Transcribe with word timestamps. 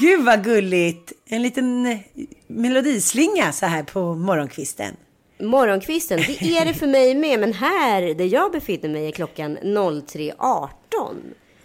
Gud 0.00 0.24
vad 0.24 0.44
gulligt! 0.44 1.12
En 1.26 1.42
liten 1.42 1.86
eh, 1.86 1.98
melodislinga 2.46 3.52
så 3.52 3.66
här 3.66 3.82
på 3.82 4.14
morgonkvisten. 4.14 4.96
Morgonkvisten, 5.40 6.18
det 6.18 6.42
är 6.42 6.64
det 6.64 6.74
för 6.74 6.86
mig 6.86 7.14
med. 7.14 7.40
Men 7.40 7.52
här 7.52 8.14
där 8.14 8.24
jag 8.24 8.52
befinner 8.52 8.88
mig 8.88 9.06
är 9.06 9.10
klockan 9.10 9.58
03.18. 9.58 10.70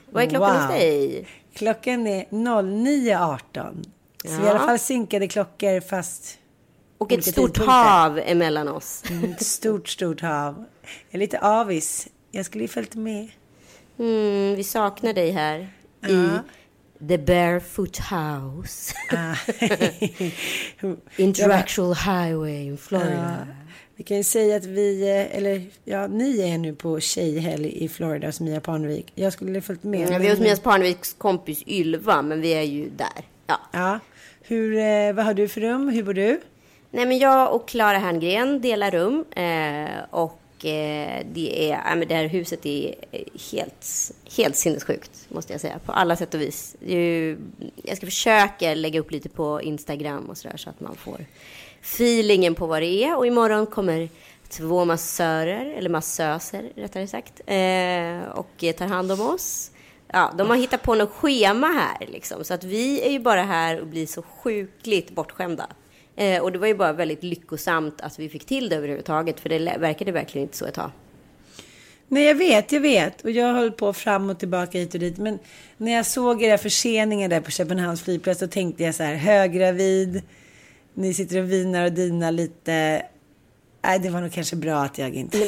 Vad 0.09 0.23
är 0.23 0.30
klockan 0.30 0.61
hos 0.61 0.69
dig? 0.69 1.28
Klockan 1.53 2.08
är 2.08 2.25
09.18. 2.25 3.86
Så 4.23 4.30
vi 4.30 4.36
är 4.36 4.45
i 4.45 4.50
alla 4.50 4.59
fall 4.59 4.80
synkade 4.80 5.28
klockor 5.28 5.80
fast... 5.80 6.38
Och 6.97 7.11
ett 7.11 7.23
stort 7.23 7.36
tidpunkter. 7.36 7.66
hav 7.66 8.19
emellan 8.19 8.67
oss. 8.67 9.03
Ett 9.23 9.45
stort, 9.45 9.89
stort 9.89 10.22
hav. 10.22 10.66
Jag 11.09 11.16
är 11.16 11.17
lite 11.17 11.39
avis. 11.39 12.08
Jag 12.31 12.45
skulle 12.45 12.63
ju 12.63 12.67
följt 12.67 12.95
med. 12.95 13.30
Mm, 14.00 14.56
vi 14.56 14.63
saknar 14.63 15.13
dig 15.13 15.31
här 15.31 15.69
i 16.08 16.28
The 17.08 17.17
Barefoot 17.17 17.98
House. 17.98 18.94
Ah. 19.11 19.36
Intellectual 21.17 21.94
Highway 21.94 22.66
in 22.66 22.78
Florida. 22.78 23.47
Vi 23.95 24.03
kan 24.03 24.17
ju 24.17 24.23
säga 24.23 24.56
att 24.56 24.66
vi, 24.66 25.02
eh, 25.02 25.38
eller 25.38 25.62
ja, 25.84 26.08
ni 26.08 26.42
är 26.52 26.58
nu 26.58 26.75
på 26.75 27.00
tjejhelg 27.00 27.84
i 27.84 27.90
Florida 27.90 28.28
hos 28.28 28.40
Mia 28.40 28.62
Parnevik. 28.62 29.12
Jag 29.16 29.34
skulle 29.34 29.57
ha 29.57 29.62
följt 29.62 29.84
med. 29.84 30.09
Ja, 30.12 30.18
vi 30.18 30.25
är 30.28 30.29
hos 30.29 30.40
Mias 30.40 30.59
Parneviks 30.59 31.13
kompis 31.13 31.63
Ylva, 31.68 32.22
men 32.22 32.41
vi 32.41 32.53
är 32.53 32.62
ju 32.62 32.90
där. 32.90 33.25
Ja. 33.47 33.59
Ja. 33.72 34.00
Hur, 34.41 34.78
eh, 34.78 35.13
vad 35.13 35.25
har 35.25 35.34
du 35.34 35.47
för 35.47 35.62
rum? 35.62 35.90
Hur 35.90 36.03
bor 36.03 36.13
du? 36.13 36.41
Nej, 36.91 37.06
men 37.06 37.18
jag 37.18 37.56
och 37.56 37.68
Klara 37.68 37.97
Herngren 37.97 38.62
delar 38.62 38.91
rum. 38.91 39.25
Eh, 39.31 40.03
och 40.09 40.41
Eh, 40.66 41.26
det, 41.34 41.72
är, 41.72 42.06
det 42.06 42.16
här 42.16 42.28
huset 42.28 42.66
är 42.66 42.96
helt, 43.52 44.12
helt 44.38 44.56
sinnessjukt, 44.56 45.12
måste 45.30 45.53
jag 45.53 45.62
säga. 45.62 45.80
På 45.86 45.92
alla 45.92 46.16
sätt 46.16 46.34
och 46.34 46.42
vis. 46.42 46.76
Jag 47.84 47.98
ska 47.98 48.06
försöka 48.06 48.74
lägga 48.74 49.00
upp 49.00 49.12
lite 49.12 49.30
på 49.30 49.62
Instagram 49.62 50.26
och 50.26 50.38
sådär, 50.38 50.58
så 50.58 50.70
att 50.70 50.80
man 50.80 50.96
får 50.96 51.26
feelingen 51.81 52.56
på 52.56 52.68
vad 52.68 52.81
det 52.81 53.03
är. 53.03 53.18
Och 53.18 53.28
imorgon 53.28 53.66
kommer 53.66 54.09
två 54.50 54.86
massörer, 54.86 55.66
eller 55.78 55.90
massöser 55.90 56.72
rättare 56.76 57.08
sagt, 57.08 57.42
eh, 57.46 58.38
och 58.38 58.78
tar 58.78 58.88
hand 58.88 59.12
om 59.12 59.22
oss. 59.22 59.72
Ja, 60.08 60.34
de 60.38 60.50
har 60.50 60.58
hittat 60.58 60.84
på 60.84 60.96
något 60.96 61.12
schema 61.12 61.68
här 61.68 62.08
liksom, 62.08 62.44
så 62.44 62.53
att 62.53 62.64
vi 62.64 63.02
är 63.02 63.12
ju 63.12 63.20
bara 63.20 63.44
här 63.44 63.82
och 63.82 63.88
blir 63.88 64.08
så 64.08 64.22
sjukligt 64.22 65.09
bortskämda. 65.09 65.68
Eh, 66.16 66.42
och 66.42 66.52
det 66.52 66.59
var 66.59 66.68
ju 66.68 66.76
bara 66.76 66.94
väldigt 66.94 67.24
lyckosamt 67.24 68.02
att 68.02 68.20
vi 68.20 68.30
fick 68.30 68.46
till 68.46 68.70
det 68.70 68.76
överhuvudtaget, 68.76 69.40
för 69.40 69.50
det 69.50 69.78
verkade 69.78 70.12
verkligen 70.12 70.48
inte 70.48 70.58
så 70.58 70.66
ett 70.66 70.74
tag. 70.74 70.92
Nej, 72.08 72.24
jag 72.24 72.36
vet, 72.36 72.72
jag 72.72 72.81
vet. 72.81 73.22
Och 73.22 73.31
jag 73.31 73.53
höll 73.53 73.72
på 73.72 73.94
fram 73.94 74.30
och 74.30 74.40
tillbaka 74.40 74.78
hit 74.78 74.94
och 74.94 75.00
dit. 75.00 75.18
Men 75.18 75.40
när 75.78 75.92
jag 75.92 76.06
såg 76.06 76.44
era 76.44 76.58
förseningar 76.58 77.30
där 77.30 77.42
på 77.42 77.52
Köpenhamns 77.52 78.02
flygplats 78.02 78.40
så 78.40 78.48
tänkte 78.48 78.84
jag 78.84 78.96
så 78.96 79.03
här, 79.03 79.16
höggravid, 79.16 80.22
ni 80.94 81.14
sitter 81.14 81.40
och 81.40 81.52
vinar 81.52 81.86
och 81.86 81.92
dinar 81.92 82.32
lite. 82.32 83.06
Nej, 83.84 84.00
det 84.00 84.09
var 84.09 84.22
nog 84.22 84.32
kanske 84.32 84.56
bra 84.56 84.84
att 84.84 84.97
jag 84.97 85.14
inte... 85.14 85.38
Men, 85.38 85.47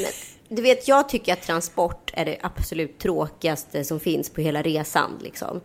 du 0.50 0.62
vet, 0.62 0.88
jag 0.88 1.10
tycker 1.10 1.34
att 1.34 1.42
transport 1.42 2.12
är 2.14 2.26
det 2.26 2.38
absolut 2.42 3.00
tråkigaste 3.00 3.84
som 3.84 4.00
finns 4.00 4.30
på 4.30 4.42
hela 4.42 4.62
resan. 4.62 5.20
Liksom. 5.24 5.62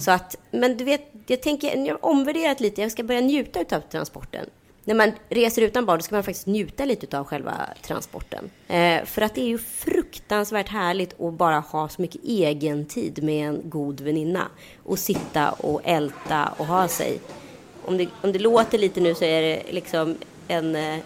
Så 0.00 0.10
att, 0.10 0.36
men 0.50 0.76
du 0.76 0.84
vet, 0.84 1.12
jag 1.30 1.42
tänker, 1.42 1.76
jag 1.76 1.94
har 1.94 2.04
omvärderat 2.04 2.60
lite. 2.60 2.82
Jag 2.82 2.92
ska 2.92 3.02
börja 3.02 3.20
njuta 3.20 3.76
av 3.76 3.80
transporten. 3.80 4.46
När 4.86 4.94
man 4.94 5.12
reser 5.28 5.62
utan 5.62 5.86
barn, 5.86 5.98
då 5.98 6.02
ska 6.02 6.14
man 6.14 6.22
faktiskt 6.24 6.46
njuta 6.46 6.84
lite 6.84 7.18
av 7.18 7.24
själva 7.24 7.52
transporten. 7.82 8.50
Eh, 8.68 9.04
för 9.04 9.22
att 9.22 9.34
det 9.34 9.40
är 9.40 9.46
ju 9.46 9.58
fruktansvärt 9.58 10.68
härligt 10.68 11.20
att 11.20 11.32
bara 11.32 11.58
ha 11.58 11.88
så 11.88 12.02
mycket 12.02 12.24
egen 12.24 12.84
tid 12.84 13.22
med 13.22 13.48
en 13.48 13.60
god 13.64 14.00
väninna. 14.00 14.48
Och 14.82 14.98
sitta 14.98 15.50
och 15.50 15.80
älta 15.84 16.54
och 16.56 16.66
ha 16.66 16.88
sig. 16.88 17.20
Om 17.84 17.98
det, 17.98 18.08
om 18.22 18.32
det 18.32 18.38
låter 18.38 18.78
lite 18.78 19.00
nu 19.00 19.14
så 19.14 19.24
är 19.24 19.42
det 19.42 19.62
liksom 19.70 20.16
en, 20.48 20.76
eh, 20.76 20.98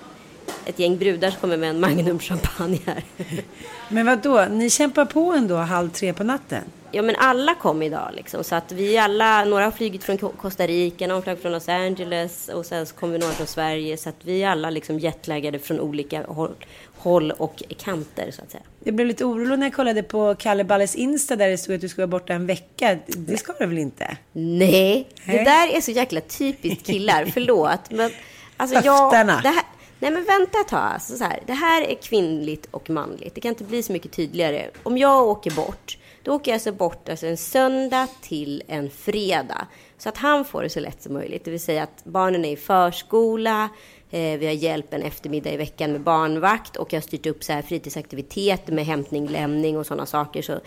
ett 0.67 0.79
gäng 0.79 0.99
brudar 0.99 1.31
som 1.31 1.41
kommer 1.41 1.57
med 1.57 1.71
en 1.71 1.81
Magnum 1.81 2.19
champagne 2.19 2.79
här. 2.87 3.05
Men 3.89 4.07
vad 4.07 4.19
då? 4.19 4.47
Ni 4.51 4.71
kämpar 4.71 5.05
på 5.05 5.33
ändå 5.33 5.57
halv 5.57 5.91
tre 5.91 6.13
på 6.13 6.25
natten? 6.25 6.65
Ja 6.93 7.03
men 7.03 7.17
alla 7.19 7.55
kom 7.55 7.83
idag 7.83 8.11
liksom. 8.15 8.45
Så 8.45 8.55
att 8.55 8.73
vi 8.73 8.99
alla, 8.99 9.45
några 9.45 9.65
har 9.65 9.71
flugit 9.71 10.05
från 10.05 10.19
Costa 10.19 10.67
Rica, 10.67 11.07
någon 11.07 11.23
flög 11.23 11.39
från 11.39 11.53
Los 11.53 11.69
Angeles 11.69 12.49
och 12.49 12.67
sen 12.67 12.87
så 12.87 12.95
kom 12.95 13.13
vi 13.13 13.19
några 13.19 13.33
från 13.33 13.47
Sverige. 13.47 13.97
Så 13.97 14.09
att 14.09 14.17
vi 14.23 14.45
alla 14.45 14.71
liksom 14.71 14.99
jetlaggade 14.99 15.59
från 15.59 15.81
olika 15.81 16.23
håll, 16.23 16.55
håll 16.97 17.31
och 17.31 17.63
kanter 17.79 18.31
så 18.31 18.43
att 18.43 18.51
säga. 18.51 18.63
Jag 18.85 18.95
blev 18.95 19.07
lite 19.07 19.25
orolig 19.25 19.59
när 19.59 19.67
jag 19.67 19.75
kollade 19.75 20.03
på 20.03 20.35
Kalle 20.35 20.65
Balles 20.65 20.95
Insta 20.95 21.37
där 21.37 21.49
det 21.49 21.59
stod 21.59 21.75
att 21.75 21.81
du 21.81 21.89
skulle 21.89 22.07
vara 22.07 22.21
borta 22.21 22.33
en 22.33 22.47
vecka. 22.47 22.99
Det 23.07 23.37
ska 23.37 23.53
du 23.53 23.67
väl 23.67 23.79
inte? 23.79 24.17
Nej, 24.33 25.09
det 25.25 25.33
Nej. 25.33 25.45
där 25.45 25.77
är 25.77 25.81
så 25.81 25.91
jäkla 25.91 26.21
typiskt 26.21 26.87
killar. 26.87 27.25
Förlåt. 27.35 27.91
Men 27.91 28.11
alltså 28.57 28.81
jag... 28.85 29.03
Höfterna. 29.03 29.41
Det 29.43 29.49
här, 29.49 29.65
nej 29.99 30.11
men 30.11 30.25
vänta 30.25 30.61
ett 30.61 30.69
tag. 30.69 30.91
Alltså, 30.95 31.17
så 31.17 31.25
här, 31.25 31.41
det 31.47 31.53
här 31.53 31.83
är 31.83 31.95
kvinnligt 31.95 32.67
och 32.71 32.91
manligt. 32.91 33.35
Det 33.35 33.41
kan 33.41 33.49
inte 33.49 33.65
bli 33.65 33.83
så 33.83 33.93
mycket 33.93 34.13
tydligare. 34.13 34.71
Om 34.83 34.99
jag 34.99 35.29
åker 35.29 35.51
bort, 35.51 35.99
då 36.23 36.35
åker 36.35 36.51
jag 36.51 36.57
alltså 36.57 36.73
bort 36.73 37.09
alltså 37.09 37.27
en 37.27 37.37
söndag 37.37 38.09
till 38.21 38.63
en 38.67 38.91
fredag. 38.91 39.67
Så 39.99 40.09
att 40.09 40.17
han 40.17 40.45
får 40.45 40.63
det 40.63 40.71
så 40.71 40.81
lätt 40.81 41.03
som 41.03 41.13
möjligt. 41.13 41.45
Det 41.45 41.51
vill 41.51 41.61
säga 41.61 41.83
att 41.83 42.05
barnen 42.05 42.45
är 42.45 42.53
i 42.53 42.57
förskola, 42.57 43.69
eh, 44.11 44.39
vi 44.39 44.47
har 44.47 44.53
hjälp 44.53 44.95
en 44.95 45.03
eftermiddag 45.03 45.51
i 45.53 45.57
veckan 45.57 45.93
med 45.93 46.01
barnvakt 46.01 46.77
och 46.77 46.93
jag 46.93 46.97
har 47.01 47.03
styrt 47.03 47.27
upp 47.27 47.45
så 47.45 47.53
här 47.53 47.63
fritidsaktiviteter 47.63 48.73
med 48.73 48.87
hämtning, 48.87 49.29
lämning 49.29 49.79
och 49.79 49.87
sådana 49.87 50.07
saker. 50.07 50.43
Så 50.43 50.61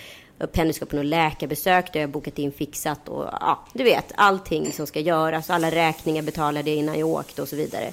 Penny 0.51 0.73
ska 0.73 0.85
på 0.85 0.95
något 0.95 1.05
läkarbesök, 1.05 1.93
det 1.93 1.99
har 1.99 2.01
jag 2.01 2.09
bokat 2.09 2.39
in 2.39 2.51
fixat 2.51 3.09
och 3.09 3.23
ja, 3.23 3.65
du 3.73 3.83
vet, 3.83 4.11
allting 4.15 4.71
som 4.71 4.87
ska 4.87 4.99
göras, 4.99 5.49
alla 5.49 5.71
räkningar 5.71 6.23
betalade 6.23 6.69
jag 6.69 6.79
innan 6.79 6.99
jag 6.99 7.09
åkte 7.09 7.41
och 7.41 7.47
så 7.47 7.55
vidare. 7.55 7.91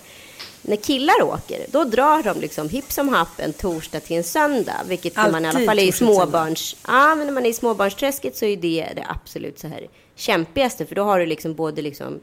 När 0.62 0.76
killar 0.76 1.22
åker, 1.22 1.66
då 1.68 1.84
drar 1.84 2.22
de 2.22 2.40
liksom 2.40 2.68
hipp 2.68 2.92
som 2.92 3.08
happ 3.08 3.40
en 3.40 3.52
torsdag 3.52 4.00
till 4.00 4.16
en 4.16 4.24
söndag, 4.24 4.80
vilket 4.86 5.16
när 5.16 5.30
man 5.30 5.44
i 5.44 5.48
alla 5.48 5.56
Alltid 5.56 5.68
fall 5.68 5.78
är 5.78 5.82
i 5.82 5.92
småbarns... 5.92 6.76
Ja, 6.86 7.14
men 7.14 7.26
när 7.26 7.34
man 7.34 7.46
är 7.46 7.50
i 7.50 7.52
småbarnsträsket 7.52 8.36
så 8.36 8.44
är 8.44 8.56
det 8.56 8.88
det 8.96 9.04
absolut 9.08 9.58
så 9.58 9.66
här 9.66 9.88
kämpigaste, 10.14 10.86
för 10.86 10.94
då 10.94 11.02
har 11.02 11.18
du 11.18 11.26
liksom 11.26 11.54
både 11.54 11.82
liksom 11.82 12.20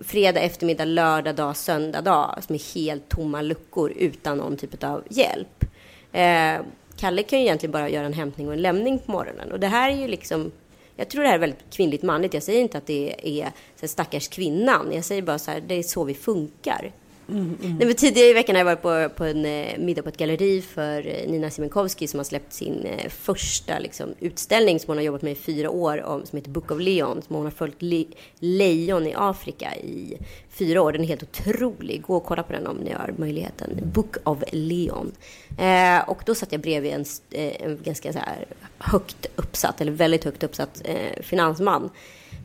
fredag 0.00 0.40
eftermiddag, 0.40 0.84
lördag 0.84 1.34
dag, 1.34 1.56
söndag 1.56 2.00
dag 2.00 2.38
som 2.46 2.54
är 2.54 2.74
helt 2.74 3.08
tomma 3.08 3.42
luckor 3.42 3.92
utan 3.96 4.38
någon 4.38 4.56
typ 4.56 4.84
av 4.84 5.02
hjälp. 5.10 5.64
Eh, 6.12 6.66
Kalle 6.96 7.22
kan 7.22 7.38
ju 7.38 7.44
egentligen 7.44 7.72
bara 7.72 7.88
göra 7.88 8.06
en 8.06 8.12
hämtning 8.12 8.46
och 8.46 8.52
en 8.52 8.62
lämning 8.62 8.98
på 8.98 9.12
morgonen 9.12 9.52
och 9.52 9.60
det 9.60 9.66
här 9.66 9.90
är 9.90 9.96
ju 9.96 10.08
liksom 10.08 10.52
Jag 10.96 11.08
tror 11.08 11.22
det 11.22 11.28
här 11.28 11.34
är 11.34 11.40
väldigt 11.40 11.64
kvinnligt 11.70 12.02
manligt. 12.02 12.34
Jag 12.34 12.42
säger 12.42 12.60
inte 12.60 12.78
att 12.78 12.86
det 12.86 13.14
är 13.40 13.44
så 13.44 13.80
här, 13.80 13.88
stackars 13.88 14.28
kvinnan. 14.28 14.92
Jag 14.92 15.04
säger 15.04 15.22
bara 15.22 15.38
så 15.38 15.50
här, 15.50 15.60
det 15.66 15.74
är 15.74 15.82
så 15.82 16.04
vi 16.04 16.14
funkar. 16.14 16.92
Mm, 17.28 17.58
mm. 17.62 17.76
Nej, 17.76 17.86
men 17.86 17.94
tidigare 17.94 18.28
i 18.28 18.32
veckan 18.32 18.54
har 18.56 18.60
jag 18.60 18.64
varit 18.64 18.82
på, 18.82 19.16
på 19.16 19.24
en 19.24 19.44
eh, 19.44 19.78
middag 19.78 20.02
på 20.02 20.08
ett 20.08 20.16
galleri 20.16 20.62
för 20.62 21.06
eh, 21.06 21.30
Nina 21.30 21.50
Simenkowski 21.50 22.08
som 22.08 22.18
har 22.18 22.24
släppt 22.24 22.52
sin 22.52 22.86
eh, 22.86 23.08
första 23.08 23.78
liksom, 23.78 24.14
utställning 24.20 24.80
som 24.80 24.88
hon 24.88 24.96
har 24.96 25.04
jobbat 25.04 25.22
med 25.22 25.32
i 25.32 25.34
fyra 25.34 25.70
år 25.70 26.02
om, 26.02 26.26
som 26.26 26.36
heter 26.36 26.50
Book 26.50 26.70
of 26.70 26.80
Leon. 26.80 27.22
Som 27.22 27.36
hon 27.36 27.44
har 27.44 27.50
följt 27.50 27.82
le, 27.82 28.04
lejon 28.38 29.06
i 29.06 29.14
Afrika 29.16 29.76
i 29.76 30.18
fyra 30.50 30.82
år. 30.82 30.92
Den 30.92 31.02
är 31.02 31.08
helt 31.08 31.22
otrolig. 31.22 32.02
Gå 32.02 32.16
och 32.16 32.24
kolla 32.24 32.42
på 32.42 32.52
den 32.52 32.66
om 32.66 32.76
ni 32.76 32.92
har 32.92 33.14
möjligheten. 33.18 33.78
Book 33.82 34.16
of 34.24 34.38
Leon. 34.52 35.12
Eh, 35.58 36.08
och 36.08 36.22
då 36.26 36.34
satt 36.34 36.52
jag 36.52 36.60
bredvid 36.60 36.92
en, 36.92 37.04
eh, 37.30 37.62
en 37.62 37.78
ganska 37.82 38.12
så 38.12 38.18
här 38.18 38.44
högt 38.78 39.26
uppsatt, 39.36 39.80
eller 39.80 39.92
väldigt 39.92 40.24
högt 40.24 40.42
uppsatt 40.42 40.82
eh, 40.84 41.22
finansman 41.22 41.90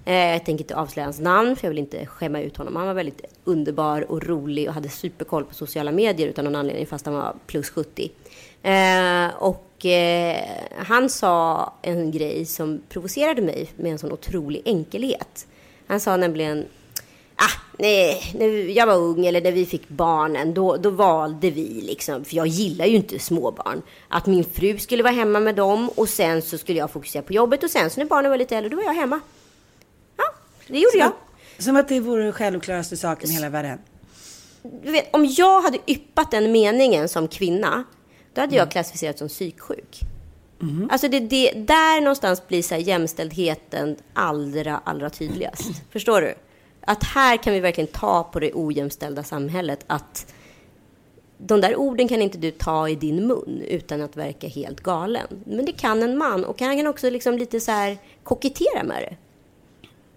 Eh, 0.06 0.16
jag 0.16 0.46
tänker 0.46 0.64
inte 0.64 0.76
avslöja 0.76 1.06
hans 1.06 1.20
namn 1.20 1.56
för 1.56 1.68
jag 1.68 1.70
vill 1.70 1.80
inte 1.80 2.06
skämma 2.06 2.42
ut 2.42 2.58
honom. 2.58 2.76
Han 2.76 2.88
var 2.88 2.94
väldigt 2.94 3.22
underbar 3.44 4.12
och 4.12 4.24
rolig 4.24 4.68
och 4.68 4.74
hade 4.74 4.90
superkoll 4.90 5.44
på 5.44 5.54
sociala 5.54 5.92
medier 5.92 6.28
utan 6.28 6.46
någon 6.46 6.56
anledning 6.56 6.86
fast 6.86 7.06
han 7.06 7.16
var 7.16 7.36
plus 7.48 7.70
70. 7.70 8.12
Eh, 8.64 9.28
och 9.38 9.86
eh, 9.86 10.44
han 10.78 11.10
sa 11.10 11.74
en 11.82 12.12
grej 12.12 12.46
som 12.46 12.82
provocerade 12.90 13.42
mig 13.42 13.70
med 13.76 13.92
en 13.92 14.00
sån 14.00 14.12
otrolig 14.12 14.62
enkelhet. 14.66 15.48
Han 15.88 16.00
sa 16.00 16.18
nämligen 16.18 16.66
Ah, 17.42 17.62
nej, 17.78 18.34
när 18.36 18.48
jag 18.48 18.88
var 18.88 18.96
ung 18.96 19.26
eller 19.26 19.42
när 19.42 19.52
vi 19.52 19.66
fick 19.66 19.90
barnen, 19.90 20.54
då, 20.54 20.78
då 20.78 20.90
valde 20.90 21.50
vi 21.50 21.82
liksom, 21.82 22.26
för 22.26 22.36
jag 22.36 22.48
gillar 22.48 22.86
ju 22.86 22.96
inte 22.96 23.20
småbarn, 23.20 23.82
att 24.08 24.26
min 24.26 24.44
fru 24.44 24.78
skulle 24.78 25.04
vara 25.04 25.14
hemma 25.14 25.40
med 25.40 25.56
dem 25.56 25.90
och 25.90 26.10
sen 26.10 26.42
så 26.42 26.58
skulle 26.58 26.80
jag 26.80 26.92
fokusera 26.92 27.24
på 27.24 27.34
jobbet 27.34 27.64
och 27.64 27.70
sen 27.70 27.90
så 27.90 28.00
när 28.00 28.08
barnen 28.08 28.32
var 28.32 28.38
lite 28.38 28.58
äldre, 28.58 28.70
då 28.70 28.76
var 28.76 28.84
jag 28.84 28.94
hemma 28.94 29.20
det 30.74 30.80
gjorde 30.80 30.92
som 30.92 31.00
jag. 31.00 31.08
Att, 31.08 31.64
som 31.64 31.76
att 31.76 31.88
det 31.88 32.00
vore 32.00 32.24
den 32.24 32.34
självklaraste 32.34 32.98
saken 32.98 33.30
i 33.30 33.34
hela 33.34 33.50
världen. 33.50 33.80
Du 34.84 34.92
vet, 34.92 35.16
om 35.16 35.26
jag 35.26 35.62
hade 35.62 35.78
yppat 35.88 36.32
den 36.32 36.52
meningen 36.52 37.10
som 37.10 37.28
kvinna, 37.28 37.84
då 38.34 38.42
hade 38.42 38.56
jag 38.56 38.64
mm. 38.64 38.72
klassificerats 38.72 39.20
som 39.20 39.28
psyksjuk. 39.28 40.00
Mm. 40.62 40.90
Alltså 40.92 41.08
det, 41.08 41.20
det, 41.20 41.52
där 41.52 42.02
någonstans 42.02 42.48
blir 42.48 42.62
så 42.62 42.74
här 42.74 42.82
jämställdheten 42.82 43.96
allra, 44.14 44.82
allra 44.84 45.10
tydligast. 45.10 45.72
Förstår 45.92 46.22
du? 46.22 46.34
Att 46.82 47.04
här 47.04 47.38
kan 47.38 47.54
vi 47.54 47.60
verkligen 47.60 47.88
ta 47.88 48.24
på 48.24 48.40
det 48.40 48.52
ojämställda 48.54 49.24
samhället. 49.24 49.84
Att 49.88 50.34
de 51.38 51.62
där 51.62 51.76
orden 51.76 52.08
kan 52.08 52.22
inte 52.22 52.38
du 52.38 52.52
ta 52.52 52.90
i 52.90 52.96
din 52.96 53.28
mun 53.28 53.64
utan 53.68 54.02
att 54.02 54.18
verka 54.18 54.48
helt 54.48 54.80
galen. 54.80 55.28
Men 55.46 55.66
det 55.66 55.72
kan 55.72 56.04
en 56.04 56.18
man 56.18 56.46
och 56.46 56.62
han 56.62 56.78
kan 56.78 56.88
också 56.88 57.10
liksom 57.10 57.38
lite 57.38 57.60
så 57.60 57.72
här 57.72 57.98
kokettera 58.24 58.84
med 58.84 59.04
det. 59.04 59.16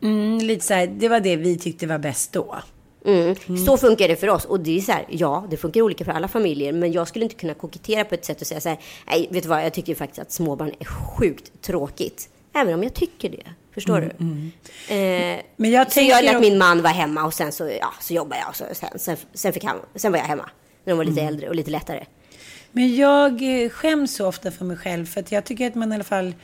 Mm, 0.02 0.38
lite 0.38 0.64
så 0.64 0.74
här, 0.74 0.86
det 0.86 1.08
var 1.08 1.20
det 1.20 1.36
vi 1.36 1.58
tyckte 1.58 1.86
var 1.86 1.98
bäst 1.98 2.32
då. 2.32 2.56
Mm. 3.04 3.36
Mm. 3.48 3.64
Så 3.64 3.76
funkar 3.76 4.08
det 4.08 4.16
för 4.16 4.28
oss. 4.28 4.44
Och 4.44 4.60
det 4.60 4.76
är 4.76 4.80
så 4.80 4.92
här, 4.92 5.06
ja, 5.08 5.46
det 5.50 5.56
funkar 5.56 5.82
olika 5.82 6.04
för 6.04 6.12
alla 6.12 6.28
familjer. 6.28 6.72
Men 6.72 6.92
jag 6.92 7.08
skulle 7.08 7.24
inte 7.24 7.36
kunna 7.36 7.54
kokettera 7.54 8.04
på 8.04 8.14
ett 8.14 8.24
sätt 8.24 8.40
och 8.40 8.46
säga 8.46 8.60
så 8.60 8.68
här, 8.68 8.78
nej, 9.06 9.28
vet 9.30 9.42
du 9.42 9.48
vad, 9.48 9.64
jag 9.64 9.72
tycker 9.72 9.94
faktiskt 9.94 10.18
att 10.18 10.32
småbarn 10.32 10.72
är 10.78 10.84
sjukt 10.84 11.62
tråkigt. 11.62 12.28
Även 12.54 12.74
om 12.74 12.82
jag 12.82 12.94
tycker 12.94 13.30
det. 13.30 13.44
Förstår 13.74 13.98
mm, 13.98 14.10
du? 14.18 14.24
Mm. 14.94 15.38
Eh, 15.38 15.44
men 15.56 15.70
jag 15.70 15.92
så 15.92 16.00
jag 16.00 16.24
lät 16.24 16.40
min 16.40 16.58
man 16.58 16.82
vara 16.82 16.92
hemma 16.92 17.24
och 17.24 17.34
sen 17.34 17.52
så, 17.52 17.68
ja, 17.80 17.92
så 18.00 18.14
jobbade 18.14 18.40
jag. 18.40 18.48
Och 18.48 18.56
så, 18.56 18.64
sen, 18.72 18.98
sen, 18.98 19.16
sen, 19.34 19.52
fick 19.52 19.64
han, 19.64 19.76
sen 19.94 20.12
var 20.12 20.18
jag 20.18 20.26
hemma. 20.26 20.50
När 20.84 20.92
de 20.92 20.96
var 20.96 21.04
lite 21.04 21.20
mm. 21.20 21.34
äldre 21.34 21.48
och 21.48 21.54
lite 21.54 21.70
lättare. 21.70 22.04
Men 22.72 22.96
jag 22.96 23.62
eh, 23.62 23.68
skäms 23.68 24.14
så 24.14 24.26
ofta 24.26 24.50
för 24.50 24.64
mig 24.64 24.76
själv. 24.76 25.06
För 25.06 25.20
att 25.20 25.32
jag 25.32 25.44
tycker 25.44 25.66
att 25.66 25.74
man 25.74 25.92
i 25.92 25.94
alla 25.94 26.04
fall 26.04 26.34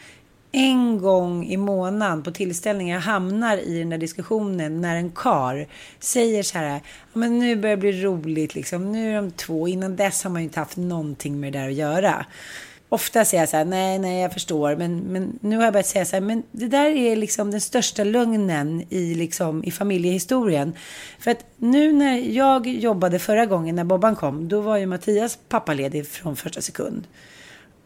en 0.53 0.99
gång 0.99 1.47
i 1.47 1.57
månaden 1.57 2.23
på 2.23 2.31
tillställningar 2.31 2.99
hamnar 2.99 3.57
i 3.57 3.79
den 3.79 3.91
där 3.91 3.99
diskussionen 3.99 4.81
när 4.81 4.97
en 4.97 5.11
kar 5.11 5.67
säger 5.99 6.43
så 6.43 6.59
här, 6.59 6.81
men 7.13 7.39
nu 7.39 7.57
börjar 7.57 7.77
det 7.77 7.81
bli 7.81 8.03
roligt 8.03 8.55
liksom, 8.55 8.93
nu 8.93 9.11
är 9.11 9.17
de 9.17 9.31
två, 9.31 9.69
innan 9.69 9.97
dess 9.97 10.25
har 10.25 10.31
man 10.31 10.43
ju 10.43 10.45
inte 10.45 10.61
haft 10.61 10.77
någonting 10.77 11.41
med 11.41 11.53
det 11.53 11.59
där 11.59 11.69
att 11.69 11.75
göra. 11.75 12.27
Ofta 12.91 13.25
säger 13.25 13.43
jag 13.43 13.49
så 13.49 13.57
här, 13.57 13.65
nej, 13.65 13.99
nej, 13.99 14.23
jag 14.23 14.33
förstår, 14.33 14.77
men, 14.77 14.99
men 14.99 15.39
nu 15.41 15.57
har 15.57 15.65
jag 15.65 15.73
börjat 15.73 15.87
säga 15.87 16.05
så 16.05 16.17
här, 16.17 16.21
men 16.21 16.43
det 16.53 16.67
där 16.67 16.91
är 16.91 17.17
liksom 17.17 17.51
den 17.51 17.61
största 17.61 18.05
lögnen 18.05 18.85
i, 18.89 19.15
liksom, 19.15 19.65
i 19.65 19.71
familjehistorien. 19.71 20.73
För 21.19 21.31
att 21.31 21.45
nu 21.57 21.93
när 21.93 22.19
jag 22.19 22.67
jobbade 22.67 23.19
förra 23.19 23.47
gången 23.47 23.77
när 23.77 23.85
Bobban 23.85 24.17
kom, 24.17 24.49
då 24.49 24.61
var 24.61 24.77
ju 24.77 24.87
Mattias 24.87 25.39
pappaledig 25.49 26.09
från 26.09 26.37
första 26.37 26.61
sekund. 26.61 27.07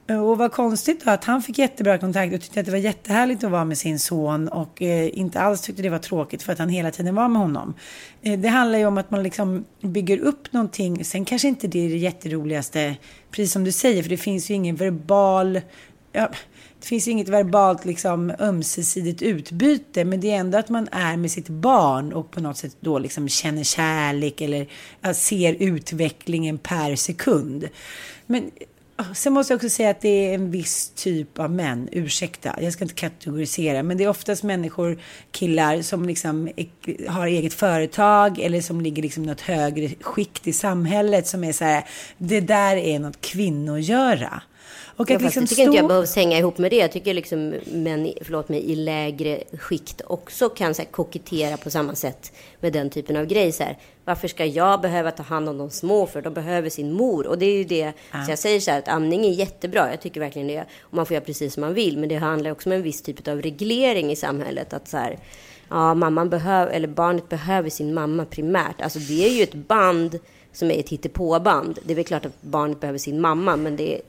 Eh, 0.06 0.30
och 0.30 0.38
vad 0.38 0.52
konstigt 0.52 1.04
då 1.04 1.10
att 1.10 1.24
han 1.24 1.42
fick 1.42 1.58
jättebra 1.58 1.98
kontakt 1.98 2.34
och 2.34 2.40
tyckte 2.40 2.60
att 2.60 2.66
det 2.66 2.72
var 2.72 2.78
jättehärligt 2.78 3.44
att 3.44 3.50
vara 3.50 3.64
med 3.64 3.78
sin 3.78 3.98
son 3.98 4.48
och 4.48 4.82
eh, 4.82 5.18
inte 5.18 5.40
alls 5.40 5.60
tyckte 5.60 5.82
det 5.82 5.90
var 5.90 5.98
tråkigt 5.98 6.42
för 6.42 6.52
att 6.52 6.58
han 6.58 6.68
hela 6.68 6.90
tiden 6.90 7.14
var 7.14 7.28
med 7.28 7.42
honom. 7.42 7.74
Eh, 8.22 8.38
det 8.38 8.48
handlar 8.48 8.78
ju 8.78 8.86
om 8.86 8.98
att 8.98 9.10
man 9.10 9.22
liksom 9.22 9.64
bygger 9.80 10.18
upp 10.18 10.52
någonting. 10.52 11.04
Sen 11.04 11.24
kanske 11.24 11.48
inte 11.48 11.66
det 11.66 11.86
är 11.86 11.88
det 11.88 11.96
jätteroligaste, 11.96 12.96
precis 13.30 13.52
som 13.52 13.64
du 13.64 13.72
säger, 13.72 14.02
för 14.02 14.10
det 14.10 14.16
finns 14.16 14.50
ju 14.50 14.54
ingen 14.54 14.76
verbal 14.76 15.60
ja, 16.12 16.28
det 16.80 16.86
finns 16.86 17.08
ju 17.08 17.10
inget 17.10 17.28
verbalt 17.28 17.84
liksom 17.84 18.32
ömsesidigt 18.38 19.22
utbyte, 19.22 20.04
men 20.04 20.20
det 20.20 20.30
är 20.30 20.36
ändå 20.36 20.58
att 20.58 20.68
man 20.68 20.88
är 20.92 21.16
med 21.16 21.30
sitt 21.30 21.48
barn 21.48 22.12
och 22.12 22.30
på 22.30 22.40
något 22.40 22.56
sätt 22.56 22.76
då 22.80 22.98
liksom 22.98 23.28
känner 23.28 23.64
kärlek 23.64 24.40
eller 24.40 24.66
ser 25.12 25.54
utvecklingen 25.54 26.58
per 26.58 26.96
sekund. 26.96 27.68
Men 28.26 28.50
Sen 29.14 29.32
måste 29.32 29.52
jag 29.52 29.56
också 29.56 29.68
säga 29.68 29.90
att 29.90 30.00
det 30.00 30.08
är 30.08 30.34
en 30.34 30.50
viss 30.50 30.92
typ 30.94 31.38
av 31.38 31.50
män, 31.50 31.88
ursäkta, 31.92 32.58
jag 32.60 32.72
ska 32.72 32.84
inte 32.84 32.94
kategorisera, 32.94 33.82
men 33.82 33.96
det 33.96 34.04
är 34.04 34.08
oftast 34.08 34.42
människor, 34.42 34.98
killar 35.30 35.82
som 35.82 36.06
liksom 36.06 36.50
har 37.08 37.26
eget 37.26 37.54
företag 37.54 38.38
eller 38.38 38.60
som 38.60 38.80
ligger 38.80 39.02
liksom 39.02 39.22
något 39.22 39.40
högre 39.40 39.88
skikt 40.00 40.46
i 40.46 40.52
samhället 40.52 41.26
som 41.26 41.44
är 41.44 41.52
så 41.52 41.64
här, 41.64 41.84
det 42.18 42.40
där 42.40 42.76
är 42.76 42.98
något 42.98 43.20
kvinnogöra. 43.20 44.42
Och 44.96 45.10
att 45.10 45.10
ja, 45.10 45.18
liksom 45.18 45.42
jag 45.42 45.48
tycker 45.48 45.62
stå... 45.62 45.70
inte 45.70 45.76
jag 45.76 45.88
behövs 45.88 46.16
hänga 46.16 46.38
ihop 46.38 46.58
med 46.58 46.70
det. 46.70 46.76
Jag 46.76 46.92
tycker 46.92 47.14
liksom 47.14 47.54
män, 47.66 48.12
förlåt 48.20 48.48
mig, 48.48 48.70
i 48.70 48.74
lägre 48.74 49.42
skikt 49.58 50.00
också 50.06 50.48
kan 50.48 50.74
så 50.74 50.82
här, 50.82 50.88
kokettera 50.88 51.56
på 51.56 51.70
samma 51.70 51.94
sätt 51.94 52.32
med 52.60 52.72
den 52.72 52.90
typen 52.90 53.16
av 53.16 53.26
grej. 53.26 53.52
Så 53.52 53.62
här, 53.62 53.78
varför 54.04 54.28
ska 54.28 54.44
jag 54.44 54.80
behöva 54.80 55.10
ta 55.10 55.22
hand 55.22 55.48
om 55.48 55.58
de 55.58 55.70
små 55.70 56.06
för 56.06 56.22
de 56.22 56.34
behöver 56.34 56.70
sin 56.70 56.92
mor? 56.92 57.26
Och 57.26 57.38
det 57.38 57.46
är 57.46 57.56
ju 57.56 57.64
det, 57.64 57.92
ja. 58.12 58.24
så 58.24 58.30
jag 58.30 58.38
säger 58.38 58.60
så 58.60 58.70
här 58.70 58.78
att 58.78 58.88
amning 58.88 59.26
är 59.26 59.30
jättebra. 59.30 59.90
Jag 59.90 60.00
tycker 60.00 60.20
verkligen 60.20 60.48
det. 60.48 60.64
Och 60.80 60.94
man 60.94 61.06
får 61.06 61.14
göra 61.14 61.24
precis 61.24 61.54
som 61.54 61.60
man 61.60 61.74
vill. 61.74 61.98
Men 61.98 62.08
det 62.08 62.16
handlar 62.16 62.50
också 62.50 62.68
om 62.68 62.72
en 62.72 62.82
viss 62.82 63.02
typ 63.02 63.28
av 63.28 63.42
reglering 63.42 64.10
i 64.10 64.16
samhället. 64.16 64.72
Att 64.72 64.88
så 64.88 64.96
här, 64.96 65.18
ja, 65.68 65.94
mamman 65.94 66.30
behöver, 66.30 66.72
eller 66.72 66.88
barnet 66.88 67.28
behöver 67.28 67.70
sin 67.70 67.94
mamma 67.94 68.24
primärt. 68.24 68.80
Alltså 68.80 68.98
det 68.98 69.26
är 69.26 69.30
ju 69.30 69.42
ett 69.42 69.54
band 69.54 70.18
som 70.52 70.70
är 70.70 70.78
ett 70.78 70.88
hittepåband. 70.88 71.78
Det 71.84 71.92
är 71.92 71.96
väl 71.96 72.04
klart 72.04 72.26
att 72.26 72.42
barnet 72.42 72.80
behöver 72.80 72.98
sin 72.98 73.20
mamma, 73.20 73.56
men 73.56 73.76
det 73.76 74.00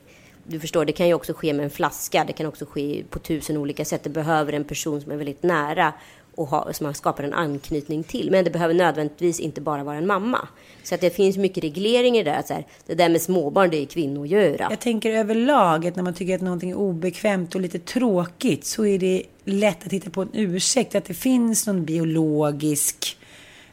du 0.46 0.60
förstår, 0.60 0.84
det 0.84 0.92
kan 0.92 1.08
ju 1.08 1.14
också 1.14 1.32
ske 1.34 1.52
med 1.52 1.64
en 1.64 1.70
flaska. 1.70 2.24
Det 2.26 2.32
kan 2.32 2.46
också 2.46 2.66
ske 2.66 3.04
på 3.10 3.18
tusen 3.18 3.56
olika 3.56 3.84
sätt. 3.84 4.04
Det 4.04 4.10
behöver 4.10 4.52
en 4.52 4.64
person 4.64 5.00
som 5.00 5.12
är 5.12 5.16
väldigt 5.16 5.42
nära 5.42 5.92
och 6.34 6.46
ha, 6.46 6.72
som 6.72 6.84
man 6.84 6.94
skapar 6.94 7.24
en 7.24 7.32
anknytning 7.32 8.04
till. 8.04 8.30
Men 8.30 8.44
det 8.44 8.50
behöver 8.50 8.74
nödvändigtvis 8.74 9.40
inte 9.40 9.60
bara 9.60 9.84
vara 9.84 9.96
en 9.96 10.06
mamma. 10.06 10.48
Så 10.82 10.94
att 10.94 11.00
det 11.00 11.10
finns 11.10 11.36
mycket 11.36 11.64
regleringar 11.64 12.20
i 12.20 12.24
det. 12.24 12.30
där. 12.30 12.42
så 12.42 12.54
här, 12.54 12.66
det 12.86 12.94
där 12.94 13.08
med 13.08 13.22
småbarn, 13.22 13.70
det 13.70 13.82
är 13.82 13.86
kvinnogöra. 13.86 14.66
Jag 14.70 14.80
tänker 14.80 15.10
överlag 15.10 15.86
att 15.86 15.96
när 15.96 16.02
man 16.02 16.14
tycker 16.14 16.34
att 16.34 16.40
någonting 16.40 16.70
är 16.70 16.76
obekvämt 16.76 17.54
och 17.54 17.60
lite 17.60 17.78
tråkigt 17.78 18.64
så 18.64 18.86
är 18.86 18.98
det 18.98 19.22
lätt 19.44 19.86
att 19.86 19.92
hitta 19.92 20.10
på 20.10 20.22
en 20.22 20.30
ursäkt. 20.32 20.94
Att 20.94 21.04
det 21.04 21.14
finns 21.14 21.66
någon 21.66 21.84
biologisk 21.84 23.16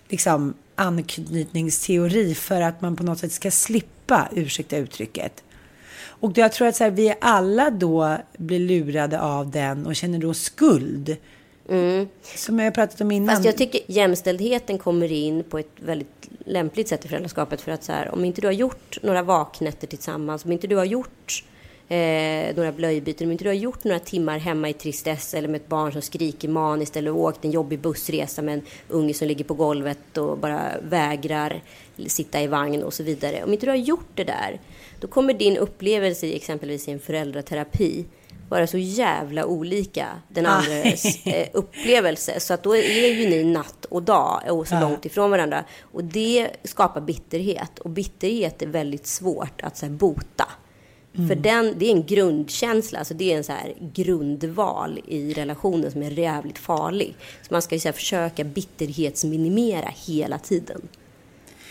liksom, 0.09 0.53
anknytningsteori 0.75 2.35
för 2.35 2.61
att 2.61 2.81
man 2.81 2.95
på 2.95 3.03
något 3.03 3.19
sätt 3.19 3.31
ska 3.31 3.51
slippa, 3.51 4.29
ursäkta 4.35 4.77
uttrycket, 4.77 5.43
och 6.21 6.37
jag 6.37 6.51
tror 6.51 6.67
att 6.67 6.75
så 6.75 6.83
här, 6.83 6.91
vi 6.91 7.13
alla 7.21 7.69
då 7.69 8.17
blir 8.37 8.59
lurade 8.59 9.21
av 9.21 9.51
den 9.51 9.85
och 9.85 9.95
känner 9.95 10.19
då 10.19 10.33
skuld. 10.33 11.17
Mm. 11.69 12.07
Som 12.35 12.59
jag 12.59 12.65
har 12.65 12.71
pratat 12.71 13.01
om 13.01 13.11
innan. 13.11 13.35
Fast 13.35 13.45
jag 13.45 13.57
tycker 13.57 13.81
jämställdheten 13.87 14.77
kommer 14.77 15.11
in 15.11 15.43
på 15.43 15.59
ett 15.59 15.71
väldigt 15.75 16.29
lämpligt 16.45 16.87
sätt 16.87 17.05
i 17.05 17.07
föräldraskapet. 17.07 17.61
För 17.61 17.71
att 17.71 17.83
så 17.83 17.91
här, 17.91 18.13
om 18.13 18.25
inte 18.25 18.41
du 18.41 18.47
har 18.47 18.51
gjort 18.51 18.97
några 19.01 19.23
vaknätter 19.23 19.87
tillsammans, 19.87 20.45
om 20.45 20.51
inte 20.51 20.67
du 20.67 20.75
har 20.75 20.85
gjort 20.85 21.43
eh, 21.91 22.55
några 22.55 22.71
blöjbyten, 22.71 23.27
om 23.27 23.31
inte 23.31 23.43
du 23.43 23.49
har 23.49 23.55
gjort 23.55 23.83
några 23.83 23.99
timmar 23.99 24.37
hemma 24.37 24.69
i 24.69 24.73
tristess 24.73 25.33
eller 25.33 25.47
med 25.47 25.61
ett 25.61 25.67
barn 25.67 25.91
som 25.91 26.01
skriker 26.01 26.47
maniskt 26.47 26.97
eller 26.97 27.11
åkt 27.11 27.45
en 27.45 27.51
jobbig 27.51 27.79
bussresa 27.79 28.41
med 28.41 28.53
en 28.53 28.61
unge 28.87 29.13
som 29.13 29.27
ligger 29.27 29.45
på 29.45 29.53
golvet 29.53 30.17
och 30.17 30.37
bara 30.37 30.61
vägrar 30.81 31.63
sitta 32.07 32.41
i 32.41 32.47
vagn 32.47 32.83
och 32.83 32.93
så 32.93 33.03
vidare. 33.03 33.43
Om 33.43 33.53
inte 33.53 33.65
du 33.65 33.69
har 33.69 33.77
gjort 33.77 34.09
det 34.15 34.23
där, 34.23 34.59
då 34.99 35.07
kommer 35.07 35.33
din 35.33 35.57
upplevelse 35.57 36.27
i 36.27 36.35
exempelvis 36.35 36.87
i 36.87 36.91
en 36.91 36.99
föräldraterapi 36.99 38.05
vara 38.49 38.67
så 38.67 38.77
jävla 38.77 39.45
olika 39.45 40.07
den 40.27 40.45
andres 40.45 41.25
eh, 41.25 41.47
upplevelse. 41.53 42.39
Så 42.39 42.53
att 42.53 42.63
då 42.63 42.75
är 42.75 43.13
ju 43.13 43.29
ni 43.29 43.43
natt 43.43 43.85
och 43.85 44.03
dag 44.03 44.41
och 44.49 44.67
så 44.67 44.79
långt 44.79 45.05
ifrån 45.05 45.31
varandra. 45.31 45.63
Och 45.81 46.03
det 46.03 46.49
skapar 46.63 47.01
bitterhet. 47.01 47.79
Och 47.79 47.89
bitterhet 47.89 48.61
är 48.61 48.67
väldigt 48.67 49.07
svårt 49.07 49.61
att 49.63 49.77
så 49.77 49.85
här, 49.85 49.93
bota. 49.93 50.47
För 51.13 51.35
den, 51.35 51.73
det 51.77 51.85
är 51.85 51.91
en 51.91 52.05
grundkänsla, 52.05 52.99
alltså 52.99 53.13
det 53.13 53.33
är 53.33 53.37
en 53.37 53.43
så 53.43 53.51
här 53.51 53.73
grundval 53.93 54.99
i 55.07 55.33
relationen 55.33 55.91
som 55.91 56.03
är 56.03 56.11
jävligt 56.11 56.57
farlig. 56.57 57.15
Så 57.41 57.53
man 57.53 57.61
ska 57.61 57.75
ju 57.75 57.79
så 57.79 57.91
försöka 57.93 58.43
bitterhetsminimera 58.43 59.93
hela 60.05 60.39
tiden. 60.39 60.81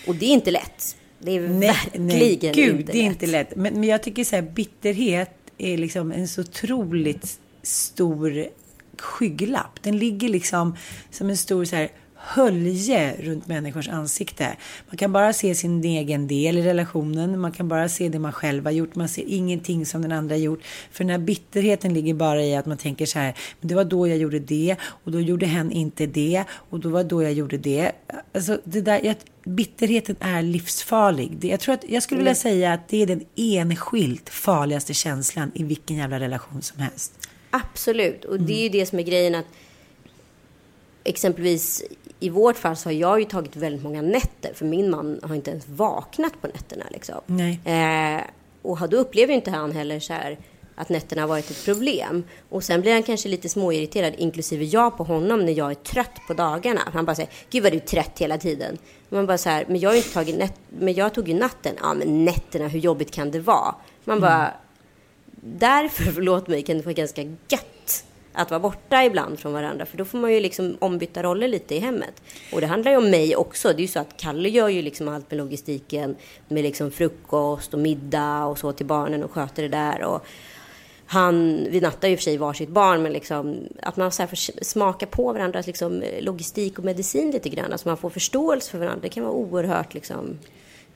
Och 0.06 0.14
det 0.14 0.26
är 0.26 0.30
inte 0.30 0.50
lätt. 0.50 0.96
Det 1.18 1.36
är 1.36 1.40
Nej, 1.40 1.68
verkligen 1.68 2.06
nej, 2.06 2.36
gud, 2.36 2.80
inte 2.80 2.92
det 2.92 2.98
är 2.98 3.02
lätt. 3.02 3.12
inte 3.12 3.26
lätt. 3.26 3.56
Men, 3.56 3.74
men 3.74 3.84
jag 3.84 4.02
tycker 4.02 4.24
så 4.24 4.36
här, 4.36 4.42
bitterhet 4.42 5.30
är 5.58 5.78
liksom 5.78 6.12
en 6.12 6.28
så 6.28 6.40
otroligt 6.40 7.38
stor 7.62 8.46
skygglapp. 8.98 9.82
Den 9.82 9.98
ligger 9.98 10.28
liksom 10.28 10.76
som 11.10 11.30
en 11.30 11.36
stor 11.36 11.64
så 11.64 11.76
här 11.76 11.90
hölje 12.22 13.16
runt 13.20 13.46
människors 13.46 13.88
ansikte. 13.88 14.56
Man 14.88 14.96
kan 14.96 15.12
bara 15.12 15.32
se 15.32 15.54
sin 15.54 15.84
egen 15.84 16.26
del 16.28 16.58
i 16.58 16.62
relationen. 16.62 17.40
Man 17.40 17.52
kan 17.52 17.68
bara 17.68 17.88
se 17.88 18.08
det 18.08 18.18
man 18.18 18.32
själv 18.32 18.64
har 18.64 18.72
gjort. 18.72 18.94
Man 18.94 19.08
ser 19.08 19.24
ingenting 19.26 19.86
som 19.86 20.02
den 20.02 20.12
andra 20.12 20.34
har 20.34 20.40
gjort. 20.40 20.60
För 20.92 21.04
den 21.04 21.10
här 21.10 21.18
bitterheten 21.18 21.94
ligger 21.94 22.14
bara 22.14 22.42
i 22.44 22.56
att 22.56 22.66
man 22.66 22.76
tänker 22.76 23.06
så 23.06 23.18
här. 23.18 23.34
Men 23.60 23.68
det 23.68 23.74
var 23.74 23.84
då 23.84 24.08
jag 24.08 24.18
gjorde 24.18 24.38
det. 24.38 24.76
Och 24.82 25.12
då 25.12 25.20
gjorde 25.20 25.46
hen 25.46 25.72
inte 25.72 26.06
det. 26.06 26.44
Och 26.50 26.80
då 26.80 26.88
var 26.88 27.04
då 27.04 27.22
jag 27.22 27.32
gjorde 27.32 27.58
det. 27.58 27.92
Alltså 28.34 28.60
det 28.64 28.80
där, 28.80 29.00
jag, 29.04 29.16
bitterheten 29.44 30.16
är 30.20 30.42
livsfarlig. 30.42 31.44
Jag 31.44 31.60
tror 31.60 31.74
att 31.74 31.84
jag 31.88 32.02
skulle 32.02 32.18
vilja 32.18 32.34
säga 32.34 32.72
att 32.72 32.88
det 32.88 33.02
är 33.02 33.06
den 33.06 33.24
enskilt 33.36 34.28
farligaste 34.28 34.94
känslan 34.94 35.50
i 35.54 35.62
vilken 35.64 35.96
jävla 35.96 36.20
relation 36.20 36.62
som 36.62 36.80
helst. 36.80 37.28
Absolut, 37.50 38.24
och 38.24 38.34
Mm. 38.34 38.46
det 38.46 38.52
är 38.52 38.62
ju 38.62 38.68
det 38.68 38.86
som 38.86 38.98
är 38.98 39.02
grejen 39.02 39.34
att 39.34 39.46
exempelvis 41.04 41.82
i 42.20 42.28
vårt 42.28 42.56
fall 42.56 42.76
så 42.76 42.88
har 42.88 42.94
jag 42.94 43.18
ju 43.20 43.24
tagit 43.24 43.56
väldigt 43.56 43.82
många 43.82 44.02
nätter 44.02 44.54
för 44.54 44.64
min 44.64 44.90
man 44.90 45.20
har 45.22 45.34
inte 45.34 45.50
ens 45.50 45.68
vaknat 45.68 46.40
på 46.40 46.46
nätterna 46.46 46.84
liksom. 46.90 47.20
Eh, 47.64 48.20
och 48.62 48.88
då 48.88 48.96
upplever 48.96 49.34
inte 49.34 49.50
han 49.50 49.72
heller 49.72 50.00
så 50.00 50.12
här 50.12 50.38
att 50.74 50.88
nätterna 50.88 51.22
har 51.22 51.28
varit 51.28 51.50
ett 51.50 51.64
problem. 51.64 52.24
Och 52.48 52.64
sen 52.64 52.80
blir 52.80 52.92
han 52.92 53.02
kanske 53.02 53.28
lite 53.28 53.48
småirriterad, 53.48 54.14
inklusive 54.18 54.64
jag 54.64 54.96
på 54.96 55.04
honom, 55.04 55.46
när 55.46 55.52
jag 55.52 55.70
är 55.70 55.74
trött 55.74 56.20
på 56.26 56.34
dagarna. 56.34 56.80
Han 56.92 57.04
bara 57.04 57.14
säger, 57.16 57.30
gud 57.50 57.62
vad 57.62 57.72
du 57.72 57.76
är 57.76 57.80
trött 57.80 58.18
hela 58.18 58.38
tiden. 58.38 58.78
Man 59.08 59.26
bara 59.26 59.38
så 59.38 59.48
här, 59.48 59.64
men 59.68 59.80
jag 59.80 59.90
har 59.90 59.96
inte 59.96 60.12
tagit 60.12 60.36
nät- 60.36 60.60
men 60.78 60.94
jag 60.94 61.14
tog 61.14 61.28
ju 61.28 61.34
natten. 61.34 61.74
Ja, 61.80 61.94
men 61.94 62.24
nätterna, 62.24 62.68
hur 62.68 62.80
jobbigt 62.80 63.10
kan 63.10 63.30
det 63.30 63.40
vara? 63.40 63.74
Man 64.04 64.20
bara, 64.20 64.52
därför, 65.40 66.04
förlåt 66.04 66.48
mig, 66.48 66.62
kan 66.62 66.76
det 66.76 66.82
vara 66.84 66.92
ganska 66.94 67.22
gött 67.22 67.79
att 68.32 68.50
vara 68.50 68.60
borta 68.60 69.04
ibland 69.04 69.38
från 69.38 69.52
varandra. 69.52 69.86
För 69.86 69.98
då 69.98 70.04
får 70.04 70.18
man 70.18 70.32
ju 70.32 70.40
liksom 70.40 70.76
ombytta 70.78 71.22
roller 71.22 71.48
lite 71.48 71.74
i 71.74 71.78
hemmet. 71.78 72.22
Och 72.52 72.60
det 72.60 72.66
handlar 72.66 72.90
ju 72.90 72.96
om 72.96 73.10
mig 73.10 73.36
också. 73.36 73.68
Det 73.68 73.78
är 73.78 73.82
ju 73.82 73.88
så 73.88 73.98
att 73.98 74.16
Kalle 74.16 74.48
gör 74.48 74.68
ju 74.68 74.82
liksom 74.82 75.08
allt 75.08 75.30
med 75.30 75.38
logistiken. 75.38 76.16
Med 76.48 76.62
liksom 76.62 76.90
frukost 76.90 77.74
och 77.74 77.80
middag 77.80 78.44
och 78.44 78.58
så 78.58 78.72
till 78.72 78.86
barnen 78.86 79.24
och 79.24 79.30
sköter 79.30 79.62
det 79.62 79.68
där. 79.68 80.02
Och 80.02 80.26
han, 81.06 81.66
vi 81.70 81.80
nattar 81.80 82.08
ju 82.08 82.16
för 82.16 82.22
sig 82.22 82.36
varsitt 82.36 82.68
barn, 82.68 83.02
men 83.02 83.12
liksom, 83.12 83.56
att 83.82 83.96
man 83.96 84.12
så 84.12 84.22
här 84.22 84.26
får 84.26 84.64
smaka 84.64 85.06
på 85.06 85.32
varandras 85.32 85.66
liksom, 85.66 86.02
logistik 86.20 86.78
och 86.78 86.84
medicin 86.84 87.30
lite 87.30 87.48
grann. 87.48 87.78
Så 87.78 87.88
man 87.88 87.96
får 87.96 88.10
förståelse 88.10 88.70
för 88.70 88.78
varandra. 88.78 89.02
Det 89.02 89.08
kan 89.08 89.24
vara 89.24 89.32
oerhört 89.32 89.94
liksom, 89.94 90.38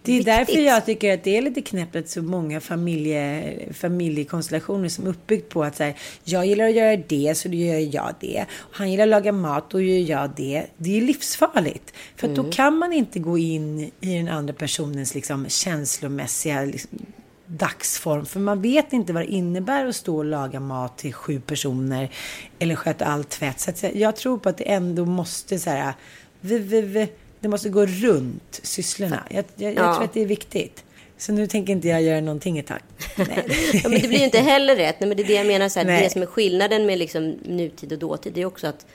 det 0.05 0.13
är 0.13 0.17
viktigt. 0.17 0.35
därför 0.35 0.61
jag 0.61 0.87
tycker 0.87 1.15
att 1.15 1.25
det 1.25 1.37
är 1.37 1.43
lite 1.43 1.63
knäppt 1.63 1.97
att 1.97 2.09
så 2.09 2.23
många 2.23 2.61
familje, 2.61 3.55
familjekonstellationer 3.73 4.89
som 4.89 5.07
är 5.07 5.11
uppbyggt 5.11 5.49
på 5.49 5.65
att 5.65 5.77
så 5.77 5.83
här, 5.83 5.95
jag 6.25 6.47
gillar 6.47 6.65
att 6.65 6.75
göra 6.75 6.97
det 6.97 7.35
så 7.37 7.49
då 7.49 7.55
gör 7.55 7.95
jag 7.95 8.15
det. 8.21 8.45
Han 8.51 8.91
gillar 8.91 9.05
att 9.05 9.11
laga 9.11 9.33
mat 9.33 9.71
då 9.71 9.81
gör 9.81 10.11
jag 10.11 10.31
det. 10.37 10.67
Det 10.77 10.97
är 10.97 11.03
livsfarligt. 11.03 11.95
För 12.17 12.29
att 12.29 12.37
då 12.37 12.51
kan 12.51 12.79
man 12.79 12.93
inte 12.93 13.19
gå 13.19 13.39
in 13.39 13.91
i 14.01 14.17
den 14.17 14.29
andra 14.29 14.55
personens 14.55 15.15
liksom, 15.15 15.49
känslomässiga 15.49 16.65
liksom, 16.65 16.99
dagsform. 17.47 18.27
För 18.27 18.41
man 18.41 18.63
vet 18.63 18.93
inte 18.93 19.13
vad 19.13 19.23
det 19.23 19.33
innebär 19.33 19.87
att 19.87 19.97
stå 19.97 20.17
och 20.17 20.25
laga 20.25 20.61
mat 20.61 20.99
till 20.99 21.13
sju 21.13 21.41
personer 21.41 22.11
eller 22.59 22.75
sköta 22.75 23.05
all 23.05 23.25
tvätt. 23.25 23.61
Så 23.61 23.91
jag 23.95 24.17
tror 24.17 24.39
på 24.39 24.49
att 24.49 24.59
det 24.59 24.73
ändå 24.73 25.05
måste 25.05 25.59
så 25.59 25.71
här, 25.71 25.95
vi, 26.41 26.59
vi, 26.59 26.81
vi, 26.81 27.09
det 27.45 27.49
måste 27.49 27.69
gå 27.69 27.87
runt 27.87 28.61
sysslorna. 28.63 29.23
Jag, 29.31 29.45
jag, 29.57 29.75
jag 29.75 29.85
Ja. 29.85 29.95
tror 29.95 30.05
att 30.05 30.13
det 30.13 30.23
är 30.23 30.27
viktigt. 30.27 30.85
Så 31.19 31.33
nu 31.33 31.47
tänker 31.47 31.73
inte 31.73 31.89
jag 31.89 32.03
göra 32.03 32.21
någonting 32.21 32.59
ett 32.59 32.67
tag. 32.67 32.79
Ja, 33.17 33.89
men 33.89 34.01
det 34.01 34.09
blir 34.09 34.19
ju 34.19 34.25
inte 34.25 34.39
heller 34.39 34.77
rätt. 34.77 34.97
Nej, 35.01 35.09
men 35.09 35.17
det 35.17 35.23
är 35.23 35.27
det 35.27 35.35
jag 35.35 35.47
menar. 35.47 35.69
Så 35.69 35.81
här, 35.81 35.87
det 36.03 36.11
som 36.11 36.23
är 36.23 36.27
skillnaden 36.27 36.87
med 36.87 36.99
liksom 36.99 37.31
nutid 37.45 37.93
och 37.93 37.99
dåtid, 37.99 38.33
det 38.33 38.41
är 38.43 38.47
också 38.47 38.67
att 38.67 38.87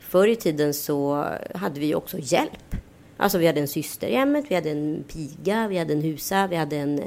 förr 0.00 0.26
i 0.28 0.36
tiden 0.36 0.74
så 0.74 1.26
hade 1.54 1.80
vi 1.80 1.94
också 1.94 2.16
hjälp. 2.20 2.76
Alltså 3.16 3.38
vi 3.38 3.46
hade 3.46 3.60
en 3.60 3.68
syster 3.68 4.06
i 4.06 4.14
hemmet, 4.14 4.44
vi 4.48 4.54
hade 4.54 4.70
en 4.70 5.04
piga, 5.12 5.68
vi 5.68 5.78
hade 5.78 5.92
en 5.92 6.02
husa, 6.02 6.46
vi 6.46 6.56
hade 6.56 6.76
en, 6.76 6.98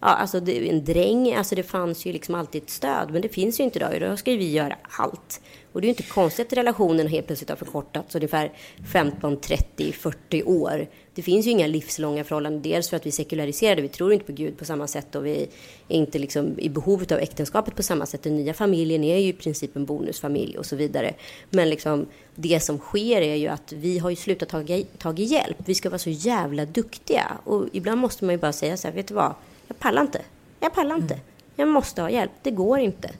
ja, 0.00 0.06
alltså 0.06 0.38
en 0.50 0.84
dräng. 0.84 1.34
Alltså 1.34 1.54
det 1.54 1.62
fanns 1.62 2.06
ju 2.06 2.12
liksom 2.12 2.34
alltid 2.34 2.62
ett 2.62 2.70
stöd. 2.70 3.10
Men 3.10 3.22
det 3.22 3.28
finns 3.28 3.60
ju 3.60 3.64
inte 3.64 3.78
idag. 3.78 3.96
Idag 3.96 4.18
ska 4.18 4.30
ju 4.30 4.36
vi 4.36 4.50
göra 4.52 4.76
allt. 4.98 5.40
Och 5.72 5.80
det 5.80 5.84
är 5.84 5.88
ju 5.88 5.92
inte 5.92 6.02
konstigt 6.02 6.46
att 6.46 6.58
relationen 6.58 7.06
helt 7.06 7.26
plötsligt 7.26 7.50
har 7.50 7.56
förkortats 7.56 8.14
ungefär 8.14 8.52
15, 8.92 9.40
30, 9.40 9.92
40 9.92 10.42
år. 10.42 10.88
Det 11.14 11.22
finns 11.22 11.46
ju 11.46 11.50
inga 11.50 11.66
livslånga 11.66 12.24
förhållanden. 12.24 12.62
Dels 12.62 12.88
för 12.88 12.96
att 12.96 13.06
vi 13.06 13.10
är 13.10 13.12
sekulariserade, 13.12 13.82
vi 13.82 13.88
tror 13.88 14.12
inte 14.12 14.24
på 14.24 14.32
Gud 14.32 14.58
på 14.58 14.64
samma 14.64 14.86
sätt 14.86 15.14
och 15.14 15.26
vi 15.26 15.42
är 15.88 15.96
inte 15.96 16.18
liksom 16.18 16.58
i 16.58 16.68
behov 16.68 17.04
av 17.10 17.18
äktenskapet 17.18 17.76
på 17.76 17.82
samma 17.82 18.06
sätt. 18.06 18.22
Den 18.22 18.36
nya 18.36 18.54
familjen 18.54 19.04
är 19.04 19.18
ju 19.18 19.28
i 19.28 19.32
princip 19.32 19.76
en 19.76 19.84
bonusfamilj 19.84 20.58
och 20.58 20.66
så 20.66 20.76
vidare. 20.76 21.14
Men 21.50 21.70
liksom, 21.70 22.06
det 22.34 22.60
som 22.60 22.78
sker 22.78 23.20
är 23.20 23.34
ju 23.34 23.48
att 23.48 23.72
vi 23.72 23.98
har 23.98 24.10
ju 24.10 24.16
slutat 24.16 24.48
ta, 24.48 24.64
ta 24.98 25.12
hjälp. 25.12 25.56
Vi 25.64 25.74
ska 25.74 25.90
vara 25.90 25.98
så 25.98 26.10
jävla 26.10 26.64
duktiga. 26.64 27.38
Och 27.44 27.66
ibland 27.72 28.00
måste 28.00 28.24
man 28.24 28.34
ju 28.34 28.38
bara 28.38 28.52
säga 28.52 28.76
så 28.76 28.88
här, 28.88 28.94
vet 28.94 29.08
du 29.08 29.14
vad? 29.14 29.34
Jag 29.68 29.78
pallar 29.78 30.02
inte. 30.02 30.22
Jag 30.60 30.74
pallar 30.74 30.96
inte. 30.96 31.20
Jag 31.56 31.68
måste 31.68 32.02
ha 32.02 32.10
hjälp. 32.10 32.32
Det 32.42 32.50
går 32.50 32.78
inte. 32.78 33.10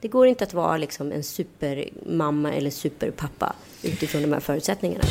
Det 0.00 0.08
går 0.08 0.26
inte 0.26 0.44
att 0.44 0.54
vara 0.54 0.76
liksom 0.76 1.12
en 1.12 1.22
supermamma 1.22 2.52
eller 2.52 2.70
superpappa 2.70 3.52
utifrån 3.82 4.22
de 4.22 4.32
här 4.32 4.40
förutsättningarna. 4.40 5.04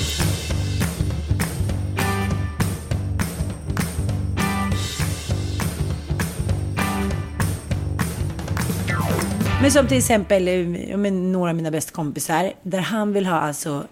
Men 9.61 9.71
som 9.71 9.87
till 9.87 9.97
exempel 9.97 10.47
eh, 10.47 10.97
men 10.97 11.31
några 11.31 11.49
av 11.49 11.55
mina 11.55 11.71
bästa 11.71 11.91
kompisar. 11.91 12.53
Där 12.63 12.79
han 12.79 13.13
vill 13.13 13.25
ha 13.25 13.39
alltså 13.39 13.87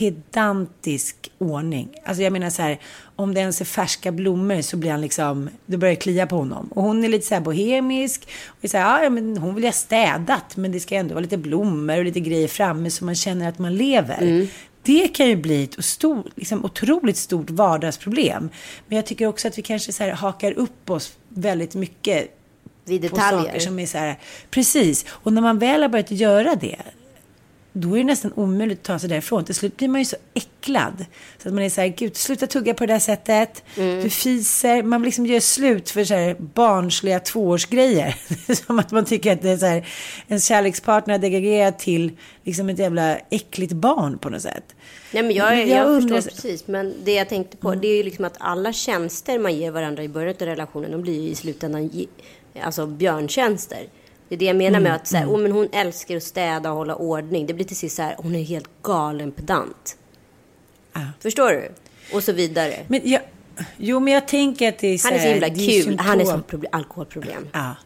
pedantisk 0.00 1.30
ordning. 1.38 1.88
Alltså 2.04 2.22
jag 2.22 2.32
menar 2.32 2.50
så 2.50 2.62
här. 2.62 2.78
Om 3.16 3.34
det 3.34 3.40
ens 3.40 3.60
är 3.60 3.64
färska 3.64 4.12
blommor 4.12 4.60
så 4.62 4.76
blir 4.76 4.90
han 4.90 5.00
liksom. 5.00 5.50
Det 5.66 5.76
börjar 5.76 5.94
klia 5.94 6.26
på 6.26 6.36
honom. 6.36 6.68
Och 6.74 6.82
hon 6.82 7.04
är 7.04 7.08
lite 7.08 7.26
så 7.26 7.34
här 7.34 7.40
bohemisk. 7.40 8.28
Och 8.62 8.70
så 8.70 8.78
här, 8.78 9.04
ja, 9.04 9.10
men 9.10 9.36
hon 9.36 9.54
vill 9.54 9.64
ha 9.64 9.72
städat. 9.72 10.56
Men 10.56 10.72
det 10.72 10.80
ska 10.80 10.94
ändå 10.94 11.14
vara 11.14 11.22
lite 11.22 11.36
blommor 11.36 11.98
och 11.98 12.04
lite 12.04 12.20
grejer 12.20 12.48
framme. 12.48 12.90
Så 12.90 13.04
man 13.04 13.14
känner 13.14 13.48
att 13.48 13.58
man 13.58 13.76
lever. 13.76 14.48
Det 14.82 15.08
kan 15.08 15.28
ju 15.28 15.36
bli 15.36 15.64
ett 15.64 15.84
stor, 15.84 16.30
liksom, 16.34 16.64
otroligt 16.64 17.16
stort 17.16 17.50
vardagsproblem. 17.50 18.48
Men 18.86 18.96
jag 18.96 19.06
tycker 19.06 19.26
också 19.26 19.48
att 19.48 19.58
vi 19.58 19.62
kanske 19.62 19.92
så 19.92 20.04
här 20.04 20.10
hakar 20.12 20.52
upp 20.52 20.90
oss 20.90 21.12
väldigt 21.28 21.74
mycket 21.74 22.36
Vid 22.84 23.10
på 23.10 23.16
saker 23.16 23.36
detaljer. 23.36 23.58
som 23.58 23.78
är 23.78 23.86
så 23.86 23.98
här, 23.98 24.18
precis. 24.50 25.06
Och 25.08 25.32
när 25.32 25.42
man 25.42 25.58
väl 25.58 25.82
har 25.82 25.88
börjat 25.88 26.10
göra 26.10 26.54
det, 26.54 26.76
då 27.72 27.94
är 27.94 27.98
det 27.98 28.04
nästan 28.04 28.32
omöjligt 28.36 28.78
att 28.78 28.84
ta 28.84 28.98
sig 28.98 29.08
därifrån. 29.08 29.44
Till 29.44 29.54
slut 29.54 29.76
blir 29.76 29.88
man 29.88 30.00
ju 30.00 30.04
så 30.04 30.16
äcklad. 30.34 31.04
Så 31.42 31.48
att 31.48 31.54
man 31.54 31.64
är 31.64 31.70
så 31.70 31.80
här, 31.80 31.88
gud, 31.88 32.16
sluta 32.16 32.46
tugga 32.46 32.74
på 32.74 32.86
det 32.86 32.92
där 32.92 32.98
sättet. 32.98 33.62
Mm. 33.76 34.02
Du 34.02 34.10
fiser. 34.10 34.82
Man 34.82 35.02
liksom 35.02 35.26
gör 35.26 35.40
slut 35.40 35.90
för 35.90 36.04
så 36.04 36.14
här 36.14 36.36
barnsliga 36.38 37.20
tvåårsgrejer. 37.20 38.14
som 38.66 38.78
att 38.78 38.90
man 38.90 39.04
tycker 39.04 39.32
att 39.32 39.42
det 39.42 39.50
är 39.50 39.56
så 39.56 39.66
här, 39.66 39.88
en 40.26 40.40
kärlekspartner 40.40 41.14
har 41.14 41.18
degraderat 41.18 41.78
till 41.78 42.12
liksom 42.44 42.68
ett 42.68 42.78
jävla 42.78 43.16
äckligt 43.30 43.72
barn 43.72 44.18
på 44.18 44.28
något 44.28 44.42
sätt. 44.42 44.74
Nej, 45.12 45.22
men 45.22 45.32
jag, 45.36 45.48
Men 45.50 45.58
jag, 45.58 45.68
jag 45.68 45.86
undrar- 45.86 46.20
förstår 46.20 46.30
precis. 46.30 46.66
Men 46.66 46.94
det 47.04 47.12
jag 47.12 47.28
tänkte 47.28 47.56
på, 47.56 47.74
det 47.74 47.88
är 47.88 47.96
ju 47.96 48.02
liksom 48.02 48.24
att 48.24 48.36
alla 48.38 48.72
tjänster 48.72 49.38
man 49.38 49.56
ger 49.56 49.70
varandra 49.70 50.02
i 50.02 50.08
början 50.08 50.34
av 50.40 50.46
relationen, 50.46 50.90
de 50.90 51.02
blir 51.02 51.20
ju 51.22 51.28
i 51.28 51.34
slutändan 51.34 51.90
alltså 52.62 52.86
björntjänster. 52.86 53.86
Det 54.30 54.36
är 54.36 54.38
det 54.38 54.44
jag 54.44 54.56
menar 54.56 54.78
Mm, 54.78 54.82
med 54.82 54.94
att 54.94 55.06
så 55.06 55.16
här, 55.16 55.26
oh, 55.26 55.38
men 55.38 55.52
hon 55.52 55.68
älskar 55.72 56.16
att 56.16 56.22
städa 56.22 56.70
och 56.70 56.76
hålla 56.76 56.94
ordning. 56.94 57.46
Det 57.46 57.54
blir 57.54 57.64
till 57.64 57.76
sist 57.76 57.96
så 57.96 58.02
här, 58.02 58.14
hon 58.18 58.34
är 58.34 58.42
helt 58.42 58.68
galen 58.82 59.32
pedant. 59.32 59.96
Ja. 60.92 61.00
Förstår 61.20 61.50
du? 61.50 61.72
Och 62.16 62.24
så 62.24 62.32
vidare. 62.32 62.74
Men 62.88 63.00
jag, 63.04 63.20
jo, 63.76 64.00
men 64.00 64.12
jag 64.14 64.28
tänker 64.28 64.68
att 64.68 64.78
det 64.78 64.86
är 64.86 64.98
så 64.98 65.08
Han 65.08 65.14
är 65.14 65.18
så 65.18 65.24
här, 65.24 65.32
himla 65.32 65.48
det 65.48 65.78
är 65.78 65.84
kul. 65.84 65.98
Han 65.98 66.08
är 66.08 66.18
symptom. 66.18 66.32
som 66.32 66.42
problem, 66.42 66.70
alkoholproblem. 66.72 67.48
Ja. 67.52 67.76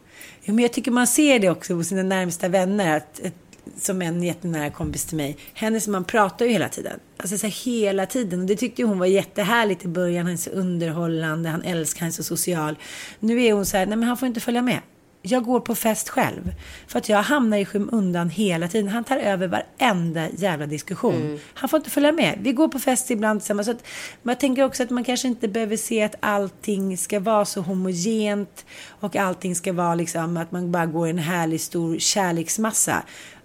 Jo, 0.42 0.54
men 0.54 0.62
jag 0.62 0.72
tycker 0.72 0.90
man 0.90 1.06
ser 1.06 1.38
det 1.38 1.50
också 1.50 1.74
hos 1.74 1.88
sina 1.88 2.02
närmsta 2.02 2.48
vänner. 2.48 2.96
Att, 2.96 3.20
ett, 3.20 3.34
som 3.76 4.02
en 4.02 4.22
jättenära 4.22 4.70
kompis 4.70 5.04
till 5.04 5.16
mig. 5.16 5.36
Hennes 5.54 5.88
man 5.88 6.04
pratar 6.04 6.46
ju 6.46 6.52
hela 6.52 6.68
tiden. 6.68 7.00
Alltså 7.16 7.38
så 7.38 7.46
här, 7.46 7.64
hela 7.64 8.06
tiden. 8.06 8.40
Och 8.40 8.46
det 8.46 8.56
tyckte 8.56 8.82
hon 8.82 8.98
var 8.98 9.06
jättehärligt 9.06 9.84
i 9.84 9.88
början. 9.88 10.24
Han 10.24 10.32
är 10.32 10.38
så 10.38 10.50
underhållande. 10.50 11.48
Han 11.48 11.62
älskar, 11.62 12.00
han 12.00 12.08
är 12.08 12.12
så 12.12 12.22
social. 12.22 12.78
Nu 13.20 13.42
är 13.44 13.52
hon 13.52 13.66
så 13.66 13.76
här, 13.76 13.86
nej 13.86 13.96
men 13.96 14.08
han 14.08 14.16
får 14.16 14.28
inte 14.28 14.40
följa 14.40 14.62
med. 14.62 14.80
Jag 15.26 15.45
går 15.45 15.61
på 15.61 15.75
fest 15.75 16.09
själv. 16.09 16.54
För 16.87 16.99
att 16.99 17.09
jag 17.09 17.23
hamnar 17.23 17.59
i 17.59 17.64
skymundan 17.64 18.31
hela 18.31 18.69
tiden. 18.69 18.88
Han 18.88 19.04
tar 19.04 19.16
över 19.16 19.47
varenda 19.47 20.28
jävla 20.37 20.66
diskussion. 20.66 21.14
Mm. 21.14 21.38
Han 21.54 21.69
får 21.69 21.76
inte 21.76 21.90
följa 21.90 22.12
med. 22.12 22.38
Vi 22.40 22.52
går 22.52 22.69
på 22.69 22.78
fest 22.78 23.11
ibland 23.11 23.40
tillsammans. 23.40 23.66
Så 23.66 23.71
att, 23.71 23.87
men 24.23 24.33
jag 24.33 24.40
tänker 24.40 24.64
också 24.64 24.83
att 24.83 24.90
man 24.90 25.04
kanske 25.04 25.28
inte 25.28 25.49
behöver 25.49 25.76
se 25.76 26.02
att 26.02 26.14
allting 26.21 26.99
ska 26.99 27.21
vara 27.21 27.45
så 27.45 27.61
homogent. 27.61 28.64
Och 28.88 29.16
allting 29.16 29.54
ska 29.54 29.73
vara 29.73 29.95
liksom 29.95 30.37
att 30.37 30.52
man 30.52 30.73
bara 30.73 30.87
går 30.87 31.07
i 31.07 31.11
en 31.11 31.19
härlig 31.19 31.61
stor 31.61 31.99
kärleksmassa. 31.99 33.02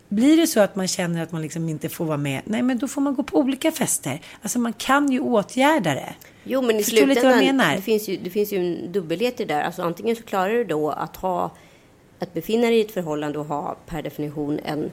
Blir 0.10 0.38
det 0.38 0.48
så 0.48 0.60
att 0.60 0.76
man 0.76 0.88
känner 0.88 1.24
att 1.24 1.32
man 1.32 1.42
liksom 1.42 1.70
inte 1.70 1.90
får 1.90 2.06
vara 2.06 2.18
med, 2.18 2.42
nej 2.46 2.62
men 2.62 2.78
då 2.78 2.88
får 2.88 3.02
man 3.02 3.16
gå 3.16 3.24
på 3.24 3.38
olika 3.38 3.72
fester. 3.72 4.22
Alltså 4.42 4.60
man 4.60 4.74
kan 4.74 5.12
ju 5.12 5.20
åtgärda 5.20 5.94
det. 5.94 6.14
Jo, 6.44 6.62
men 6.62 6.76
i 6.76 6.84
Förstår 6.84 6.98
slutändan, 6.98 7.76
det 7.76 7.82
finns, 7.82 8.10
ju, 8.10 8.18
det 8.18 8.30
finns 8.30 8.54
ju 8.54 8.58
en 8.58 8.92
dubbelhet 8.92 9.40
i 9.40 9.46
det 9.46 9.54
där. 9.54 9.62
Alltså 9.62 9.82
antingen 9.82 10.16
så 10.16 10.24
klarar 10.24 10.54
du 10.54 10.64
då 10.64 10.90
att 10.90 11.16
ha, 11.16 11.52
att 12.20 12.34
befinna 12.34 12.68
dig 12.68 12.78
i 12.78 12.82
ett 12.82 12.92
förhållande 12.92 13.40
och 13.40 13.46
ha 13.46 13.78
per 13.86 14.02
definition 14.02 14.60
en, 14.66 14.92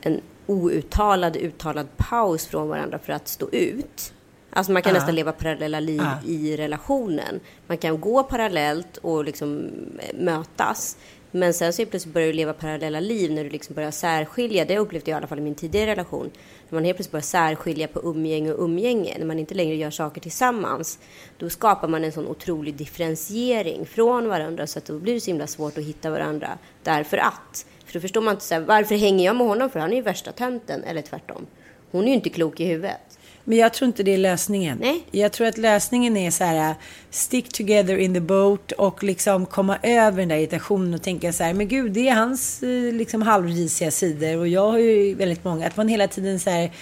en 0.00 0.20
outtalad, 0.46 1.36
uttalad 1.36 1.86
paus 1.96 2.46
från 2.46 2.68
varandra 2.68 2.98
för 2.98 3.12
att 3.12 3.28
stå 3.28 3.48
ut. 3.50 4.12
Alltså 4.50 4.72
man 4.72 4.82
kan 4.82 4.92
uh. 4.92 4.98
nästan 4.98 5.14
leva 5.14 5.32
parallella 5.32 5.80
liv 5.80 6.00
uh. 6.00 6.30
i 6.30 6.56
relationen. 6.56 7.40
Man 7.66 7.78
kan 7.78 8.00
gå 8.00 8.22
parallellt 8.22 8.96
och 8.96 9.24
liksom 9.24 9.70
mötas. 10.14 10.96
Men 11.30 11.54
sen 11.54 11.72
så 11.72 11.86
plötsligt 11.86 12.14
börjar 12.14 12.28
du 12.28 12.32
leva 12.32 12.52
parallella 12.52 13.00
liv 13.00 13.32
när 13.32 13.44
du 13.44 13.50
liksom 13.50 13.74
börjar 13.74 13.90
särskilja. 13.90 14.64
Det 14.64 14.78
upplevde 14.78 15.10
jag 15.10 15.16
i 15.16 15.18
alla 15.18 15.26
fall 15.26 15.38
i 15.38 15.42
min 15.42 15.54
tidigare 15.54 15.90
relation. 15.90 16.30
När 16.70 16.76
man 16.76 16.84
helt 16.84 16.96
plötsligt 16.96 17.12
börjar 17.12 17.22
särskilja 17.22 17.88
på 17.88 18.00
umgänge 18.00 18.52
och 18.52 18.64
umgänge. 18.64 19.16
När 19.18 19.26
man 19.26 19.38
inte 19.38 19.54
längre 19.54 19.76
gör 19.76 19.90
saker 19.90 20.20
tillsammans. 20.20 20.98
Då 21.38 21.50
skapar 21.50 21.88
man 21.88 22.04
en 22.04 22.12
sån 22.12 22.26
otrolig 22.26 22.74
differentiering 22.74 23.86
från 23.86 24.28
varandra. 24.28 24.66
Så 24.66 24.78
att 24.78 24.84
då 24.84 24.98
blir 24.98 25.14
det 25.14 25.20
så 25.20 25.30
himla 25.30 25.46
svårt 25.46 25.78
att 25.78 25.84
hitta 25.84 26.10
varandra. 26.10 26.58
Därför 26.82 27.16
att. 27.16 27.66
För 27.84 27.94
då 27.94 28.00
förstår 28.00 28.20
man 28.20 28.34
inte 28.34 28.44
så 28.44 28.54
här, 28.54 28.60
varför 28.60 28.94
hänger 28.94 29.24
jag 29.24 29.36
med 29.36 29.46
honom? 29.46 29.70
För 29.70 29.80
han 29.80 29.92
är 29.92 29.96
ju 29.96 30.02
värsta 30.02 30.32
tönten. 30.32 30.84
Eller 30.84 31.02
tvärtom. 31.02 31.46
Hon 31.90 32.04
är 32.04 32.08
ju 32.08 32.14
inte 32.14 32.30
klok 32.30 32.60
i 32.60 32.64
huvudet. 32.64 33.18
Men 33.44 33.58
jag 33.58 33.74
tror 33.74 33.86
inte 33.86 34.02
det 34.02 34.14
är 34.14 34.18
lösningen. 34.18 34.78
Nej. 34.80 35.06
Jag 35.10 35.32
tror 35.32 35.46
att 35.46 35.58
lösningen 35.58 36.16
är 36.16 36.30
så 36.30 36.44
här, 36.44 36.74
stick 37.10 37.48
together 37.52 37.96
in 37.96 38.14
the 38.14 38.20
boat 38.20 38.72
och 38.72 39.02
liksom 39.02 39.46
komma 39.46 39.78
över 39.82 40.18
den 40.18 40.28
där 40.28 40.36
irritationen 40.36 40.94
och 40.94 41.02
tänka 41.02 41.32
så 41.32 41.44
här, 41.44 41.54
men 41.54 41.68
gud, 41.68 41.92
det 41.92 42.08
är 42.08 42.14
hans 42.14 42.62
eh, 42.62 42.92
liksom 42.92 43.22
halvrisiga 43.22 43.90
sidor 43.90 44.36
och 44.36 44.48
jag 44.48 44.70
har 44.70 44.78
ju 44.78 45.14
väldigt 45.14 45.44
många. 45.44 45.66
Att 45.66 45.76
man 45.76 45.88
hela 45.88 46.08
tiden 46.08 46.40
så 46.40 46.50
här, 46.50 46.72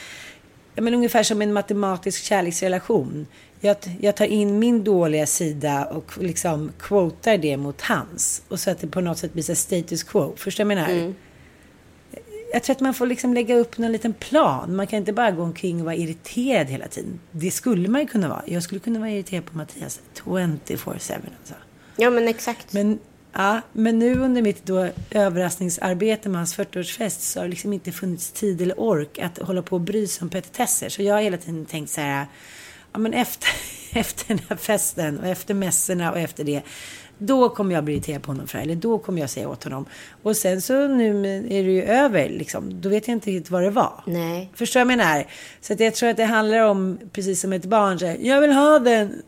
ja, 0.75 0.83
men 0.83 0.95
ungefär 0.95 1.23
som 1.23 1.43
en 1.43 1.53
matematisk 1.53 2.25
kärleksrelation. 2.25 3.27
Jag, 3.61 3.77
jag 4.01 4.17
tar 4.17 4.27
in 4.27 4.59
min 4.59 4.85
dåliga 4.85 5.27
sida 5.27 5.85
och 5.85 6.13
liksom 6.21 6.73
quotar 6.79 7.39
det 7.39 7.57
mot 7.57 7.81
hans. 7.81 8.43
Och 8.49 8.61
så 8.61 8.71
att 8.71 8.79
det 8.81 8.87
på 8.87 9.01
något 9.01 9.19
sätt 9.19 9.33
blir 9.33 9.43
så 9.43 9.55
status 9.55 10.03
quo. 10.03 10.35
Förstår 10.37 10.65
du 10.65 10.69
vad 10.69 10.79
jag 10.79 10.87
menar? 10.87 11.01
Mm 11.01 11.15
jag 12.53 12.63
tror 12.63 12.77
att 12.77 12.81
man 12.81 12.95
får 12.95 13.07
liksom 13.07 13.35
lägga 13.35 13.55
upp 13.55 13.79
någon 13.79 13.93
liten 13.93 14.13
plan. 14.13 14.77
Man 14.77 14.87
kan 14.87 14.97
inte 14.97 15.13
bara 15.13 15.31
gå 15.31 15.43
omkring 15.43 15.79
och 15.81 15.85
vara 15.85 15.95
irriterad 15.95 16.67
hela 16.67 16.89
tiden. 16.89 17.21
Det 17.31 17.51
skulle 17.51 17.89
man 17.89 18.01
ju 18.01 18.07
kunna 18.07 18.29
vara. 18.29 18.43
Jag 18.47 18.63
skulle 18.63 18.81
kunna 18.81 18.99
vara 18.99 19.11
irriterad 19.11 19.47
på 19.47 19.57
Mattias 19.57 20.01
24-7 20.25 20.59
alltså. 20.79 21.55
Ja, 21.97 22.11
men 22.11 22.29
exakt. 22.29 22.73
Men, 22.73 22.99
ja, 23.33 23.61
men 23.73 23.99
nu 23.99 24.19
under 24.19 24.43
mitt 24.43 24.67
då 24.67 24.89
överraskningsarbete 25.11 26.29
med 26.29 26.39
hans 26.39 26.59
40-årsfest 26.59 27.21
så 27.21 27.41
har 27.41 27.45
det 27.45 27.51
liksom 27.51 27.73
inte 27.73 27.93
funnits 27.93 28.33
tid 28.33 28.63
eller 28.63 28.81
ork 28.81 29.19
att 29.19 29.39
hålla 29.39 29.63
på 29.63 29.77
och 29.77 29.81
bry 29.81 30.07
sig 30.07 30.23
om 30.23 30.29
petitesser. 30.29 30.89
Så 30.89 31.03
jag 31.03 31.15
har 31.15 31.23
hela 31.23 31.37
tiden 31.37 31.67
tänkt 31.67 31.91
så 31.91 32.01
här, 32.01 32.27
ja 32.93 32.99
men 32.99 33.15
efter, 33.15 33.49
efter 33.99 34.29
den 34.29 34.41
här 34.49 34.57
festen 34.57 35.19
och 35.19 35.27
efter 35.27 35.55
mässorna 35.55 36.13
och 36.13 36.19
efter 36.19 36.45
det 36.45 36.63
då 37.19 37.49
kommer 37.49 37.75
jag 37.75 37.85
bli 37.85 37.95
irriterad 37.95 38.23
på 38.23 38.33
honom 38.33 38.47
för 38.47 38.59
det 38.59 38.65
Eller 38.65 38.75
då 38.75 38.99
kommer 38.99 39.21
jag 39.21 39.31
säga 39.31 39.49
åt 39.49 39.65
honom. 39.65 39.85
Och 40.23 40.37
sen 40.37 40.63
så 40.63 40.89
nu 40.89 41.37
är 41.37 41.63
det 41.65 41.71
ju 41.71 41.83
över 41.83 42.29
liksom. 42.29 42.81
Då 42.81 42.89
vet 42.89 43.09
jag 43.09 43.17
inte 43.17 43.31
riktigt 43.31 43.51
vad 43.51 43.63
det 43.63 43.71
var. 43.71 44.03
Nej. 44.07 44.51
Förstår 44.55 44.81
jag 44.81 44.87
menar? 44.87 45.27
Så 45.61 45.73
att 45.73 45.81
jag 45.81 45.95
tror 45.95 46.09
att 46.09 46.17
det 46.17 46.25
handlar 46.25 46.59
om, 46.59 46.99
precis 47.13 47.41
som 47.41 47.53
ett 47.53 47.65
barn, 47.65 47.99
så 47.99 48.07
här, 48.07 48.17
jag 48.21 48.41
vill 48.41 48.53
ha 48.53 48.79
den. 48.79 49.23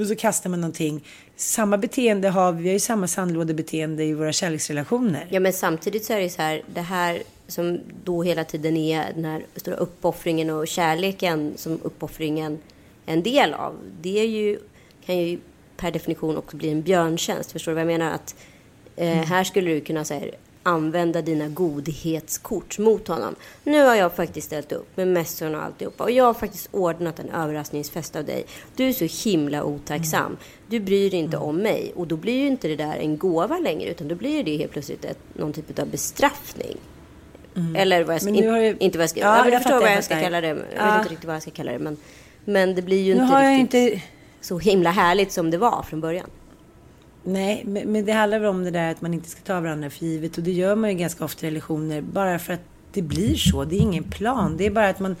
Och 0.00 0.06
så 0.06 0.14
kastar 0.14 0.50
man 0.50 0.60
någonting. 0.60 1.04
Samma 1.36 1.78
beteende 1.78 2.28
har 2.28 2.52
vi, 2.52 2.62
vi 2.62 2.68
har 2.68 2.72
ju 2.72 2.80
samma 2.80 3.06
sandlådebeteende 3.06 4.04
i 4.04 4.14
våra 4.14 4.32
kärleksrelationer. 4.32 5.26
Ja, 5.30 5.40
men 5.40 5.52
samtidigt 5.52 6.04
så 6.04 6.12
är 6.12 6.20
det 6.20 6.30
så 6.30 6.42
här, 6.42 6.62
det 6.74 6.80
här 6.80 7.22
som 7.46 7.80
då 8.04 8.22
hela 8.22 8.44
tiden 8.44 8.76
är 8.76 9.12
den 9.14 9.24
här 9.24 9.46
stora 9.56 9.76
uppoffringen 9.76 10.50
och 10.50 10.68
kärleken 10.68 11.52
som 11.56 11.78
uppoffringen 11.82 12.58
är 13.06 13.12
en 13.12 13.22
del 13.22 13.54
av. 13.54 13.74
Det 14.00 14.18
är 14.18 14.26
ju, 14.26 14.58
kan 15.06 15.18
ju 15.18 15.38
per 15.78 15.90
definition 15.90 16.36
också 16.36 16.56
blir 16.56 16.72
en 16.72 16.82
björntjänst. 16.82 17.52
Förstår 17.52 17.72
du 17.72 17.74
vad 17.74 17.82
jag 17.82 17.98
menar? 17.98 18.10
Att 18.10 18.34
eh, 18.96 19.12
mm. 19.12 19.24
här 19.24 19.44
skulle 19.44 19.70
du 19.70 19.80
kunna 19.80 20.04
säga 20.04 20.34
använda 20.68 21.22
dina 21.22 21.48
godhetskort 21.48 22.78
mot 22.78 23.08
honom. 23.08 23.34
Nu 23.64 23.84
har 23.84 23.94
jag 23.94 24.16
faktiskt 24.16 24.46
ställt 24.46 24.72
upp 24.72 24.96
med 24.96 25.08
mässorna 25.08 25.58
och 25.58 25.64
alltihopa. 25.64 26.04
Och 26.04 26.10
jag 26.10 26.24
har 26.24 26.34
faktiskt 26.34 26.68
ordnat 26.70 27.18
en 27.18 27.30
överraskningsfest 27.30 28.16
av 28.16 28.24
dig. 28.24 28.44
Du 28.76 28.88
är 28.88 28.92
så 28.92 29.28
himla 29.28 29.64
otacksam. 29.64 30.26
Mm. 30.26 30.36
Du 30.68 30.80
bryr 30.80 31.10
dig 31.10 31.20
inte 31.20 31.36
mm. 31.36 31.48
om 31.48 31.56
mig. 31.56 31.92
Och 31.96 32.06
då 32.06 32.16
blir 32.16 32.38
ju 32.38 32.46
inte 32.46 32.68
det 32.68 32.76
där 32.76 32.96
en 32.96 33.18
gåva 33.18 33.58
längre. 33.58 33.90
Utan 33.90 34.08
då 34.08 34.14
blir 34.14 34.44
det 34.44 34.56
helt 34.56 34.72
plötsligt 34.72 35.04
ett, 35.04 35.18
någon 35.32 35.52
typ 35.52 35.78
av 35.78 35.88
bestraffning. 35.88 36.76
Mm. 37.56 37.76
Eller 37.76 38.04
vad 38.04 38.14
jag 38.14 38.22
ska, 38.22 38.30
ju... 38.30 38.76
inte 38.80 38.98
vad 38.98 39.02
jag 39.02 39.10
ska... 39.10 39.20
Ja, 39.20 39.36
jag, 39.36 39.52
jag 39.52 39.62
förstår 39.62 39.80
vad 39.80 39.92
jag 39.92 40.04
ska 40.04 40.20
kalla 40.20 40.40
det. 40.40 40.48
Jag 40.48 40.58
ja. 40.76 40.84
vet 40.84 40.98
inte 40.98 41.12
riktigt 41.12 41.26
vad 41.26 41.34
jag 41.34 41.42
ska 41.42 41.50
kalla 41.50 41.72
det. 41.72 41.78
Men, 41.78 41.96
men 42.44 42.74
det 42.74 42.82
blir 42.82 43.02
ju 43.02 43.14
nu 43.14 43.22
inte 43.22 43.34
har 43.34 43.58
riktigt... 43.58 43.74
Jag 43.74 43.90
inte 43.92 44.02
så 44.40 44.58
himla 44.58 44.90
härligt 44.90 45.32
som 45.32 45.50
det 45.50 45.58
var 45.58 45.82
från 45.82 46.00
början. 46.00 46.30
Nej, 47.24 47.62
men 47.66 48.04
det 48.04 48.12
handlar 48.12 48.38
väl 48.38 48.48
om 48.48 48.64
det 48.64 48.70
där 48.70 48.90
att 48.90 49.00
man 49.00 49.14
inte 49.14 49.28
ska 49.28 49.40
ta 49.40 49.60
varandra 49.60 49.90
för 49.90 50.06
givet. 50.06 50.38
Och 50.38 50.44
det 50.44 50.52
gör 50.52 50.76
man 50.76 50.90
ju 50.90 50.96
ganska 50.96 51.24
ofta 51.24 51.46
i 51.46 51.50
relationer. 51.50 52.00
Bara 52.00 52.38
för 52.38 52.52
att 52.52 52.62
det 52.92 53.02
blir 53.02 53.34
så. 53.34 53.64
Det 53.64 53.76
är 53.76 53.80
ingen 53.80 54.04
plan. 54.04 54.56
Det 54.56 54.66
är 54.66 54.70
bara 54.70 54.88
att 54.88 55.00
man, 55.00 55.16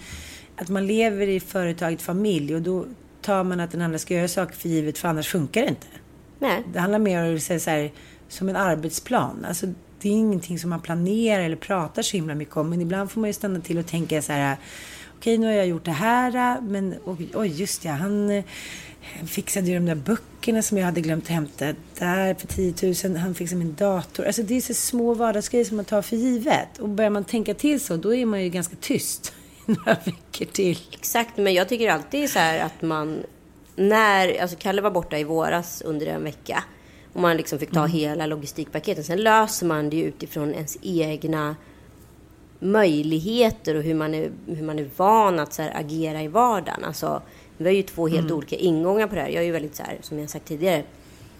att 0.56 0.68
man 0.68 0.86
lever 0.86 1.28
i 1.28 1.40
företaget 1.40 2.02
familj. 2.02 2.54
Och 2.54 2.62
då 2.62 2.84
tar 3.22 3.44
man 3.44 3.60
att 3.60 3.70
den 3.70 3.82
andra 3.82 3.98
ska 3.98 4.14
göra 4.14 4.28
saker 4.28 4.54
för 4.54 4.68
givet. 4.68 4.98
För 4.98 5.08
annars 5.08 5.28
funkar 5.28 5.62
det 5.62 5.68
inte. 5.68 5.86
Nej. 6.38 6.62
Det 6.72 6.80
handlar 6.80 6.98
mer 6.98 7.28
om 7.28 7.36
att 7.36 7.62
så 7.62 7.70
här, 7.70 7.90
som 8.28 8.48
en 8.48 8.56
arbetsplan. 8.56 9.44
Alltså, 9.48 9.66
det 10.00 10.08
är 10.08 10.12
ingenting 10.12 10.58
som 10.58 10.70
man 10.70 10.80
planerar 10.80 11.42
eller 11.42 11.56
pratar 11.56 12.02
så 12.02 12.16
himla 12.16 12.34
mycket 12.34 12.56
om. 12.56 12.70
Men 12.70 12.80
ibland 12.80 13.10
får 13.10 13.20
man 13.20 13.28
ju 13.28 13.34
stanna 13.34 13.60
till 13.60 13.78
och 13.78 13.86
tänka 13.86 14.22
så 14.22 14.32
här. 14.32 14.56
Okej, 15.16 15.38
nu 15.38 15.46
har 15.46 15.54
jag 15.54 15.66
gjort 15.66 15.84
det 15.84 15.90
här. 15.90 16.60
Men 16.60 16.94
oj, 17.34 17.46
just 17.46 17.84
ja. 17.84 17.92
Han 17.92 18.42
fixade 19.26 19.66
ju 19.66 19.74
de 19.74 19.86
där 19.86 19.94
böckerna 19.94 20.62
som 20.62 20.78
jag 20.78 20.84
hade 20.84 21.00
glömt 21.00 21.28
hämta 21.28 21.74
där 21.98 22.34
för 22.34 22.46
10 22.46 23.08
000. 23.08 23.16
Han 23.16 23.34
fixade 23.34 23.58
min 23.58 23.74
dator. 23.74 24.26
Alltså 24.26 24.42
det 24.42 24.56
är 24.56 24.60
så 24.60 24.74
små 24.74 25.14
vardagsgrejer 25.14 25.64
som 25.64 25.76
man 25.76 25.84
tar 25.84 26.02
för 26.02 26.16
givet. 26.16 26.78
Och 26.78 26.88
börjar 26.88 27.10
man 27.10 27.24
tänka 27.24 27.54
till 27.54 27.80
så, 27.80 27.96
då 27.96 28.14
är 28.14 28.26
man 28.26 28.42
ju 28.42 28.48
ganska 28.48 28.76
tyst 28.80 29.32
några 29.66 29.96
veckor 30.04 30.44
till. 30.52 30.78
Exakt, 30.92 31.36
men 31.36 31.54
jag 31.54 31.68
tycker 31.68 31.90
alltid 31.90 32.30
så 32.30 32.38
här 32.38 32.60
att 32.60 32.82
man... 32.82 33.22
När, 33.76 34.42
alltså 34.42 34.56
Kalle 34.60 34.82
var 34.82 34.90
borta 34.90 35.18
i 35.18 35.24
våras 35.24 35.82
under 35.82 36.06
en 36.06 36.24
vecka. 36.24 36.64
Och 37.12 37.20
man 37.20 37.36
liksom 37.36 37.58
fick 37.58 37.70
ta 37.70 37.78
mm. 37.78 37.90
hela 37.90 38.26
logistikpaketet. 38.26 39.06
Sen 39.06 39.22
löser 39.22 39.66
man 39.66 39.90
det 39.90 39.96
ju 39.96 40.04
utifrån 40.04 40.54
ens 40.54 40.78
egna 40.82 41.56
möjligheter 42.58 43.74
och 43.74 43.82
hur 43.82 43.94
man 43.94 44.14
är, 44.14 44.30
hur 44.46 44.62
man 44.62 44.78
är 44.78 44.90
van 44.96 45.38
att 45.38 45.52
så 45.52 45.62
agera 45.62 46.22
i 46.22 46.28
vardagen. 46.28 46.84
Alltså, 46.84 47.22
vi 47.58 47.64
har 47.64 47.76
ju 47.76 47.82
två 47.82 48.08
helt 48.08 48.26
mm. 48.26 48.36
olika 48.36 48.56
ingångar 48.56 49.06
på 49.06 49.14
det 49.14 49.20
här. 49.20 49.28
Jag 49.28 49.42
är 49.42 49.46
ju 49.46 49.52
väldigt 49.52 49.76
så 49.76 49.82
här, 49.82 49.98
som 50.02 50.18
jag 50.18 50.30
sagt 50.30 50.46
tidigare, 50.46 50.82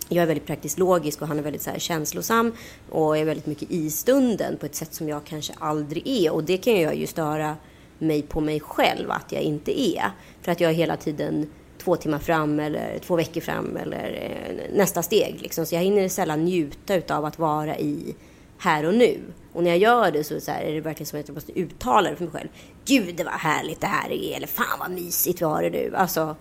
jag 0.09 0.23
är 0.23 0.27
väldigt 0.27 0.47
praktiskt 0.47 0.79
logisk 0.79 1.23
och 1.23 1.29
han 1.29 1.39
är 1.39 1.43
väldigt 1.43 1.63
så 1.63 1.71
här 1.71 1.79
känslosam 1.79 2.53
och 2.91 3.19
är 3.19 3.25
väldigt 3.25 3.47
mycket 3.47 3.71
i 3.71 3.91
stunden 3.91 4.57
på 4.57 4.67
ett 4.67 4.75
sätt 4.75 4.95
som 4.95 5.09
jag 5.09 5.25
kanske 5.25 5.53
aldrig 5.59 6.07
är. 6.07 6.33
Och 6.33 6.45
det 6.45 6.57
kan 6.57 6.81
jag 6.81 6.97
ju 6.97 7.07
störa 7.07 7.57
mig 7.99 8.23
på 8.23 8.41
mig 8.41 8.61
själv 8.61 9.11
att 9.11 9.33
jag 9.33 9.43
inte 9.43 9.81
är. 9.81 10.11
För 10.43 10.53
att 10.53 10.61
jag 10.61 10.71
är 10.71 10.75
hela 10.75 10.97
tiden 10.97 11.51
två 11.79 11.97
timmar 11.97 12.19
fram 12.19 12.61
eller 12.61 12.99
två 12.99 13.17
veckor 13.17 13.41
fram 13.41 13.77
eller 13.77 14.19
eh, 14.23 14.77
nästa 14.77 15.03
steg. 15.03 15.39
Liksom. 15.43 15.67
Så 15.67 15.75
jag 15.75 15.83
hinner 15.83 16.09
sällan 16.09 16.45
njuta 16.45 17.17
av 17.17 17.25
att 17.25 17.39
vara 17.39 17.79
i 17.79 18.15
här 18.59 18.87
och 18.87 18.95
nu. 18.95 19.21
Och 19.53 19.63
när 19.63 19.71
jag 19.71 19.79
gör 19.79 20.11
det 20.11 20.25
så, 20.25 20.35
är, 20.35 20.41
så 20.41 20.51
här, 20.51 20.63
är 20.63 20.75
det 20.75 20.81
verkligen 20.81 21.07
som 21.07 21.21
att 21.21 21.29
jag 21.29 21.35
måste 21.35 21.59
uttala 21.59 22.11
det 22.11 22.17
för 22.17 22.25
mig 22.25 22.33
själv. 22.33 22.49
Gud, 22.85 23.17
det 23.17 23.25
var 23.25 23.33
härligt 23.33 23.81
det 23.81 23.87
här 23.87 24.11
är. 24.13 24.37
Eller 24.37 24.47
fan 24.47 24.79
vad 24.79 24.91
mysigt 24.91 25.41
vi 25.41 25.45
har 25.45 25.63
det 25.63 25.71
nu. 25.71 25.93
Alltså, 25.97 26.37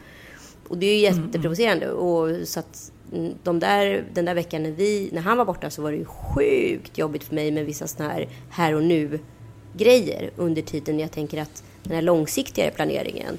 och 0.67 0.77
det 0.77 0.85
är 0.85 0.99
ju 0.99 1.05
mm, 1.05 1.17
mm. 1.17 1.25
jätteprovocerande. 1.25 1.91
Och 1.91 2.47
så 2.47 2.59
att 2.59 2.91
de 3.43 3.59
där, 3.59 4.05
den 4.13 4.25
där 4.25 4.33
veckan 4.33 4.63
när, 4.63 4.71
vi, 4.71 5.09
när 5.13 5.21
han 5.21 5.37
var 5.37 5.45
borta 5.45 5.69
så 5.69 5.81
var 5.81 5.91
det 5.91 5.97
ju 5.97 6.05
sjukt 6.05 6.97
jobbigt 6.97 7.23
för 7.23 7.35
mig 7.35 7.51
med 7.51 7.65
vissa 7.65 7.87
sådana 7.87 8.13
här 8.13 8.29
här 8.49 8.73
och 8.73 8.83
nu 8.83 9.19
grejer 9.73 10.31
under 10.35 10.61
tiden 10.61 10.99
jag 10.99 11.11
tänker 11.11 11.41
att 11.41 11.63
den 11.83 11.93
här 11.93 12.01
långsiktigare 12.01 12.71
planeringen 12.71 13.37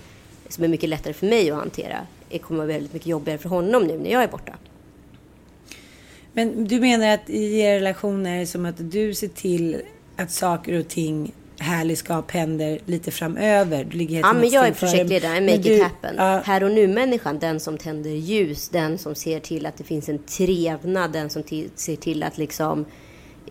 som 0.49 0.64
är 0.64 0.69
mycket 0.69 0.88
lättare 0.88 1.14
för 1.14 1.27
mig 1.27 1.51
att 1.51 1.59
hantera 1.59 2.07
kommer 2.43 2.59
vara 2.59 2.67
väldigt 2.67 2.93
mycket 2.93 3.09
jobbigare 3.09 3.38
för 3.38 3.49
honom 3.49 3.83
nu 3.83 3.99
när 3.99 4.11
jag 4.11 4.23
är 4.23 4.29
borta. 4.29 4.53
Men 6.38 6.64
du 6.64 6.81
menar 6.81 7.09
att 7.09 7.31
i 7.31 7.61
er 7.61 7.74
relation 7.74 8.27
är 8.27 8.38
det 8.40 8.46
som 8.46 8.66
att 8.66 8.90
du 8.90 9.14
ser 9.14 9.29
till 9.29 9.83
att 10.16 10.31
saker 10.31 10.79
och 10.81 10.88
ting 10.88 11.33
härligskap 11.59 12.31
händer 12.31 12.79
lite 12.85 13.11
framöver. 13.11 13.85
Du 13.85 13.98
ligger 13.98 14.14
helt 14.14 14.27
Ja, 14.27 14.33
men 14.33 14.48
jag 14.48 14.66
är 14.66 14.72
projektledare, 14.72 15.35
Men 15.35 15.46
make 15.46 15.68
du- 15.68 15.74
it 15.74 15.83
happen. 15.83 16.14
Ja, 16.16 16.42
Här 16.44 16.64
och 16.64 16.70
nu-människan, 16.70 17.38
den 17.38 17.61
som 17.61 17.79
tänder 17.79 18.11
ljus, 18.11 18.68
den 18.68 18.98
som 18.98 19.14
ser 19.14 19.40
till 19.40 19.66
att 19.66 19.77
det 19.77 19.85
finns 19.85 20.09
en 20.09 20.18
trevnad, 20.18 21.12
den 21.12 21.31
som 21.31 21.42
ser 21.74 21.96
till 21.96 22.22
att 22.22 22.38
liksom 22.38 22.85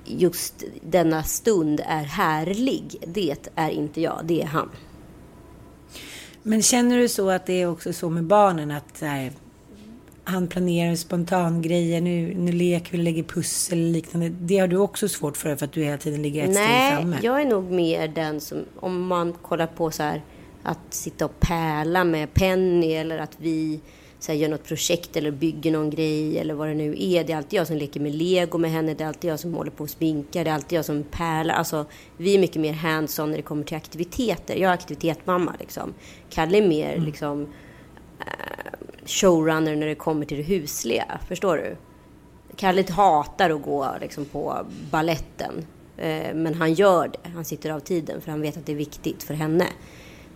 just 0.06 0.64
denna 0.82 1.24
stund 1.24 1.82
är 1.88 2.04
härlig. 2.04 2.96
Det 3.08 3.36
är 3.56 3.70
inte 3.70 4.02
jag, 4.02 4.22
det 4.24 4.42
är 4.42 4.46
han. 4.48 4.70
Men 6.44 6.62
känner 6.62 6.98
du 6.98 7.08
så 7.08 7.30
att 7.30 7.46
det 7.46 7.62
är 7.62 7.68
också 7.68 7.94
så 7.94 8.10
med 8.10 8.24
barnen 8.24 8.72
att 8.72 8.98
så 8.98 9.06
här, 9.06 9.32
han 10.28 10.48
planerar 10.48 10.96
spontangrejer, 10.96 12.02
nu, 12.02 12.34
nu 12.36 12.52
leker 12.52 12.92
vi, 12.92 12.98
lägger 12.98 13.24
pussel 13.24 13.80
och 13.80 13.92
liknande. 13.92 14.30
Det 14.30 14.58
har 14.58 14.68
du 14.68 14.78
också 14.78 15.10
svårt 15.10 15.38
för 15.38 15.56
för 15.56 15.66
att 15.66 15.72
du 15.72 15.84
hela 15.84 15.98
tiden 15.98 16.22
ligger 16.22 16.44
ett 16.44 16.54
steg 16.54 16.68
Nej, 16.68 16.96
framme. 16.96 17.20
jag 17.22 17.42
är 17.42 17.46
nog 17.46 17.72
mer 17.72 18.08
den 18.08 18.42
som, 18.42 18.58
om 18.76 19.08
man 19.08 19.34
kollar 19.34 19.68
på 19.68 19.92
så 19.92 20.04
här, 20.04 20.22
att 20.64 20.80
sitta 20.90 21.26
och 21.26 21.40
pärla 21.40 22.04
med 22.04 22.34
Penny 22.34 22.94
eller 22.94 23.20
att 23.20 23.38
vi 23.38 23.80
så 24.20 24.32
här, 24.32 24.40
gör 24.40 24.50
något 24.50 24.64
projekt 24.64 25.16
eller 25.16 25.32
bygger 25.32 25.72
någon 25.72 25.90
grej 25.90 26.40
eller 26.40 26.54
vad 26.54 26.68
det 26.68 26.74
nu 26.74 26.96
är. 27.00 27.24
Det 27.24 27.34
är 27.34 27.38
alltid 27.38 27.60
jag 27.60 27.68
som 27.68 27.78
leker 27.78 28.00
med 28.00 28.16
lego 28.16 28.58
med 28.58 28.72
henne, 28.72 28.94
det 28.94 29.04
är 29.04 29.08
alltid 29.08 29.32
jag 29.32 29.40
som 29.40 29.54
håller 29.54 29.72
på 29.72 29.84
och 29.84 29.90
sminkar, 29.90 30.44
det 30.44 30.50
är 30.50 30.56
alltid 30.56 30.78
jag 30.78 30.86
som 30.86 31.04
pärlar. 31.04 31.56
Alltså, 31.56 31.86
vi 32.18 32.36
är 32.36 32.40
mycket 32.40 32.62
mer 32.62 32.74
hands-on 32.74 33.30
när 33.30 33.38
det 33.38 33.44
kommer 33.44 33.64
till 33.64 33.78
aktiviteter. 33.78 34.56
Jag 34.56 34.70
är 34.70 34.74
aktivitetsmamma 34.74 35.54
liksom. 35.60 35.94
Kalle 36.30 36.58
är 36.58 36.68
mer 36.68 36.98
liksom 36.98 37.42
eh, 37.42 37.48
showrunner 39.06 39.76
när 39.76 39.88
det 39.88 39.96
kommer 39.96 40.26
till 40.26 40.38
det 40.38 40.44
husliga. 40.44 41.20
Förstår 41.28 41.58
du? 41.58 41.76
Kalle 42.56 42.86
hatar 42.92 43.50
att 43.50 43.62
gå 43.62 43.96
liksom, 44.02 44.26
på 44.26 44.58
balletten. 44.92 45.66
Eh, 45.98 46.34
men 46.36 46.54
han 46.54 46.74
gör 46.74 47.08
det. 47.08 47.30
Han 47.30 47.46
sitter 47.46 47.70
av 47.70 47.80
tiden 47.80 48.22
för 48.22 48.32
han 48.32 48.42
vet 48.42 48.58
att 48.58 48.66
det 48.66 48.72
är 48.72 48.76
viktigt 48.76 49.24
för 49.24 49.34
henne. 49.34 49.68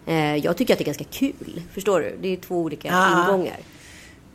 Eh, 0.05 0.35
jag 0.35 0.57
tycker 0.57 0.73
att 0.73 0.77
det 0.77 0.83
är 0.83 0.85
ganska 0.85 1.03
kul. 1.03 1.61
Förstår 1.73 1.99
du? 1.99 2.17
Det 2.21 2.27
är 2.27 2.37
två 2.37 2.55
olika 2.57 2.87
Ja. 2.87 3.23
ingångar. 3.25 3.57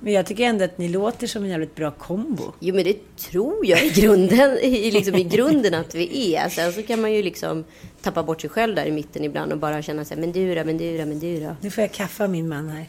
Men 0.00 0.12
jag 0.12 0.26
tycker 0.26 0.44
ändå 0.44 0.64
att 0.64 0.78
ni 0.78 0.88
låter 0.88 1.26
som 1.26 1.42
en 1.44 1.48
jävligt 1.50 1.74
bra 1.74 1.90
kombo. 1.90 2.52
Jo, 2.60 2.74
men 2.74 2.84
det 2.84 3.16
tror 3.16 3.66
jag 3.66 3.84
i 3.86 3.90
grunden, 3.90 4.58
i, 4.62 4.90
liksom, 4.90 5.14
i 5.14 5.24
grunden 5.24 5.74
att 5.74 5.94
vi 5.94 6.34
är. 6.34 6.48
Sen 6.48 6.72
så 6.72 6.82
kan 6.82 7.00
man 7.00 7.12
ju 7.12 7.22
liksom 7.22 7.64
tappa 8.02 8.22
bort 8.22 8.40
sig 8.40 8.50
själv 8.50 8.74
där 8.74 8.86
i 8.86 8.90
mitten 8.92 9.24
ibland 9.24 9.52
och 9.52 9.58
bara 9.58 9.82
känna 9.82 10.04
sig 10.04 10.16
men 10.16 10.32
du 10.32 10.54
då, 10.54 10.64
men 10.64 10.78
du 10.78 10.98
då, 10.98 11.06
men 11.06 11.18
du 11.18 11.40
då. 11.40 11.56
Nu 11.60 11.70
får 11.70 11.82
jag 11.82 11.92
kaffa 11.92 12.26
min 12.28 12.48
man 12.48 12.68
här. 12.68 12.86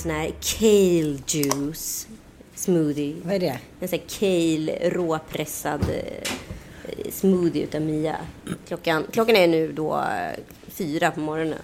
Sån 0.00 0.10
här 0.10 0.32
kale 0.40 1.18
juice 1.26 2.06
smoothie. 2.54 3.16
Vad 3.24 3.34
är 3.34 3.38
det? 3.40 3.58
En 3.80 3.88
sån 3.88 3.98
här 3.98 4.06
kale 4.18 4.90
råpressad 4.90 5.80
eh, 5.82 7.10
smoothie 7.10 7.62
utav 7.62 7.82
Mia. 7.82 8.16
Klockan, 8.68 9.04
klockan 9.12 9.36
är 9.36 9.48
nu 9.48 9.72
då 9.72 9.94
eh, 9.96 10.38
fyra 10.68 11.10
på 11.10 11.20
morgonen, 11.20 11.58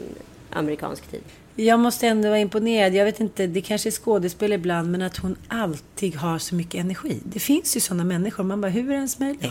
amerikansk 0.51 1.07
tid. 1.11 1.23
Jag 1.59 1.81
måste 1.81 2.07
ändå 2.07 2.29
vara 2.29 2.39
imponerad. 2.39 2.95
Jag 2.95 3.05
vet 3.05 3.21
inte, 3.21 3.47
det 3.47 3.61
kanske 3.61 3.89
är 3.89 3.91
skådespel 3.91 4.53
ibland, 4.53 4.91
men 4.91 5.03
att 5.03 5.17
hon 5.17 5.37
alltid 5.49 6.15
har 6.15 6.39
så 6.39 6.55
mycket 6.55 6.81
energi. 6.81 7.21
Det 7.25 7.41
finns 7.41 7.77
ju 7.77 7.81
sådana 7.81 8.05
människor. 8.05 8.45
Man 8.45 8.61
bara, 8.61 8.69
hur 8.69 8.85
är 8.85 8.89
det 8.89 8.95
ens 8.95 9.19
möjligt? 9.19 9.43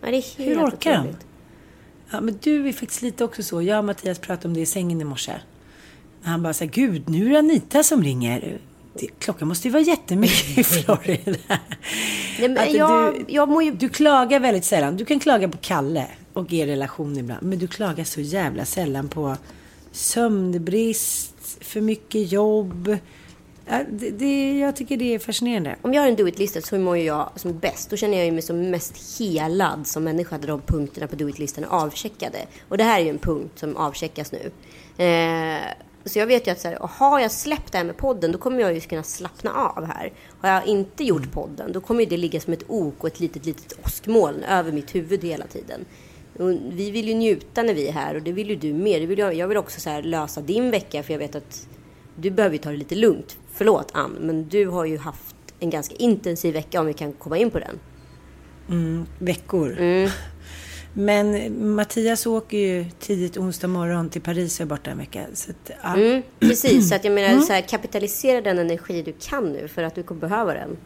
Ja, 0.00 0.10
det 0.10 0.16
är 0.16 0.38
helt 0.38 0.38
Hur 0.38 0.66
orkar 0.66 0.92
de? 0.92 0.98
otroligt. 0.98 1.26
Ja, 2.10 2.20
men 2.20 2.38
du 2.42 2.68
är 2.68 2.72
faktiskt 2.72 3.02
lite 3.02 3.24
också 3.24 3.42
så. 3.42 3.62
Jag 3.62 3.78
och 3.78 3.84
Mattias 3.84 4.18
pratade 4.18 4.48
om 4.48 4.54
det 4.54 4.60
i 4.60 4.66
sängen 4.66 5.00
i 5.00 5.04
morse. 5.04 5.32
Han 6.22 6.42
bara 6.42 6.52
så 6.52 6.64
här, 6.64 6.70
gud, 6.70 7.08
nu 7.08 7.26
är 7.26 7.30
det 7.30 7.38
Anita 7.38 7.82
som 7.82 8.02
ringer. 8.02 8.58
Det, 8.94 9.06
klockan 9.18 9.48
måste 9.48 9.68
ju 9.68 9.72
vara 9.72 9.82
jättemycket 9.82 10.58
i 10.58 10.64
Florida. 10.64 11.38
Nej, 12.40 12.48
men 12.48 12.72
jag, 12.72 13.14
du, 13.14 13.24
jag 13.28 13.48
mår 13.48 13.62
ju... 13.62 13.70
du 13.70 13.88
klagar 13.88 14.40
väldigt 14.40 14.64
sällan. 14.64 14.96
Du 14.96 15.04
kan 15.04 15.20
klaga 15.20 15.48
på 15.48 15.58
Kalle 15.60 16.06
och 16.32 16.52
er 16.52 16.66
relation 16.66 17.18
ibland. 17.18 17.42
Men 17.42 17.58
du 17.58 17.68
klagar 17.68 18.04
så 18.04 18.20
jävla 18.20 18.64
sällan 18.64 19.08
på 19.08 19.36
sömnbrist, 19.92 21.58
för 21.60 21.80
mycket 21.80 22.32
jobb. 22.32 22.96
Ja, 23.66 23.80
det, 23.90 24.10
det, 24.10 24.58
jag 24.58 24.76
tycker 24.76 24.96
det 24.96 25.14
är 25.14 25.18
fascinerande. 25.18 25.76
Om 25.82 25.94
jag 25.94 26.02
har 26.02 26.08
en 26.08 26.16
do-it-lista 26.16 26.60
så 26.60 26.78
mår 26.78 26.98
jag 26.98 27.30
som 27.36 27.58
bäst. 27.58 27.90
Då 27.90 27.96
känner 27.96 28.24
jag 28.24 28.32
mig 28.32 28.42
som 28.42 28.70
mest 28.70 29.20
helad 29.20 29.86
som 29.86 30.04
människa 30.04 30.38
där 30.38 30.48
de 30.48 30.60
punkterna 30.60 31.06
på 31.06 31.16
do-it-listan 31.16 31.64
är 31.64 31.68
avcheckade. 31.68 32.38
Och 32.68 32.78
det 32.78 32.84
här 32.84 33.00
är 33.00 33.04
ju 33.04 33.10
en 33.10 33.18
punkt 33.18 33.58
som 33.58 33.76
avcheckas 33.76 34.32
nu. 34.32 34.50
Eh, 35.04 35.62
så 36.04 36.18
jag 36.18 36.26
vet 36.26 36.46
ju 36.46 36.50
att 36.50 36.60
så 36.60 36.68
här, 36.68 36.78
har 36.80 37.20
jag 37.20 37.30
släppt 37.30 37.72
det 37.72 37.78
här 37.78 37.84
med 37.84 37.96
podden 37.96 38.32
då 38.32 38.38
kommer 38.38 38.60
jag 38.60 38.74
ju 38.74 38.80
kunna 38.80 39.02
slappna 39.02 39.52
av 39.52 39.84
här. 39.84 40.12
Har 40.40 40.48
jag 40.48 40.66
inte 40.66 41.04
gjort 41.04 41.32
podden 41.32 41.72
då 41.72 41.80
kommer 41.80 42.06
det 42.06 42.16
ligga 42.16 42.40
som 42.40 42.52
ett 42.52 42.64
ok 42.68 42.94
och 42.98 43.06
ett 43.06 43.20
litet, 43.20 43.46
litet 43.46 43.72
åskmoln 43.84 44.42
över 44.42 44.72
mitt 44.72 44.94
huvud 44.94 45.24
hela 45.24 45.46
tiden. 45.46 45.84
Och 46.38 46.50
vi 46.50 46.90
vill 46.90 47.08
ju 47.08 47.14
njuta 47.14 47.62
när 47.62 47.74
vi 47.74 47.88
är 47.88 47.92
här 47.92 48.14
och 48.14 48.22
det 48.22 48.32
vill 48.32 48.50
ju 48.50 48.56
du 48.56 48.72
med. 48.72 49.08
Vill 49.08 49.18
jag, 49.18 49.34
jag 49.34 49.48
vill 49.48 49.56
också 49.56 49.80
så 49.80 50.00
lösa 50.00 50.40
din 50.40 50.70
vecka 50.70 51.02
för 51.02 51.12
jag 51.12 51.18
vet 51.18 51.34
att 51.34 51.68
du 52.16 52.30
behöver 52.30 52.56
ju 52.56 52.62
ta 52.62 52.70
det 52.70 52.76
lite 52.76 52.94
lugnt. 52.94 53.36
Förlåt 53.52 53.90
Ann, 53.94 54.16
men 54.20 54.48
du 54.48 54.66
har 54.66 54.84
ju 54.84 54.98
haft 54.98 55.36
en 55.60 55.70
ganska 55.70 55.94
intensiv 55.94 56.54
vecka 56.54 56.80
om 56.80 56.86
vi 56.86 56.94
kan 56.94 57.12
komma 57.12 57.38
in 57.38 57.50
på 57.50 57.58
den. 57.58 57.78
Veckor. 59.18 59.76
Mm. 59.78 60.10
Men 60.92 61.52
Mattias 61.74 62.26
åker 62.26 62.58
ju 62.58 62.84
tidigt 62.98 63.36
onsdag 63.36 63.68
morgon 63.68 64.10
till 64.10 64.22
Paris 64.22 64.60
och 64.60 64.64
är 64.64 64.68
borta 64.68 64.90
en 64.90 64.98
vecka. 64.98 65.20
Så 65.34 65.50
att, 65.50 65.70
ja. 65.82 65.94
Mm, 65.94 66.22
precis, 66.38 66.88
så 66.88 66.94
att 66.94 67.04
jag 67.04 67.12
menar 67.12 67.40
så 67.40 67.52
här, 67.52 67.60
kapitalisera 67.60 68.40
den 68.40 68.58
energi 68.58 69.02
du 69.02 69.14
kan 69.20 69.52
nu 69.52 69.68
för 69.68 69.82
att 69.82 69.94
du 69.94 70.02
kommer 70.02 70.20
behöva 70.20 70.54
den. 70.54 70.76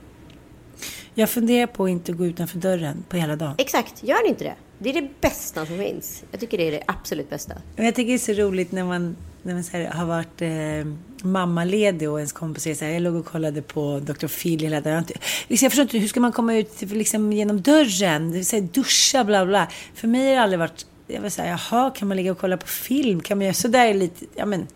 Jag 1.18 1.30
funderar 1.30 1.66
på 1.66 1.84
att 1.84 1.90
inte 1.90 2.12
gå 2.12 2.26
utanför 2.26 2.58
dörren 2.58 3.04
på 3.08 3.16
hela 3.16 3.36
dagen. 3.36 3.54
Exakt, 3.58 4.02
gör 4.02 4.28
inte 4.28 4.44
det. 4.44 4.54
Det 4.78 4.88
är 4.90 4.94
det 4.94 5.08
bästa 5.20 5.66
som 5.66 5.78
finns. 5.78 6.24
Jag 6.30 6.40
tycker 6.40 6.58
det 6.58 6.68
är 6.68 6.70
det 6.70 6.82
absolut 6.86 7.30
bästa. 7.30 7.54
Jag 7.76 7.94
tycker 7.94 8.08
det 8.08 8.16
är 8.16 8.34
så 8.34 8.42
roligt 8.42 8.72
när 8.72 8.84
man, 8.84 9.16
när 9.42 9.54
man 9.54 9.64
här, 9.72 9.86
har 9.86 10.06
varit 10.06 10.42
eh, 10.42 11.28
mammaledig 11.28 12.10
och 12.10 12.18
ens 12.18 12.32
kompis 12.32 12.62
säger 12.62 12.76
så 12.76 12.84
här, 12.84 12.92
jag 12.92 13.02
låg 13.02 13.14
och 13.14 13.26
kollade 13.26 13.62
på 13.62 14.00
Dr. 14.00 14.26
Phil 14.26 14.60
hela 14.60 14.80
dagen. 14.80 15.04
Liksom, 15.48 15.64
jag 15.64 15.72
förstår 15.72 15.82
inte, 15.82 15.98
hur 15.98 16.08
ska 16.08 16.20
man 16.20 16.32
komma 16.32 16.54
ut 16.54 16.82
liksom, 16.82 17.32
genom 17.32 17.60
dörren? 17.60 18.30
Det 18.30 18.36
vill 18.36 18.46
säga, 18.46 18.62
duscha, 18.72 19.24
bla 19.24 19.46
bla. 19.46 19.68
För 19.94 20.08
mig 20.08 20.28
har 20.28 20.34
det 20.34 20.42
aldrig 20.42 20.58
varit, 20.58 20.86
jag 21.06 21.20
var 21.20 21.28
så 21.28 21.42
här, 21.42 21.48
jaha, 21.48 21.90
kan 21.90 22.08
man 22.08 22.16
ligga 22.16 22.32
och 22.32 22.38
kolla 22.38 22.56
på 22.56 22.66
film? 22.66 23.20
Kan 23.20 23.38
man 23.38 23.44
göra 23.44 23.54
så 23.54 23.68
där 23.68 23.94
lite, 23.94 24.26
ja 24.34 24.46
men. 24.46 24.66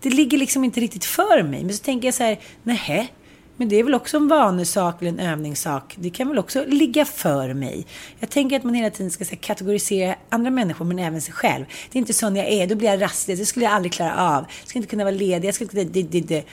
Det 0.00 0.10
ligger 0.10 0.38
liksom 0.38 0.64
inte 0.64 0.80
riktigt 0.80 1.04
för 1.04 1.42
mig. 1.42 1.64
Men 1.64 1.74
så 1.74 1.84
tänker 1.84 2.08
jag 2.08 2.14
så 2.14 2.22
här, 2.22 2.38
nej. 2.62 3.12
Men 3.58 3.68
det 3.68 3.76
är 3.76 3.84
väl 3.84 3.94
också 3.94 4.16
en 4.16 4.28
vanesak 4.28 5.02
eller 5.02 5.10
en 5.10 5.20
övningssak. 5.20 5.94
Det 5.98 6.10
kan 6.10 6.28
väl 6.28 6.38
också 6.38 6.64
ligga 6.66 7.04
för 7.04 7.54
mig. 7.54 7.86
Jag 8.20 8.30
tänker 8.30 8.56
att 8.56 8.64
man 8.64 8.74
hela 8.74 8.90
tiden 8.90 9.10
ska 9.10 9.24
här, 9.24 9.36
kategorisera 9.36 10.14
andra 10.28 10.50
människor 10.50 10.84
men 10.84 10.98
även 10.98 11.20
sig 11.20 11.34
själv. 11.34 11.64
Det 11.90 11.98
är 11.98 12.00
inte 12.00 12.12
sån 12.12 12.36
jag 12.36 12.48
är. 12.48 12.66
Då 12.66 12.74
blir 12.74 12.88
jag 12.88 13.02
rastlös. 13.02 13.38
Det 13.38 13.46
skulle 13.46 13.64
jag 13.64 13.74
aldrig 13.74 13.92
klara 13.92 14.36
av. 14.36 14.44
Jag 14.60 14.68
skulle 14.68 14.78
inte 14.78 14.90
kunna 14.90 15.04
vara 15.04 15.14
ledig. 15.14 15.48
Jag 15.48 15.54
skulle 15.54 15.80
inte... 15.80 15.84
Det, 15.84 16.02
det, 16.02 16.20
det. 16.20 16.44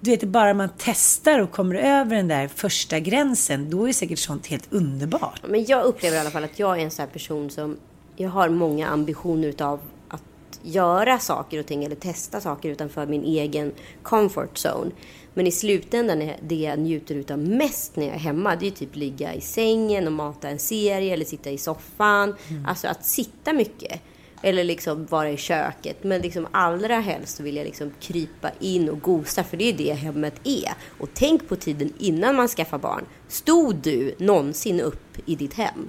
Du 0.00 0.10
vet, 0.10 0.24
bara 0.24 0.54
man 0.54 0.68
testar 0.78 1.38
och 1.38 1.50
kommer 1.50 1.74
över 1.74 2.16
den 2.16 2.28
där 2.28 2.48
första 2.48 2.98
gränsen, 2.98 3.70
då 3.70 3.88
är 3.88 3.92
säkert 3.92 4.18
sånt 4.18 4.46
helt 4.46 4.72
underbart. 4.72 5.40
Men 5.48 5.64
jag 5.64 5.84
upplever 5.84 6.16
i 6.16 6.20
alla 6.20 6.30
fall 6.30 6.44
att 6.44 6.58
jag 6.58 6.80
är 6.80 6.84
en 6.84 6.90
sån 6.90 7.02
här 7.02 7.12
person 7.12 7.50
som... 7.50 7.76
Jag 8.16 8.30
har 8.30 8.48
många 8.48 8.88
ambitioner 8.88 9.48
utav 9.48 9.80
att 10.08 10.22
göra 10.62 11.18
saker 11.18 11.60
och 11.60 11.66
ting 11.66 11.84
eller 11.84 11.96
testa 11.96 12.40
saker 12.40 12.68
utanför 12.68 13.06
min 13.06 13.24
egen 13.24 13.72
comfort 14.02 14.54
zone. 14.54 14.90
Men 15.34 15.46
i 15.46 15.52
slutändan 15.52 16.22
är 16.22 16.36
det 16.42 16.54
jag 16.54 16.78
njuter 16.78 17.14
utav 17.14 17.38
mest 17.38 17.96
när 17.96 18.06
jag 18.06 18.14
är 18.14 18.18
hemma, 18.18 18.56
det 18.56 18.66
är 18.66 18.70
typ 18.70 18.96
ligga 18.96 19.34
i 19.34 19.40
sängen 19.40 20.06
och 20.06 20.12
mata 20.12 20.48
en 20.48 20.58
serie 20.58 21.12
eller 21.12 21.24
sitta 21.24 21.50
i 21.50 21.58
soffan. 21.58 22.34
Alltså 22.66 22.88
att 22.88 23.04
sitta 23.04 23.52
mycket. 23.52 24.00
Eller 24.42 24.64
liksom 24.64 25.06
vara 25.06 25.30
i 25.30 25.36
köket. 25.36 26.04
Men 26.04 26.20
liksom 26.20 26.46
allra 26.52 27.00
helst 27.00 27.40
vill 27.40 27.56
jag 27.56 27.64
liksom 27.64 27.92
krypa 28.00 28.50
in 28.60 28.88
och 28.88 29.00
gosa, 29.00 29.44
för 29.44 29.56
det 29.56 29.64
är 29.64 29.72
det 29.72 29.92
hemmet 29.92 30.34
är. 30.44 30.72
Och 30.98 31.08
tänk 31.14 31.48
på 31.48 31.56
tiden 31.56 31.92
innan 31.98 32.36
man 32.36 32.48
skaffar 32.48 32.78
barn. 32.78 33.04
Stod 33.28 33.76
du 33.76 34.14
någonsin 34.18 34.80
upp 34.80 35.18
i 35.26 35.34
ditt 35.34 35.54
hem? 35.54 35.88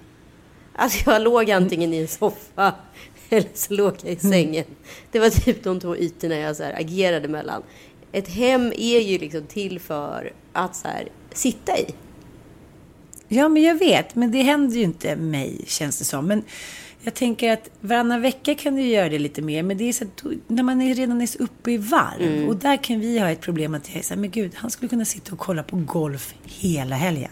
Alltså 0.76 1.12
jag 1.12 1.22
låg 1.22 1.52
antingen 1.52 1.94
i 1.94 1.98
en 1.98 2.08
soffa 2.08 2.76
eller 3.30 3.50
så 3.54 3.74
låg 3.74 3.94
jag 4.04 4.12
i 4.12 4.16
sängen. 4.16 4.66
Det 5.12 5.20
var 5.20 5.30
typ 5.30 5.64
de 5.64 5.80
två 5.80 5.98
ytorna 5.98 6.36
jag 6.36 6.56
så 6.56 6.64
agerade 6.64 7.28
mellan. 7.28 7.64
Ett 8.16 8.28
hem 8.28 8.74
är 8.78 9.00
ju 9.00 9.18
liksom 9.18 9.44
till 9.44 9.80
för 9.80 10.34
att 10.54 10.76
så 10.76 10.88
här, 10.88 11.08
sitta 11.34 11.78
i. 11.78 11.86
Ja, 13.28 13.50
men 13.50 13.64
jag 13.64 13.76
vet. 13.76 14.16
Men 14.16 14.32
det 14.32 14.42
händer 14.42 14.78
ju 14.78 14.84
inte 14.84 15.16
mig, 15.16 15.62
känns 15.68 16.00
det 16.00 16.06
som. 16.06 16.28
Men 16.28 16.44
jag 17.02 17.14
tänker 17.14 17.52
att 17.52 17.70
varannan 17.80 18.22
vecka 18.22 18.56
kan 18.56 18.76
du 18.76 18.82
göra 18.82 19.10
det 19.10 19.20
lite 19.20 19.42
mer. 19.42 19.64
Men 19.64 19.78
det 19.78 19.84
är 19.84 19.94
så 19.94 20.04
att 20.04 20.24
när 20.48 20.64
man 20.64 20.82
är 20.82 20.96
redan 20.96 21.22
är 21.22 21.28
så 21.28 21.38
uppe 21.38 21.72
i 21.72 21.78
varv. 21.78 22.50
Och 22.50 22.56
där 22.56 22.84
kan 22.84 23.00
vi 23.00 23.20
ha 23.20 23.30
ett 23.30 23.42
problem 23.42 23.74
att 23.74 23.90
jag 23.90 23.98
är 23.98 24.04
så 24.04 24.14
här, 24.14 24.22
men 24.22 24.32
gud, 24.32 24.52
han 24.56 24.72
skulle 24.72 24.90
kunna 24.90 25.06
sitta 25.06 25.34
och 25.34 25.40
kolla 25.40 25.64
på 25.64 25.76
golf 25.76 26.34
hela 26.44 26.96
helgen. 26.96 27.32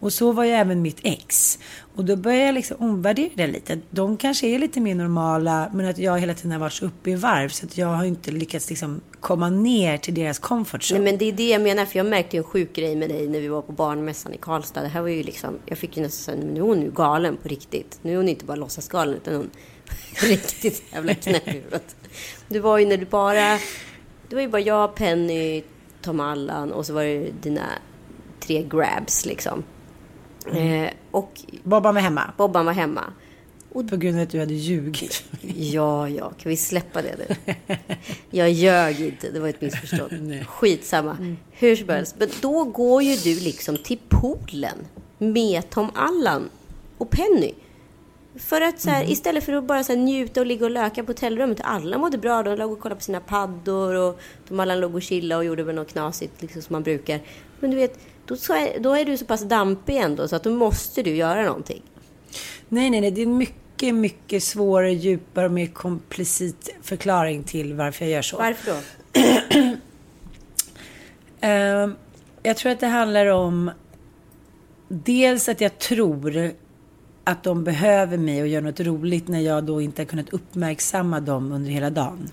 Och 0.00 0.12
så 0.12 0.32
var 0.32 0.44
ju 0.44 0.50
även 0.50 0.82
mitt 0.82 1.00
ex. 1.02 1.58
Och 1.94 2.04
då 2.04 2.16
började 2.16 2.44
jag 2.44 2.54
liksom 2.54 2.76
omvärdera 2.80 3.30
det 3.34 3.46
lite. 3.46 3.78
De 3.90 4.16
kanske 4.16 4.46
är 4.46 4.58
lite 4.58 4.80
mer 4.80 4.94
normala, 4.94 5.70
men 5.74 5.86
att 5.86 5.98
jag 5.98 6.18
hela 6.18 6.34
tiden 6.34 6.52
har 6.52 6.58
varit 6.58 6.72
så 6.72 6.86
uppe 6.86 7.10
i 7.10 7.14
varv. 7.14 7.48
Så 7.48 7.66
att 7.66 7.78
jag 7.78 7.86
har 7.86 8.04
inte 8.04 8.30
lyckats 8.30 8.70
liksom 8.70 9.00
komma 9.20 9.50
ner 9.50 9.98
till 9.98 10.14
deras 10.14 10.38
comfort 10.38 10.82
zone. 10.82 11.00
Nej, 11.00 11.12
men 11.12 11.18
det 11.18 11.24
är 11.24 11.32
det 11.32 11.48
jag 11.48 11.62
menar, 11.62 11.84
för 11.84 11.98
jag 11.98 12.06
märkte 12.06 12.36
ju 12.36 12.38
en 12.38 12.44
sjuk 12.44 12.72
grej 12.72 12.96
med 12.96 13.08
dig 13.08 13.28
när 13.28 13.40
vi 13.40 13.48
var 13.48 13.62
på 13.62 13.72
barnmässan 13.72 14.34
i 14.34 14.36
Karlstad. 14.36 14.82
Det 14.82 14.88
här 14.88 15.00
var 15.00 15.08
ju 15.08 15.22
liksom, 15.22 15.58
jag 15.66 15.78
fick 15.78 15.96
ju 15.96 16.02
nästan 16.02 16.34
säga, 16.34 16.46
nu 16.52 16.60
är 16.60 16.64
hon 16.64 16.82
ju 16.82 16.90
galen 16.90 17.36
på 17.36 17.48
riktigt. 17.48 17.98
Nu 18.02 18.12
är 18.12 18.16
hon 18.16 18.28
inte 18.28 18.44
bara 18.44 18.56
låtsasgalen, 18.56 19.14
utan 19.14 19.34
hon 19.34 19.50
riktigt 20.28 20.82
jävla 20.92 21.14
knäpp 21.14 21.48
i 21.48 21.50
huvudet. 21.50 21.96
Det 22.48 22.60
var 22.60 22.78
ju 22.78 22.86
när 22.86 22.96
du 22.96 23.06
bara, 23.06 23.58
det 24.28 24.34
var 24.34 24.42
ju 24.42 24.48
bara 24.48 24.62
jag, 24.62 24.94
Penny, 24.94 25.62
Tom 26.02 26.20
Allan 26.20 26.72
och 26.72 26.86
så 26.86 26.92
var 26.92 27.04
det 27.04 27.30
dina 27.42 27.66
tre 28.40 28.62
grabs 28.62 29.26
liksom. 29.26 29.64
Mm. 30.46 30.84
Eh, 30.84 30.90
och 31.10 31.40
Bobban 31.62 31.94
var 31.94 32.02
hemma. 32.02 32.32
Bobban 32.36 32.66
var 32.66 32.72
hemma. 32.72 33.04
På 33.72 33.96
grund 33.96 34.16
av 34.16 34.22
att 34.22 34.30
du 34.30 34.38
hade 34.40 34.54
ljugit. 34.54 35.24
Ja, 35.56 36.08
ja, 36.08 36.30
kan 36.30 36.50
vi 36.50 36.56
släppa 36.56 37.02
det 37.02 37.16
nu? 37.18 37.56
Jag 38.30 38.50
ljög 38.50 39.00
inte, 39.00 39.30
det 39.30 39.40
var 39.40 39.48
ett 39.48 39.60
missförstånd. 39.60 40.46
Skitsamma. 40.46 41.36
Hur 41.50 41.76
som 41.76 41.88
helst. 41.88 42.16
Men 42.18 42.28
då 42.40 42.64
går 42.64 43.02
ju 43.02 43.16
du 43.16 43.40
liksom 43.40 43.78
till 43.78 43.98
poolen 44.08 44.78
med 45.18 45.70
Tom 45.70 45.90
Allan 45.94 46.48
och 46.98 47.10
Penny. 47.10 47.52
För 48.36 48.60
att 48.60 48.80
så 48.80 48.90
här, 48.90 49.10
istället 49.10 49.44
för 49.44 49.52
att 49.52 49.64
bara 49.64 49.84
så 49.84 49.92
här, 49.92 50.00
njuta 50.00 50.40
och 50.40 50.46
ligga 50.46 50.64
och 50.64 50.70
löka 50.70 51.04
på 51.04 51.10
hotellrummet. 51.10 51.60
Alla 51.62 51.98
mådde 51.98 52.18
bra. 52.18 52.42
De 52.42 52.56
låg 52.56 52.72
och 52.72 52.80
kollade 52.80 52.98
på 52.98 53.04
sina 53.04 53.20
paddor 53.20 53.94
och 53.94 54.20
Tom 54.48 54.60
Allan 54.60 54.80
låg 54.80 54.94
och 54.94 55.02
chillade 55.02 55.38
och 55.38 55.44
gjorde 55.44 55.62
väl 55.62 55.74
något 55.74 55.92
knasigt 55.92 56.42
liksom 56.42 56.62
som 56.62 56.72
man 56.72 56.82
brukar. 56.82 57.20
Men 57.60 57.70
du 57.70 57.76
vet, 57.76 57.98
då, 58.30 58.36
så 58.36 58.52
är, 58.52 58.80
då 58.80 58.94
är 58.94 59.04
du 59.04 59.16
så 59.16 59.24
pass 59.24 59.42
dampig 59.42 59.96
ändå 59.96 60.28
så 60.28 60.36
att 60.36 60.42
då 60.42 60.50
måste 60.50 61.02
du 61.02 61.16
göra 61.16 61.44
någonting. 61.44 61.82
Nej, 62.68 62.90
nej, 62.90 63.00
nej. 63.00 63.10
Det 63.10 63.20
är 63.20 63.26
en 63.26 63.36
mycket, 63.36 63.94
mycket 63.94 64.42
svårare, 64.42 64.92
djupare 64.92 65.46
och 65.46 65.52
mer 65.52 65.66
komplicit 65.66 66.74
förklaring 66.82 67.42
till 67.44 67.74
varför 67.74 68.04
jag 68.04 68.12
gör 68.12 68.22
så. 68.22 68.36
Varför 68.36 68.72
då? 68.72 68.78
Ehm, 71.40 71.94
jag 72.42 72.56
tror 72.56 72.72
att 72.72 72.80
det 72.80 72.86
handlar 72.86 73.26
om 73.26 73.70
dels 74.88 75.48
att 75.48 75.60
jag 75.60 75.78
tror 75.78 76.52
att 77.24 77.42
de 77.42 77.64
behöver 77.64 78.18
mig 78.18 78.42
och 78.42 78.48
gör 78.48 78.60
något 78.60 78.80
roligt 78.80 79.28
när 79.28 79.40
jag 79.40 79.64
då 79.64 79.80
inte 79.80 80.02
har 80.02 80.06
kunnat 80.06 80.30
uppmärksamma 80.30 81.20
dem 81.20 81.52
under 81.52 81.70
hela 81.70 81.90
dagen. 81.90 82.30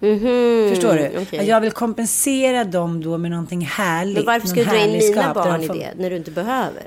Förstår 0.00 0.94
du? 0.94 1.38
Att 1.38 1.46
jag 1.46 1.60
vill 1.60 1.72
kompensera 1.72 2.64
dem 2.64 3.02
då 3.02 3.18
med 3.18 3.30
någonting 3.30 3.60
härligt. 3.60 4.16
Men 4.16 4.24
varför 4.24 4.48
ska 4.48 4.60
du 4.60 4.66
dra 4.66 4.78
in 4.78 4.92
mina 4.92 5.34
barn 5.34 5.62
i 5.62 5.68
det 5.68 5.92
när 5.96 6.10
du 6.10 6.16
inte 6.16 6.30
behöver? 6.30 6.82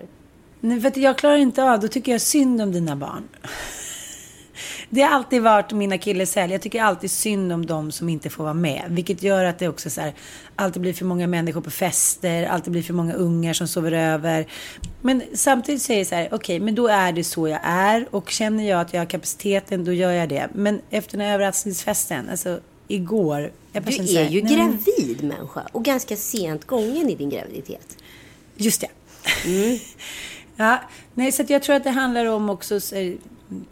Nej, 0.60 0.82
för 0.82 0.88
att 0.88 0.98
jag 0.98 1.18
klarar 1.18 1.38
inte 1.38 1.64
av, 1.64 1.80
då 1.80 1.88
tycker 1.88 2.12
jag 2.12 2.22
synd 2.22 2.62
om 2.62 2.72
dina 2.72 2.96
barn. 2.96 3.24
Det 4.90 5.02
har 5.02 5.10
alltid 5.10 5.42
varit 5.42 5.72
min 5.72 5.92
akilleshäl. 5.92 6.52
Jag 6.52 6.62
tycker 6.62 6.82
alltid 6.82 7.12
synd 7.12 7.52
om 7.52 7.66
dem 7.66 7.92
som 7.92 8.10
inte 8.10 8.30
får 8.30 8.44
vara 8.44 8.54
med. 8.54 8.84
Vilket 8.88 9.24
gör 9.24 9.46
att 9.46 9.60
det 9.60 9.68
också 9.68 9.90
så 9.90 10.02
här, 10.02 10.14
alltid 10.56 10.82
blir 10.82 10.94
för 10.94 11.06
många 11.06 11.28
människor 11.28 11.62
på 11.62 11.72
fester, 11.72 12.46
alltid 12.46 12.72
blir 12.72 12.84
för 12.84 12.94
många 12.94 13.14
ungar 13.14 13.54
som 13.54 13.68
sover 13.68 13.92
över. 13.92 14.46
Men 15.02 15.24
samtidigt 15.34 15.82
säger 15.82 16.00
jag 16.00 16.08
så 16.08 16.16
här, 16.16 16.30
okej, 16.32 16.60
men 16.60 16.76
då 16.76 16.88
är 16.88 17.12
det 17.12 17.24
så 17.24 17.48
jag 17.48 17.60
är. 17.64 18.06
Och 18.12 18.30
känner 18.30 18.70
jag 18.70 18.82
att 18.82 18.94
jag 18.94 19.02
har 19.02 19.06
kapaciteten, 19.06 19.86
då 19.86 19.94
gör 19.94 20.12
jag 20.12 20.30
det. 20.30 20.50
Men 20.54 20.82
efter 20.90 21.18
den 21.18 21.28
här 21.28 21.34
överraskningsfesten, 21.34 22.30
alltså 22.30 22.60
igår. 22.88 23.52
Du 23.72 23.92
så 23.92 24.02
här, 24.02 24.26
är 24.26 24.30
ju 24.30 24.44
nej, 24.44 24.56
gravid 24.56 25.24
människa 25.24 25.68
och 25.72 25.84
ganska 25.84 26.16
sent 26.16 26.68
gången 26.68 27.10
i 27.10 27.16
din 27.16 27.30
graviditet. 27.30 27.98
Just 28.56 28.82
det. 28.82 28.90
Mm. 29.46 29.80
ja, 30.56 30.82
nej, 31.14 31.32
så 31.32 31.44
jag 31.48 31.64
tror 31.64 31.76
att 31.76 31.84
det 31.84 31.90
handlar 31.90 32.26
om 32.26 32.50
också 32.50 32.80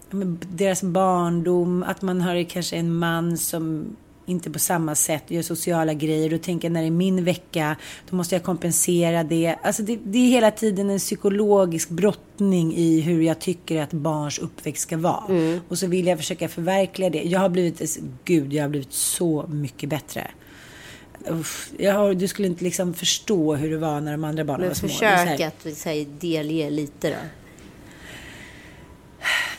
med 0.09 0.45
deras 0.53 0.83
barndom, 0.83 1.83
att 1.83 2.01
man 2.01 2.21
har 2.21 2.43
kanske 2.43 2.75
en 2.75 2.93
man 2.93 3.37
som 3.37 3.95
inte 4.25 4.51
på 4.51 4.59
samma 4.59 4.95
sätt 4.95 5.23
gör 5.27 5.41
sociala 5.41 5.93
grejer 5.93 6.33
och 6.33 6.41
tänker 6.41 6.69
när 6.69 6.81
det 6.81 6.87
är 6.87 6.91
min 6.91 7.23
vecka, 7.23 7.75
då 8.09 8.15
måste 8.15 8.35
jag 8.35 8.43
kompensera 8.43 9.23
det. 9.23 9.55
Alltså 9.63 9.83
det, 9.83 9.99
det 10.03 10.17
är 10.17 10.29
hela 10.29 10.51
tiden 10.51 10.89
en 10.89 10.99
psykologisk 10.99 11.89
brottning 11.89 12.75
i 12.75 13.01
hur 13.01 13.21
jag 13.21 13.39
tycker 13.39 13.81
att 13.81 13.93
barns 13.93 14.39
uppväxt 14.39 14.83
ska 14.83 14.97
vara. 14.97 15.23
Mm. 15.29 15.59
Och 15.67 15.77
så 15.77 15.87
vill 15.87 16.07
jag 16.07 16.17
försöka 16.17 16.49
förverkliga 16.49 17.09
det. 17.09 17.21
Jag 17.23 17.39
har 17.39 17.49
blivit, 17.49 17.99
gud, 18.25 18.53
jag 18.53 18.63
har 18.63 18.69
blivit 18.69 18.93
så 18.93 19.45
mycket 19.49 19.89
bättre. 19.89 20.31
Uff, 21.29 21.71
har, 21.79 22.13
du 22.13 22.27
skulle 22.27 22.47
inte 22.47 22.63
liksom 22.63 22.93
förstå 22.93 23.55
hur 23.55 23.71
det 23.71 23.77
var 23.77 24.01
när 24.01 24.11
de 24.11 24.23
andra 24.23 24.45
barnen 24.45 24.61
Men 24.61 24.69
var 24.69 24.75
små. 24.75 25.07
Här- 25.07 25.37
försök 25.37 26.05
att 26.05 26.21
delge 26.21 26.69
lite 26.69 27.09
då. 27.09 27.15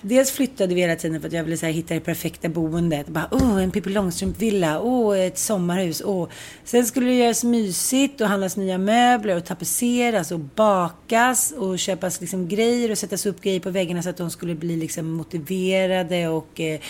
Dels 0.05 0.31
flyttade 0.31 0.75
vi 0.75 0.81
hela 0.81 0.97
tiden 0.97 1.21
för 1.21 1.29
att 1.29 1.33
jag 1.33 1.45
ville 1.45 1.57
så 1.57 1.67
här, 1.67 1.73
hitta 1.73 1.95
det 1.95 2.01
perfekta 2.01 2.49
boendet. 2.49 3.09
Bara, 3.09 3.29
åh, 3.31 3.63
en 3.63 3.71
Pippi 3.71 3.91
Långstrump-villa. 3.91 4.81
Åh, 4.81 5.21
ett 5.21 5.39
sommarhus. 5.39 6.03
Åh. 6.05 6.29
Sen 6.65 6.87
skulle 6.87 7.07
det 7.07 7.15
göras 7.15 7.45
mysigt 7.45 8.21
och 8.21 8.27
handlas 8.27 8.57
nya 8.57 8.79
möbler 8.79 9.37
och 9.37 9.45
tapetseras 9.45 10.33
och 10.33 10.39
bakas 10.41 11.53
och 11.53 11.79
köpas 11.79 12.21
liksom 12.21 12.49
grejer 12.49 12.91
och 12.91 12.99
sättas 12.99 13.27
upp 13.27 13.41
grejer 13.41 13.61
på 13.61 13.71
väggarna 13.71 14.03
så 14.03 14.11
att 14.11 14.17
de 14.17 14.31
skulle 14.31 14.55
bli 14.55 14.77
liksom 14.77 15.11
motiverade 15.11 16.29
och 16.29 16.61
eh, 16.61 16.81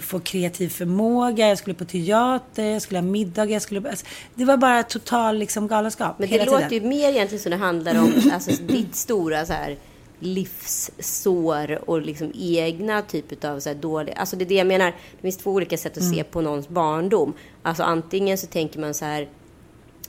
få 0.00 0.20
kreativ 0.20 0.68
förmåga. 0.68 1.48
Jag 1.48 1.58
skulle 1.58 1.74
på 1.74 1.84
teater, 1.84 2.64
jag 2.64 2.82
skulle 2.82 2.98
ha 2.98 3.06
middag, 3.06 3.44
jag 3.44 3.62
skulle... 3.62 3.90
Alltså, 3.90 4.06
det 4.34 4.44
var 4.44 4.56
bara 4.56 4.82
total 4.82 5.38
liksom 5.38 5.68
galenskap 5.68 6.18
Men 6.18 6.28
hela 6.28 6.44
det 6.44 6.50
låter 6.50 6.68
tiden. 6.68 6.90
ju 6.90 6.96
mer 6.98 7.08
egentligen 7.08 7.42
som 7.42 7.50
det 7.50 7.56
handlar 7.56 8.00
om 8.00 8.30
alltså, 8.32 8.50
ditt 8.62 8.96
stora 8.96 9.46
så 9.46 9.52
här, 9.52 9.76
livssår 10.22 11.78
och 11.90 12.02
liksom 12.02 12.32
egna 12.34 13.02
typ 13.02 13.44
av 13.44 13.60
så 13.60 13.68
här 13.68 13.76
dåliga... 13.76 14.14
Alltså 14.14 14.36
det 14.36 14.44
är 14.44 14.48
det 14.48 14.54
jag 14.54 14.66
menar. 14.66 14.86
Det 14.86 15.22
finns 15.22 15.36
två 15.36 15.50
olika 15.50 15.76
sätt 15.78 15.92
att 15.96 16.02
Mm. 16.02 16.14
se 16.14 16.24
på 16.24 16.40
någons 16.40 16.68
barndom. 16.68 17.32
Alltså 17.62 17.82
antingen 17.82 18.38
så 18.38 18.46
tänker 18.46 18.80
man 18.80 18.94
så 18.94 19.04
här 19.04 19.28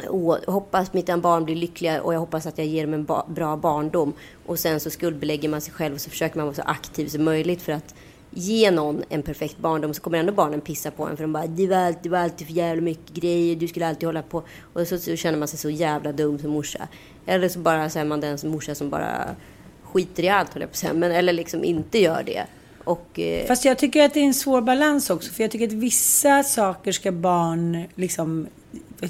jag 0.03 0.37
hoppas 0.47 0.93
mitt 0.93 1.15
barn 1.15 1.45
blir 1.45 1.55
lyckliga 1.55 2.01
och 2.01 2.13
jag 2.13 2.19
hoppas 2.19 2.45
att 2.45 2.57
jag 2.57 2.67
ger 2.67 2.83
dem 2.85 2.93
en 2.93 3.03
ba- 3.05 3.25
bra 3.27 3.57
barndom. 3.57 4.13
Och 4.45 4.59
sen 4.59 4.79
så 4.79 4.89
skuldbelägger 4.89 5.49
man 5.49 5.61
sig 5.61 5.73
själv 5.73 5.93
och 5.95 6.01
så 6.01 6.09
försöker 6.09 6.37
man 6.37 6.45
vara 6.45 6.55
så 6.55 6.61
aktiv 6.61 7.07
som 7.07 7.23
möjligt 7.23 7.61
för 7.61 7.71
att 7.71 7.95
ge 8.29 8.71
någon 8.71 9.03
en 9.09 9.21
perfekt 9.23 9.57
barndom 9.57 9.93
så 9.93 10.01
kommer 10.01 10.17
ändå 10.17 10.33
barnen 10.33 10.61
pissa 10.61 10.91
på 10.91 11.07
en 11.07 11.17
för 11.17 11.23
de 11.23 11.33
bara 11.33 11.47
det 11.47 11.67
var, 11.67 11.77
alltid, 11.77 12.11
var 12.11 12.19
alltid 12.19 12.47
för 12.47 12.53
jävla 12.53 12.81
mycket 12.81 13.13
grejer, 13.15 13.55
du 13.55 13.67
skulle 13.67 13.87
alltid 13.87 14.07
hålla 14.07 14.21
på. 14.21 14.43
Och 14.73 14.87
så, 14.87 14.97
så 14.97 15.15
känner 15.15 15.39
man 15.39 15.47
sig 15.47 15.59
så 15.59 15.69
jävla 15.69 16.11
dum 16.11 16.39
som 16.39 16.51
morsa. 16.51 16.87
Eller 17.25 17.49
så 17.49 17.59
bara 17.59 17.89
så 17.89 17.99
är 17.99 18.05
man 18.05 18.19
den 18.21 18.37
som 18.37 18.49
morsa 18.49 18.75
som 18.75 18.89
bara 18.89 19.35
skiter 19.93 20.23
i 20.23 20.29
allt, 20.29 20.53
höll 20.53 20.61
jag 20.61 20.69
på 20.69 20.73
att 20.73 20.77
säga. 20.77 20.93
Men, 20.93 21.11
eller 21.11 21.33
liksom 21.33 21.63
inte 21.63 21.99
gör 21.99 22.23
det. 22.23 22.45
Och, 22.83 23.19
eh, 23.19 23.45
Fast 23.45 23.65
jag 23.65 23.77
tycker 23.77 24.05
att 24.05 24.13
det 24.13 24.19
är 24.19 24.25
en 24.25 24.33
svår 24.33 24.61
balans 24.61 25.09
också. 25.09 25.33
För 25.33 25.43
jag 25.43 25.51
tycker 25.51 25.67
att 25.67 25.73
vissa 25.73 26.43
saker 26.43 26.91
ska 26.91 27.11
barn 27.11 27.83
liksom 27.95 28.47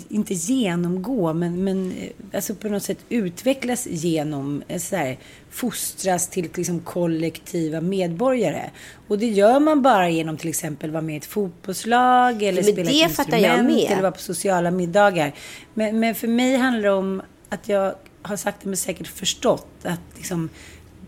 inte 0.09 0.33
genomgå, 0.33 1.33
men, 1.33 1.63
men 1.63 1.91
eh, 1.91 2.35
alltså 2.35 2.55
på 2.55 2.67
något 2.67 2.83
sätt 2.83 2.97
utvecklas 3.09 3.87
genom, 3.87 4.63
eh, 4.67 4.79
så 4.79 4.95
här, 4.95 5.17
fostras 5.49 6.29
till 6.29 6.49
liksom 6.55 6.79
kollektiva 6.79 7.81
medborgare. 7.81 8.69
Och 9.07 9.19
det 9.19 9.27
gör 9.27 9.59
man 9.59 9.81
bara 9.81 10.09
genom 10.09 10.37
till 10.37 10.49
exempel 10.49 10.91
vara 10.91 11.01
med 11.01 11.15
i 11.15 11.17
ett 11.17 11.25
fotbollslag 11.25 12.43
eller 12.43 12.63
Men 12.63 12.73
spela 12.73 12.89
ett 12.89 12.95
instrument 12.95 13.89
eller 13.89 14.01
vara 14.01 14.11
på 14.11 14.19
sociala 14.19 14.71
middagar. 14.71 15.33
Men, 15.73 15.99
men 15.99 16.15
för 16.15 16.27
mig 16.27 16.55
handlar 16.55 16.83
det 16.83 16.95
om 16.95 17.21
att 17.49 17.69
jag 17.69 17.95
har 18.23 18.35
sakta 18.35 18.67
men 18.69 18.77
säkert 18.77 19.07
förstått 19.07 19.67
att 19.83 19.99
liksom, 20.15 20.49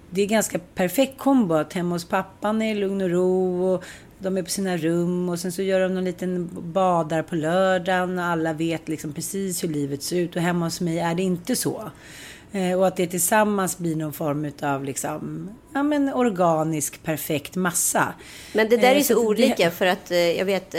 det 0.10 0.22
är 0.22 0.26
ganska 0.26 0.60
perfekt 0.76 1.18
kombo 1.18 1.54
att 1.56 1.74
hemma 1.74 1.96
hos 1.96 2.06
pappan 2.06 2.62
är 2.62 2.76
lugn 2.76 3.02
och 3.02 3.10
ro 3.10 3.64
och 3.74 3.84
de 4.20 4.38
är 4.38 4.44
på 4.44 4.50
sina 4.50 4.78
rum 4.78 5.30
och 5.30 5.40
sen 5.40 5.52
så 5.52 5.62
gör 5.62 5.80
de 5.80 5.94
någon 5.96 6.06
liten 6.06 6.50
badar 6.54 7.22
på 7.22 7.36
lördagen 7.36 8.20
och 8.20 8.26
alla 8.26 8.54
vet 8.54 8.88
liksom 8.88 9.14
precis 9.14 9.64
hur 9.64 9.68
livet 9.70 10.04
ser 10.04 10.16
ut 10.18 10.36
och 10.36 10.42
hemma 10.42 10.66
hos 10.66 10.82
mig 10.82 11.00
är 11.00 11.16
det 11.16 11.24
inte 11.24 11.56
så. 11.56 11.90
Eh, 12.52 12.80
och 12.80 12.88
att 12.88 12.96
det 12.96 13.08
tillsammans 13.08 13.78
blir 13.78 13.96
någon 13.96 14.14
form 14.14 14.52
av 14.62 14.84
liksom, 14.84 15.50
ja 15.74 15.84
men 15.84 16.14
organisk 16.14 17.04
perfekt 17.04 17.56
massa. 17.56 18.14
Men 18.54 18.70
det 18.70 18.78
där 18.78 18.92
Eh, 18.92 18.98
är 18.98 19.02
så 19.02 19.14
så 19.14 19.14
att 19.14 19.38
det- 19.38 19.44
olika 19.46 19.72
för 19.72 19.86
att 19.86 20.12
eh, 20.12 20.18
jag 20.18 20.46
vet 20.46 20.76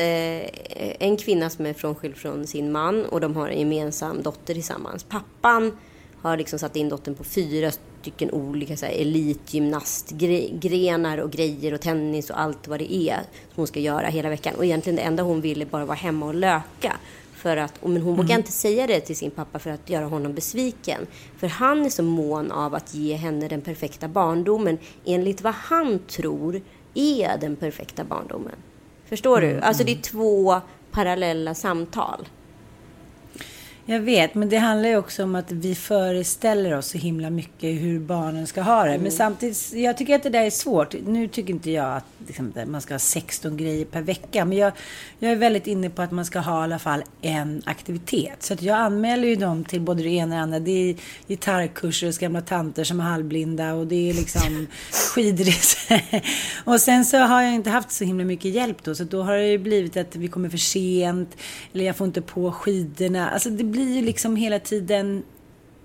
en 1.00 1.16
kvinna 1.16 1.50
som 1.50 1.66
är 1.66 1.72
frånskild 1.74 2.16
från 2.16 2.46
sin 2.46 2.72
man 2.72 3.04
och 3.04 3.20
de 3.20 3.36
har 3.36 3.48
en 3.48 3.58
gemensam 3.58 4.22
dotter 4.22 4.54
tillsammans. 4.54 5.04
Pappan 5.04 5.78
har 6.22 6.36
liksom 6.36 6.58
satt 6.58 6.76
in 6.76 6.88
dottern 6.88 7.14
på 7.14 7.24
fyra 7.24 7.70
stycken 8.00 8.30
olika 8.30 8.76
så 8.76 8.86
här, 8.86 8.92
elitgymnastgrenar 8.92 11.18
och 11.18 11.30
grejer 11.30 11.74
och 11.74 11.80
tennis 11.80 12.30
och 12.30 12.40
allt 12.40 12.68
vad 12.68 12.78
det 12.78 12.94
är 12.94 13.14
som 13.14 13.24
hon 13.54 13.66
ska 13.66 13.80
göra 13.80 14.06
hela 14.06 14.28
veckan. 14.28 14.54
Och 14.54 14.64
egentligen 14.64 14.96
det 14.96 15.02
enda 15.02 15.22
hon 15.22 15.40
ville 15.40 15.66
bara 15.66 15.84
vara 15.84 15.96
hemma 15.96 16.26
och 16.26 16.34
löka. 16.34 16.96
För 17.34 17.56
att, 17.56 17.84
men 17.84 18.02
hon 18.02 18.16
vågar 18.16 18.36
inte 18.36 18.52
säga 18.52 18.86
det 18.86 19.00
till 19.00 19.16
sin 19.16 19.30
pappa 19.30 19.58
för 19.58 19.70
att 19.70 19.90
göra 19.90 20.06
honom 20.06 20.34
besviken. 20.34 21.06
För 21.36 21.46
han 21.46 21.84
är 21.84 21.90
så 21.90 22.02
mån 22.02 22.52
av 22.52 22.74
att 22.74 22.94
ge 22.94 23.14
henne 23.14 23.48
den 23.48 23.60
perfekta 23.60 24.08
barndomen 24.08 24.78
enligt 25.04 25.40
vad 25.40 25.54
han 25.54 25.98
tror 25.98 26.60
är 26.94 27.38
den 27.38 27.56
perfekta 27.56 28.04
barndomen. 28.04 28.56
Förstår 29.08 29.40
du? 29.40 29.60
Alltså 29.60 29.84
det 29.84 29.92
är 29.92 30.02
två 30.02 30.60
parallella 30.90 31.54
samtal. 31.54 32.28
Jag 33.88 34.00
vet, 34.00 34.34
men 34.34 34.48
det 34.48 34.56
handlar 34.56 34.88
ju 34.88 34.96
också 34.96 35.22
om 35.22 35.34
att 35.34 35.52
vi 35.52 35.74
föreställer 35.74 36.76
oss 36.76 36.86
så 36.86 36.98
himla 36.98 37.30
mycket 37.30 37.82
hur 37.82 38.00
barnen 38.00 38.46
ska 38.46 38.62
ha 38.62 38.84
det. 38.84 38.90
Mm. 38.90 39.02
Men 39.02 39.12
samtidigt, 39.12 39.72
jag 39.72 39.96
tycker 39.96 40.14
att 40.14 40.22
det 40.22 40.30
där 40.30 40.42
är 40.42 40.50
svårt. 40.50 40.94
Nu 41.06 41.28
tycker 41.28 41.52
inte 41.52 41.70
jag 41.70 41.96
att 41.96 42.04
liksom, 42.26 42.52
man 42.66 42.80
ska 42.80 42.94
ha 42.94 42.98
16 42.98 43.56
grejer 43.56 43.84
per 43.84 44.02
vecka. 44.02 44.44
Men 44.44 44.58
jag, 44.58 44.72
jag 45.18 45.32
är 45.32 45.36
väldigt 45.36 45.66
inne 45.66 45.90
på 45.90 46.02
att 46.02 46.10
man 46.10 46.24
ska 46.24 46.38
ha 46.38 46.60
i 46.60 46.64
alla 46.64 46.78
fall 46.78 47.02
en 47.22 47.62
aktivitet. 47.66 48.42
Så 48.42 48.54
att 48.54 48.62
jag 48.62 48.76
anmäler 48.76 49.28
ju 49.28 49.36
dem 49.36 49.64
till 49.64 49.80
både 49.80 50.02
det 50.02 50.08
ena 50.08 50.24
och 50.24 50.30
det 50.30 50.42
andra. 50.42 50.58
Det 50.58 50.90
är 50.90 50.96
gitarrkurser 51.28 52.06
hos 52.06 52.18
gamla 52.18 52.40
tanter 52.40 52.84
som 52.84 53.00
är 53.00 53.04
halvblinda 53.04 53.74
och 53.74 53.86
det 53.86 54.10
är 54.10 54.14
liksom 54.14 54.66
skidresor. 55.14 56.00
och 56.64 56.80
sen 56.80 57.04
så 57.04 57.18
har 57.18 57.42
jag 57.42 57.54
inte 57.54 57.70
haft 57.70 57.90
så 57.90 58.04
himla 58.04 58.24
mycket 58.24 58.50
hjälp 58.50 58.84
då. 58.84 58.94
Så 58.94 59.04
då 59.04 59.22
har 59.22 59.36
det 59.36 59.48
ju 59.48 59.58
blivit 59.58 59.96
att 59.96 60.16
vi 60.16 60.28
kommer 60.28 60.48
för 60.48 60.58
sent. 60.58 61.36
Eller 61.72 61.84
jag 61.84 61.96
får 61.96 62.06
inte 62.06 62.22
på 62.22 62.52
skidorna. 62.52 63.30
Alltså 63.30 63.50
det 63.50 63.75
blir 63.76 63.94
ju 63.94 64.02
liksom 64.02 64.36
hela 64.36 64.58
tiden 64.58 65.22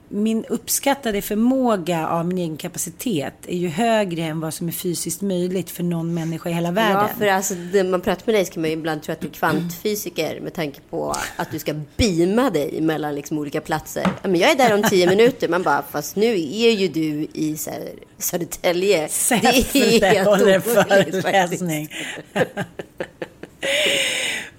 min 0.09 0.45
uppskattade 0.45 1.21
förmåga 1.21 2.07
av 2.07 2.25
min 2.25 2.37
egen 2.37 2.57
kapacitet 2.57 3.33
är 3.47 3.57
ju 3.57 3.67
högre 3.67 4.21
än 4.23 4.39
vad 4.39 4.53
som 4.53 4.67
är 4.67 4.71
fysiskt 4.71 5.21
möjligt 5.21 5.69
för 5.69 5.83
någon 5.83 6.13
människa 6.13 6.49
i 6.49 6.53
hela 6.53 6.71
världen. 6.71 7.07
Ja, 7.09 7.09
för 7.17 7.27
alltså, 7.27 7.53
när 7.53 7.83
man 7.83 8.01
pratar 8.01 8.23
med 8.25 8.35
dig 8.35 8.45
så 8.45 8.53
kan 8.53 8.61
man 8.61 8.69
ju 8.69 8.77
ibland 8.77 9.03
tro 9.03 9.13
att 9.13 9.21
du 9.21 9.27
är 9.27 9.31
kvantfysiker 9.31 10.39
med 10.39 10.53
tanke 10.53 10.79
på 10.89 11.15
att 11.35 11.51
du 11.51 11.59
ska 11.59 11.73
beama 11.97 12.49
dig 12.49 12.81
mellan 12.81 13.15
liksom 13.15 13.37
olika 13.37 13.61
platser. 13.61 14.07
Men 14.23 14.35
jag 14.35 14.51
är 14.51 14.55
där 14.55 14.73
om 14.73 14.83
tio 14.83 15.09
minuter. 15.09 15.47
Man 15.47 15.63
bara, 15.63 15.83
fast 15.91 16.15
nu 16.15 16.31
är 16.39 16.71
ju 16.71 16.87
du 16.87 17.27
i 17.33 17.57
så 17.57 17.69
här, 17.69 17.89
Södertälje. 18.17 19.07
Säffle 19.09 20.23
håller 20.23 20.59
föreläsning. 20.59 21.89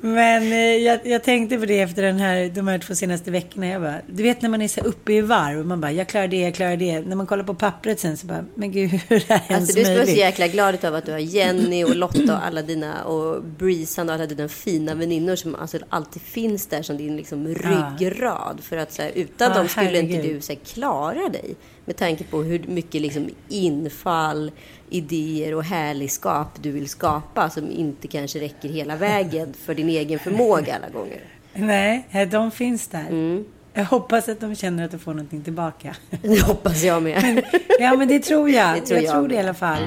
Men 0.05 0.43
eh, 0.53 0.59
jag, 0.59 1.01
jag 1.05 1.23
tänkte 1.23 1.59
på 1.59 1.65
det 1.67 1.81
efter 1.81 2.03
den 2.03 2.19
här, 2.19 2.49
de 2.55 2.69
här 2.69 2.79
två 2.79 2.95
senaste 2.95 3.31
veckorna. 3.31 3.67
Jag 3.67 3.83
bara, 3.83 4.01
du 4.07 4.23
vet 4.23 4.43
när 4.43 4.49
man 4.49 4.63
är 4.63 4.69
så 4.69 4.81
uppe 4.81 5.13
i 5.13 5.21
varv 5.21 5.67
man 5.67 5.81
bara, 5.81 5.93
jag 5.93 6.09
klarar 6.09 6.29
det, 6.29 6.37
jag 6.41 6.55
klarar 6.55 6.77
det. 6.77 7.01
När 7.01 7.17
man 7.17 7.27
kollar 7.27 7.45
på 7.45 7.55
pappret 7.55 8.01
sen 8.01 8.17
så 8.17 8.27
bara, 8.27 8.45
men 8.55 8.73
gud, 8.73 8.91
hur 9.09 9.17
är 9.17 9.21
det 9.29 9.41
ens 9.49 9.51
Alltså, 9.51 9.79
du 9.79 9.85
ska 9.85 9.93
vara 9.93 10.01
så 10.01 10.07
möjligt? 10.07 10.17
jäkla 10.19 10.47
glad 10.49 10.85
av 10.85 10.95
att 10.95 11.07
du 11.07 11.13
har 11.13 11.19
Jenny 11.19 11.85
och 11.85 11.97
Lotta 11.97 12.37
och 12.37 12.47
alla 12.47 12.63
dina 12.63 13.05
och 13.05 13.43
Breezan 13.45 14.09
och 14.09 14.15
alla 14.15 14.27
dina 14.27 14.49
fina 14.49 14.95
väninnor 14.95 15.37
som 15.37 15.55
alltså 15.55 15.79
alltid 15.89 16.23
finns 16.23 16.67
där 16.67 16.83
som 16.83 16.97
din 16.97 17.17
liksom 17.17 17.49
ryggrad. 17.49 18.61
För 18.63 18.77
att 18.77 18.93
så 18.93 19.03
här, 19.03 19.11
utan 19.15 19.51
Ja, 19.51 19.57
dem 19.59 19.69
skulle 19.69 19.99
inte 20.01 20.13
herregud. 20.15 20.35
du 20.37 20.41
så 20.41 20.53
här, 20.53 20.61
klara 20.65 21.29
dig. 21.29 21.55
Med 21.85 21.97
tanke 21.97 22.25
på 22.25 22.43
hur 22.43 22.65
mycket 22.69 23.03
liksom 23.03 23.31
infall, 23.49 24.51
idéer 24.91 25.55
och 25.55 25.65
härligskap 25.65 26.49
du 26.63 26.71
vill 26.71 26.89
skapa 26.89 27.51
som 27.51 27.71
inte 27.71 28.09
kanske 28.09 28.41
räcker 28.41 28.69
hela 28.69 28.97
vägen 28.97 29.55
för 29.65 29.75
din 29.75 29.89
egen 29.89 30.19
förmåga 30.19 30.75
alla 30.77 30.89
gånger. 30.89 31.21
Nej, 31.55 32.27
de 32.31 32.51
finns 32.51 32.89
där. 32.89 33.07
Mm. 33.09 33.45
Jag 33.75 33.85
hoppas 33.85 34.29
att 34.29 34.41
de 34.41 34.55
känner 34.55 34.85
att 34.85 34.91
de 34.91 34.99
får 34.99 35.15
någonting 35.15 35.43
tillbaka. 35.43 35.97
Det 36.23 36.43
hoppas 36.43 36.83
jag 36.83 37.03
med. 37.03 37.45
Ja, 37.79 37.97
men 37.97 38.09
det 38.09 38.19
tror 38.19 38.51
jag. 38.51 38.77
Det 38.77 38.81
tror 38.81 38.97
jag, 38.99 39.05
jag 39.05 39.13
tror 39.13 39.29
det 39.29 39.35
i 39.35 39.39
alla 39.39 39.55
fall. 39.55 39.83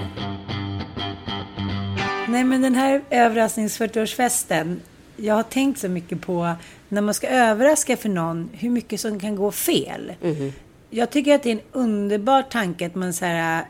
Nej, 2.27 2.43
men 2.43 2.61
den 2.61 2.75
här 2.75 3.01
överrasknings 3.09 3.79
40-årsfesten. 3.79 4.75
Jag 5.17 5.35
har 5.35 5.43
tänkt 5.43 5.79
så 5.79 5.89
mycket 5.89 6.21
på 6.21 6.51
när 6.89 7.01
man 7.01 7.13
ska 7.13 7.27
överraska 7.27 7.97
för 7.97 8.09
någon, 8.09 8.49
hur 8.53 8.69
mycket 8.69 8.99
som 8.99 9.19
kan 9.19 9.35
gå 9.35 9.51
fel. 9.51 10.13
Mhm. 10.21 10.53
Jag 10.95 11.09
tycker 11.09 11.35
att 11.35 11.43
det 11.43 11.49
är 11.49 11.55
en 11.55 11.61
underbar 11.71 12.41
tanke 12.41 12.85
att 12.85 12.95
man 12.95 13.13
så 13.13 13.25
här, 13.25 13.59
äh, 13.59 13.65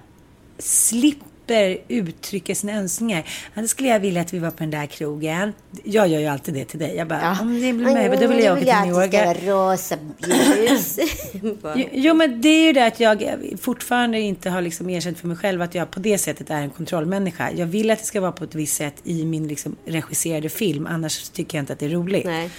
slipper 0.60 1.78
uttrycka 1.88 2.56
sina 2.56 2.74
önskningar. 2.74 3.24
Ja, 3.54 3.62
det 3.62 3.68
skulle 3.68 3.90
jag 3.90 4.00
vilja 4.00 4.22
att 4.22 4.34
vi 4.34 4.40
var 4.40 4.52
på 4.52 4.58
den 4.58 4.72
där 4.72 4.86
krogen. 4.86 5.54
Jag 5.84 6.08
gör 6.08 6.20
ju 6.20 6.26
alltid 6.26 6.54
det 6.54 6.66
till 6.66 6.80
dig. 6.80 6.96
Jag 6.96 7.08
bara, 7.08 7.38
om 7.42 7.62
det 7.62 7.74
blir 7.74 7.94
möjligt, 7.94 8.22
då 8.22 8.28
vill 8.28 8.40
jag 8.40 8.58
åka 8.58 8.66
till 8.66 8.92
New 8.92 9.02
York. 9.02 9.14
att 9.14 9.36
det 9.36 9.42
ska 9.42 9.56
vara 9.56 9.74
rosa 9.74 9.96
ljus. 10.58 11.00
Jo, 11.92 12.14
men 12.14 12.42
det 12.42 12.50
är 12.50 12.66
ju 12.66 12.74
det 12.74 12.86
att 12.86 13.00
jag 13.00 13.44
fortfarande 13.62 14.20
inte 14.20 14.50
har 14.50 14.62
liksom 14.62 14.90
erkänt 14.90 15.20
för 15.20 15.28
mig 15.28 15.38
själv 15.38 15.62
att 15.62 15.76
jag 15.76 15.92
på 15.92 16.00
det 16.00 16.18
sättet 16.18 16.50
är 16.50 16.62
en 16.62 16.70
kontrollmänniska. 16.70 17.52
Jag 17.52 17.66
vill 17.66 17.92
att 17.92 18.00
det 18.00 18.06
ska 18.06 18.22
vara 18.22 18.32
på 18.32 18.44
ett 18.44 18.56
visst 18.56 18.76
sätt 18.76 18.96
i 19.04 19.26
min 19.26 19.48
liksom 19.48 19.76
regisserade 19.86 20.50
film, 20.50 20.88
annars 20.88 21.30
tycker 21.30 21.58
jag 21.58 21.62
inte 21.62 21.74
att 21.74 21.80
det 21.80 21.86
är 21.86 21.90
roligt. 21.90 22.26
Nej. 22.26 22.50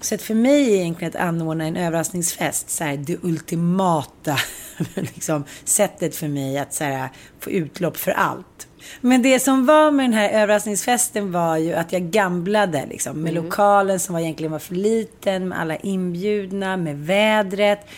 Så 0.00 0.14
att 0.14 0.22
för 0.22 0.34
mig 0.34 0.72
är 0.72 0.80
egentligen 0.80 1.12
att 1.14 1.26
anordna 1.28 1.64
en 1.64 1.76
överraskningsfest 1.76 2.70
så 2.70 2.84
här, 2.84 2.96
det 2.96 3.16
ultimata 3.22 4.36
liksom, 4.94 5.44
sättet 5.64 6.16
för 6.16 6.28
mig 6.28 6.58
att 6.58 6.74
så 6.74 6.84
här, 6.84 7.08
få 7.40 7.50
utlopp 7.50 7.96
för 7.96 8.10
allt. 8.10 8.68
Men 9.00 9.22
det 9.22 9.40
som 9.40 9.66
var 9.66 9.90
med 9.90 10.04
den 10.04 10.12
här 10.12 10.30
överraskningsfesten 10.30 11.32
var 11.32 11.56
ju 11.56 11.72
att 11.72 11.92
jag 11.92 12.02
gamblade 12.02 12.86
liksom, 12.86 13.22
med 13.22 13.34
lokalen 13.34 14.00
som 14.00 14.12
var 14.12 14.20
egentligen 14.20 14.52
var 14.52 14.58
för 14.58 14.74
liten, 14.74 15.48
med 15.48 15.60
alla 15.60 15.76
inbjudna, 15.76 16.76
med 16.76 16.98
vädret. 16.98 17.88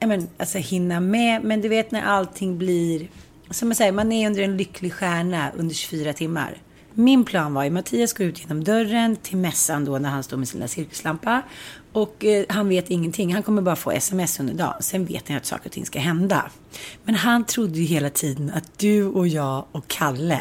Men, 0.00 0.28
alltså 0.38 0.58
hinna 0.58 1.00
med. 1.00 1.44
Men 1.44 1.60
du 1.60 1.68
vet 1.68 1.90
när 1.90 2.02
allting 2.02 2.58
blir, 2.58 3.08
som 3.50 3.68
jag 3.68 3.76
säger, 3.76 3.92
man 3.92 4.12
är 4.12 4.26
under 4.26 4.42
en 4.42 4.56
lycklig 4.56 4.92
stjärna 4.92 5.50
under 5.56 5.74
24 5.74 6.12
timmar. 6.12 6.58
Min 6.94 7.24
plan 7.24 7.54
var 7.54 7.64
ju 7.64 7.70
Mattias 7.70 8.12
går 8.12 8.26
ut 8.26 8.40
genom 8.40 8.64
dörren 8.64 9.16
till 9.16 9.36
mässan 9.36 9.84
då 9.84 9.98
när 9.98 10.08
han 10.10 10.22
står 10.22 10.36
med 10.36 10.48
sin 10.48 10.58
lilla 10.60 10.68
cirkuslampa. 10.68 11.42
Och 11.92 12.24
eh, 12.24 12.44
han 12.48 12.68
vet 12.68 12.90
ingenting. 12.90 13.34
Han 13.34 13.42
kommer 13.42 13.62
bara 13.62 13.76
få 13.76 13.90
sms 13.92 14.40
under 14.40 14.54
dagen. 14.54 14.82
Sen 14.82 15.04
vet 15.04 15.28
han 15.28 15.36
att 15.36 15.46
saker 15.46 15.66
och 15.66 15.72
ting 15.72 15.86
ska 15.86 15.98
hända. 15.98 16.50
Men 17.04 17.14
han 17.14 17.44
trodde 17.44 17.78
ju 17.78 17.84
hela 17.84 18.10
tiden 18.10 18.50
att 18.54 18.78
du 18.78 19.04
och 19.04 19.28
jag 19.28 19.64
och 19.72 19.88
Kalle 19.88 20.40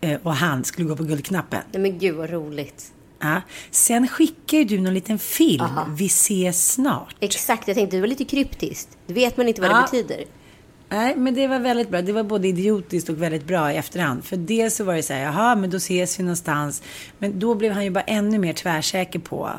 eh, 0.00 0.20
och 0.22 0.34
han 0.34 0.64
skulle 0.64 0.88
gå 0.88 0.96
på 0.96 1.04
Guldknappen. 1.04 1.60
Nej 1.72 1.82
men 1.82 1.98
gud 1.98 2.14
vad 2.16 2.30
roligt. 2.30 2.92
Ja. 3.20 3.40
Sen 3.70 4.08
skickar 4.08 4.58
ju 4.58 4.64
du 4.64 4.80
någon 4.80 4.94
liten 4.94 5.18
film. 5.18 5.64
Vi 5.96 6.06
ses 6.06 6.72
snart. 6.72 7.16
Exakt, 7.20 7.68
jag 7.68 7.76
tänkte 7.76 7.96
det 7.96 8.00
var 8.00 8.08
lite 8.08 8.24
kryptiskt. 8.24 8.88
Det 9.06 9.14
vet 9.14 9.36
man 9.36 9.48
inte 9.48 9.60
vad 9.60 9.70
Ja. 9.70 9.76
det 9.76 9.82
betyder. 10.02 10.24
Nej, 10.92 11.16
men 11.16 11.34
det 11.34 11.46
var 11.46 11.58
väldigt 11.58 11.88
bra. 11.88 12.02
Det 12.02 12.12
var 12.12 12.22
både 12.22 12.48
idiotiskt 12.48 13.08
och 13.08 13.22
väldigt 13.22 13.44
bra 13.44 13.72
i 13.72 13.76
efterhand. 13.76 14.24
För 14.24 14.36
dels 14.36 14.76
så 14.76 14.84
var 14.84 14.94
det 14.94 15.02
så 15.02 15.12
här, 15.12 15.22
jaha, 15.22 15.54
men 15.54 15.70
då 15.70 15.76
ses 15.76 16.18
vi 16.18 16.22
någonstans. 16.22 16.82
Men 17.18 17.38
då 17.38 17.54
blev 17.54 17.72
han 17.72 17.84
ju 17.84 17.90
bara 17.90 18.04
ännu 18.04 18.38
mer 18.38 18.52
tvärsäker 18.52 19.18
på. 19.18 19.50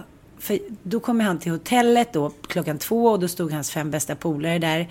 För 0.44 0.60
då 0.84 1.00
kom 1.00 1.20
han 1.20 1.40
till 1.40 1.52
hotellet 1.52 2.14
då 2.14 2.32
klockan 2.48 2.78
två 2.78 3.06
och 3.06 3.20
då 3.20 3.28
stod 3.28 3.52
hans 3.52 3.72
fem 3.72 3.92
bästa 3.92 4.16
polare 4.16 4.60
där 4.60 4.90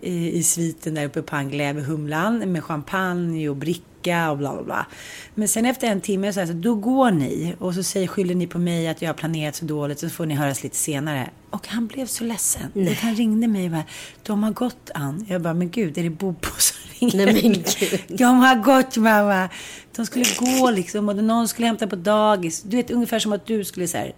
i, 0.00 0.38
i 0.38 0.42
sviten 0.42 0.94
där 0.94 1.04
uppe 1.04 1.22
på 1.22 1.36
Anglev 1.36 1.80
Humlan 1.80 2.38
med 2.38 2.64
champagne 2.64 3.48
och 3.48 3.56
bricka 3.56 4.30
och 4.30 4.38
bla 4.38 4.52
bla 4.52 4.62
bla. 4.62 4.86
Men 5.34 5.48
sen 5.48 5.66
efter 5.66 5.86
en 5.86 6.00
timme 6.00 6.32
så, 6.32 6.40
här, 6.40 6.46
så 6.46 6.52
då 6.52 6.74
går 6.74 7.10
ni 7.10 7.54
och 7.58 7.74
så 7.74 7.82
säger, 7.82 8.06
skyller 8.06 8.34
ni 8.34 8.46
på 8.46 8.58
mig 8.58 8.88
att 8.88 9.02
jag 9.02 9.08
har 9.08 9.14
planerat 9.14 9.56
så 9.56 9.64
dåligt 9.64 9.98
så 9.98 10.08
får 10.08 10.26
ni 10.26 10.34
höras 10.34 10.62
lite 10.62 10.76
senare. 10.76 11.30
Och 11.50 11.68
han 11.68 11.86
blev 11.86 12.06
så 12.06 12.24
ledsen. 12.24 12.70
Och 12.74 12.94
han 12.94 13.14
ringde 13.14 13.48
mig 13.48 13.64
och 13.64 13.70
bara, 13.70 13.84
de 14.22 14.42
har 14.42 14.50
gått 14.50 14.90
Ann. 14.94 15.26
Jag 15.28 15.42
bara, 15.42 15.54
men 15.54 15.70
gud, 15.70 15.98
är 15.98 16.02
det 16.02 16.10
Bobo 16.10 16.48
som 16.58 16.76
ringer? 16.98 17.26
Nej, 17.26 17.42
men 17.42 17.52
gud. 17.52 18.00
De 18.08 18.24
har 18.24 18.54
gått 18.54 18.96
mamma. 18.96 19.48
De 19.96 20.06
skulle 20.06 20.24
gå 20.38 20.70
liksom 20.70 21.08
och 21.08 21.16
någon 21.16 21.48
skulle 21.48 21.66
hämta 21.66 21.86
på 21.86 21.96
dagis. 21.96 22.62
Du 22.62 22.76
vet 22.76 22.90
ungefär 22.90 23.18
som 23.18 23.32
att 23.32 23.46
du 23.46 23.64
skulle 23.64 23.88
så 23.88 23.98
här, 23.98 24.12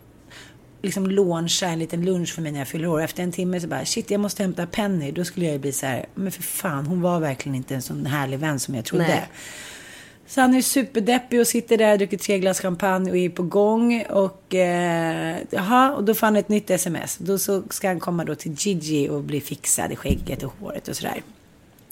liksom 0.84 1.10
launcha 1.10 1.66
en 1.66 1.78
liten 1.78 2.04
lunch 2.04 2.34
för 2.34 2.42
mig 2.42 2.52
när 2.52 2.58
jag 2.58 2.68
fyller 2.68 2.88
år. 2.88 3.02
Efter 3.02 3.22
en 3.22 3.32
timme 3.32 3.60
så 3.60 3.68
bara, 3.68 3.84
shit 3.84 4.10
jag 4.10 4.20
måste 4.20 4.42
hämta 4.42 4.66
Penny. 4.66 5.12
Då 5.12 5.24
skulle 5.24 5.46
jag 5.46 5.52
ju 5.52 5.58
bli 5.58 5.72
så 5.72 5.86
här, 5.86 6.06
men 6.14 6.32
för 6.32 6.42
fan 6.42 6.86
hon 6.86 7.00
var 7.00 7.20
verkligen 7.20 7.56
inte 7.56 7.74
en 7.74 7.82
sån 7.82 8.06
härlig 8.06 8.38
vän 8.38 8.60
som 8.60 8.74
jag 8.74 8.84
trodde. 8.84 9.06
Nej. 9.06 9.28
Så 10.26 10.40
han 10.40 10.54
är 10.54 10.62
superdeppig 10.62 11.40
och 11.40 11.46
sitter 11.46 11.78
där 11.78 11.96
dricker 11.96 12.18
tre 12.18 12.38
glas 12.38 12.60
champagne 12.60 13.10
och 13.10 13.16
är 13.16 13.28
på 13.28 13.42
gång. 13.42 14.04
Och, 14.10 14.54
eh, 14.54 15.36
jaha, 15.50 15.94
och 15.94 16.04
då 16.04 16.14
får 16.14 16.26
han 16.26 16.36
ett 16.36 16.48
nytt 16.48 16.70
sms. 16.70 17.18
Då 17.18 17.38
så 17.38 17.62
ska 17.70 17.88
han 17.88 18.00
komma 18.00 18.24
då 18.24 18.34
till 18.34 18.54
Gigi 18.58 19.08
och 19.08 19.22
bli 19.22 19.40
fixad 19.40 19.92
i 19.92 19.96
skägget 19.96 20.42
och 20.42 20.52
håret 20.60 20.88
och 20.88 20.96
sådär. 20.96 21.22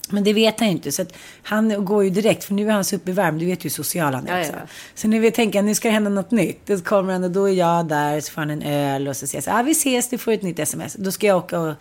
Men 0.09 0.23
det 0.23 0.33
vet 0.33 0.59
han 0.59 0.67
ju 0.67 0.73
inte. 0.73 0.91
Så 0.91 1.01
att 1.01 1.13
han 1.43 1.85
går 1.85 2.03
ju 2.03 2.09
direkt, 2.09 2.43
för 2.43 2.53
nu 2.53 2.67
är 2.67 2.71
han 2.71 2.85
supervarm. 2.85 3.39
Du 3.39 3.45
vet 3.45 3.59
ju 3.59 3.63
hur 3.63 3.69
social 3.69 4.13
han 4.13 4.27
är 4.27 4.39
också. 4.39 4.51
ja. 4.51 4.67
Så 4.95 5.07
nu 5.07 5.19
vill 5.19 5.23
jag 5.23 5.33
tänka, 5.33 5.61
nu 5.61 5.75
ska 5.75 5.87
det 5.87 5.93
hända 5.93 6.09
något 6.09 6.31
nytt. 6.31 6.65
Då 6.65 6.77
kommer 6.77 7.13
han 7.13 7.23
och 7.23 7.31
då 7.31 7.49
är 7.49 7.53
jag 7.53 7.87
där, 7.87 8.21
så 8.21 8.31
får 8.31 8.41
han 8.41 8.49
en 8.49 8.61
öl 8.61 9.07
och 9.07 9.17
så 9.17 9.27
säger 9.27 9.37
jag 9.37 9.43
så 9.43 9.59
ah, 9.59 9.63
vi 9.63 9.71
ses, 9.71 10.09
du 10.09 10.17
får 10.17 10.31
ett 10.31 10.41
nytt 10.41 10.59
sms. 10.59 10.93
Då 10.93 11.11
ska 11.11 11.27
jag 11.27 11.37
åka 11.37 11.59
och, 11.59 11.73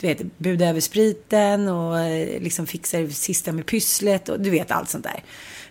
du 0.00 0.06
vet, 0.06 0.38
buda 0.38 0.68
över 0.68 0.80
spriten 0.80 1.68
och 1.68 2.00
eh, 2.00 2.40
liksom 2.42 2.66
fixa 2.66 2.98
det 2.98 3.10
sista 3.10 3.52
med 3.52 3.66
pysslet 3.66 4.28
och 4.28 4.40
du 4.40 4.50
vet 4.50 4.70
allt 4.70 4.88
sånt 4.88 5.04
där. 5.04 5.22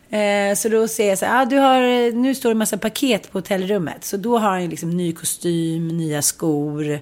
Eh, 0.10 0.56
så 0.56 0.70
då 0.70 0.88
säger 0.88 1.10
jag 1.10 1.20
så 1.20 1.26
här, 1.26 1.42
ah, 1.42 1.46
du 1.46 1.58
har, 1.58 2.12
nu 2.12 2.36
står 2.36 2.50
det 2.50 2.54
en 2.54 2.58
massa 2.58 2.78
paket 2.78 3.32
på 3.32 3.38
hotellrummet. 3.38 4.04
Så 4.04 4.18
då 4.18 4.38
har 4.38 4.50
han 4.50 4.62
ju 4.62 4.70
liksom 4.70 4.98
ny 4.98 5.14
kostym, 5.14 5.88
nya 5.88 6.22
skor. 6.22 7.00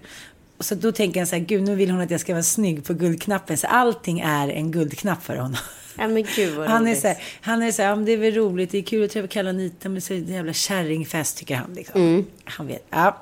Så 0.60 0.76
då 0.76 0.92
tänker 0.92 1.20
jag 1.20 1.28
så 1.28 1.36
här, 1.36 1.44
gud 1.44 1.64
nu 1.64 1.76
vill 1.76 1.92
hon 1.92 2.02
att 2.02 2.12
jag 2.12 2.20
ska 2.20 2.34
vara 2.34 2.44
snygg 2.44 2.86
på 2.86 2.94
guldknappen. 2.94 3.58
Så 3.58 3.68
allting 3.68 4.20
är 4.20 4.50
en 4.50 4.72
guldknapp 4.72 5.24
för 5.24 5.36
honom. 5.36 5.58
Ja 5.98 6.08
men 6.08 6.26
gud 6.36 6.56
vad 6.56 6.68
Han 6.68 6.88
är 6.88 6.96
så 6.96 7.08
här, 7.08 7.18
han 7.42 7.64
är 7.64 7.72
så 7.72 7.82
här, 7.82 7.90
ja, 7.90 7.96
men 7.96 8.06
det 8.06 8.12
är 8.12 8.18
väl 8.18 8.34
roligt, 8.34 8.72
det 8.72 8.78
är 8.78 8.82
kul 8.82 9.06
att 9.06 9.12
träffa 9.12 9.28
Kalle 9.28 9.50
Anita, 9.50 9.90
men 9.90 9.94
det 9.94 9.98
är 9.98 10.02
så 10.02 10.14
jävla 10.14 10.54
kärringfest 10.54 11.38
tycker 11.38 11.56
han. 11.56 11.74
Liksom. 11.74 12.26
Han 12.46 12.68
vet, 12.68 12.86
ja. 12.90 13.22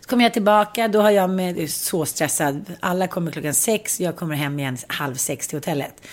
Så 0.00 0.08
kommer 0.08 0.22
jag 0.22 0.32
tillbaka, 0.32 0.88
då 0.88 1.00
har 1.00 1.10
jag 1.10 1.30
med, 1.30 1.70
så 1.70 2.06
stressad, 2.06 2.64
alla 2.80 3.06
kommer 3.08 3.30
klockan 3.30 3.54
sex, 3.54 4.00
jag 4.00 4.16
kommer 4.16 4.34
hem 4.34 4.58
igen 4.58 4.76
halv 4.86 5.14
sex 5.14 5.48
till 5.48 5.56
hotellet. 5.56 6.06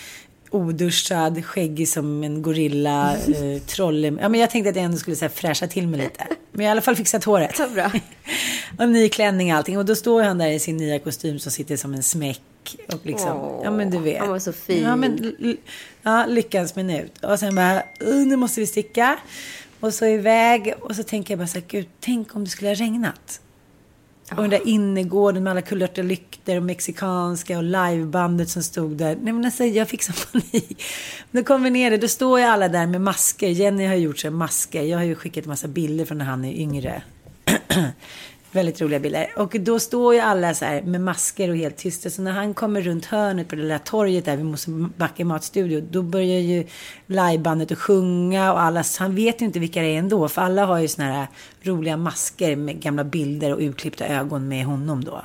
Oduschad, 0.52 1.44
skäggig 1.44 1.88
som 1.88 2.22
en 2.24 2.42
gorilla, 2.42 3.12
eh, 3.16 3.62
trolle. 3.66 4.16
Ja, 4.20 4.28
men 4.28 4.40
jag 4.40 4.50
tänkte 4.50 4.70
att 4.70 4.76
jag 4.76 4.84
ändå 4.84 4.96
skulle 4.96 5.16
så 5.16 5.24
här, 5.24 5.30
fräscha 5.32 5.66
till 5.66 5.88
mig 5.88 6.00
lite. 6.00 6.26
Men 6.52 6.64
jag 6.64 6.70
har 6.70 6.70
i 6.70 6.70
alla 6.70 6.80
fall 6.80 6.96
fixat 6.96 7.24
håret. 7.24 7.56
Så 7.56 7.68
bra. 7.68 7.92
och 8.78 8.88
ny 8.88 9.08
klänning 9.08 9.52
och 9.52 9.58
allting. 9.58 9.78
Och 9.78 9.84
då 9.84 9.94
står 9.94 10.22
han 10.22 10.38
där 10.38 10.48
i 10.48 10.58
sin 10.58 10.76
nya 10.76 10.98
kostym 10.98 11.38
som 11.38 11.52
sitter 11.52 11.76
som 11.76 11.94
en 11.94 12.02
smäck. 12.02 12.40
Och 12.92 13.00
liksom, 13.02 13.36
Åh, 13.36 13.60
ja 13.64 13.70
men 13.70 13.90
du 13.90 13.98
vet. 13.98 14.18
han 14.20 14.28
var 14.28 14.38
så 14.38 14.52
fin. 14.52 14.82
Ja, 14.82 14.96
men, 14.96 15.34
ja, 16.02 16.26
lyckans 16.28 16.76
minut. 16.76 17.24
Och 17.24 17.38
sen 17.38 17.54
bara, 17.54 17.82
"Uh, 18.02 18.26
nu 18.26 18.36
måste 18.36 18.60
vi 18.60 18.66
sticka. 18.66 19.18
Och 19.80 19.94
så 19.94 20.06
iväg. 20.06 20.74
Och 20.80 20.96
så 20.96 21.02
tänker 21.02 21.34
jag 21.34 21.38
bara 21.38 21.46
så 21.48 21.58
här, 21.58 21.64
gud, 21.68 21.86
tänk 22.00 22.36
om 22.36 22.44
det 22.44 22.50
skulle 22.50 22.70
ha 22.70 22.74
regnat. 22.74 23.40
Och 24.36 24.42
den 24.42 24.50
där 24.50 24.68
innergården 24.68 25.42
med 25.42 25.50
alla 25.50 25.62
kulörta 25.62 26.02
lyktor 26.02 26.56
och 26.56 26.62
mexikanska 26.62 27.58
och 27.58 27.64
livebandet 27.64 28.48
som 28.48 28.62
stod 28.62 28.96
där. 28.96 29.16
Nej 29.22 29.32
men 29.32 29.44
alltså 29.44 29.64
jag 29.64 29.88
fick 29.88 30.02
sån 30.02 30.14
panik. 30.32 30.82
Då 31.30 31.44
kommer 31.44 31.64
vi 31.64 31.70
ner 31.70 31.90
där, 31.90 31.98
då 31.98 32.08
står 32.08 32.40
ju 32.40 32.46
alla 32.46 32.68
där 32.68 32.86
med 32.86 33.00
masker. 33.00 33.48
Jenny 33.48 33.86
har 33.86 33.94
ju 33.94 34.00
gjort 34.00 34.18
sig 34.18 34.30
masker. 34.30 34.82
Jag 34.82 34.98
har 34.98 35.04
ju 35.04 35.14
skickat 35.14 35.46
massa 35.46 35.68
bilder 35.68 36.04
från 36.04 36.18
när 36.18 36.24
han 36.24 36.44
är 36.44 36.52
yngre. 36.52 37.02
Väldigt 38.52 38.80
roliga 38.80 39.00
bilder. 39.00 39.30
Och 39.36 39.56
då 39.60 39.78
står 39.78 40.14
ju 40.14 40.20
alla 40.20 40.54
så 40.54 40.64
här 40.64 40.82
med 40.82 41.00
masker 41.00 41.50
och 41.50 41.56
helt 41.56 41.76
tysta. 41.76 42.10
Så 42.10 42.22
när 42.22 42.32
han 42.32 42.54
kommer 42.54 42.80
runt 42.80 43.04
hörnet 43.04 43.48
på 43.48 43.54
det 43.54 43.62
lilla 43.62 43.78
torget 43.78 44.24
där 44.24 44.36
vid 44.36 44.46
Mosebacke 44.46 45.24
matstudio. 45.24 45.80
Då 45.90 46.02
börjar 46.02 46.40
ju 46.40 46.66
livebandet 47.06 47.72
att 47.72 47.78
sjunga 47.78 48.52
och 48.52 48.60
alla, 48.60 48.84
han 48.98 49.14
vet 49.14 49.42
ju 49.42 49.46
inte 49.46 49.58
vilka 49.58 49.82
det 49.82 49.86
är 49.86 49.98
ändå. 49.98 50.28
För 50.28 50.42
alla 50.42 50.64
har 50.64 50.78
ju 50.78 50.88
såna 50.88 51.12
här 51.12 51.26
roliga 51.62 51.96
masker 51.96 52.56
med 52.56 52.80
gamla 52.80 53.04
bilder 53.04 53.52
och 53.52 53.60
urklippta 53.60 54.06
ögon 54.06 54.48
med 54.48 54.64
honom 54.64 55.04
då. 55.04 55.22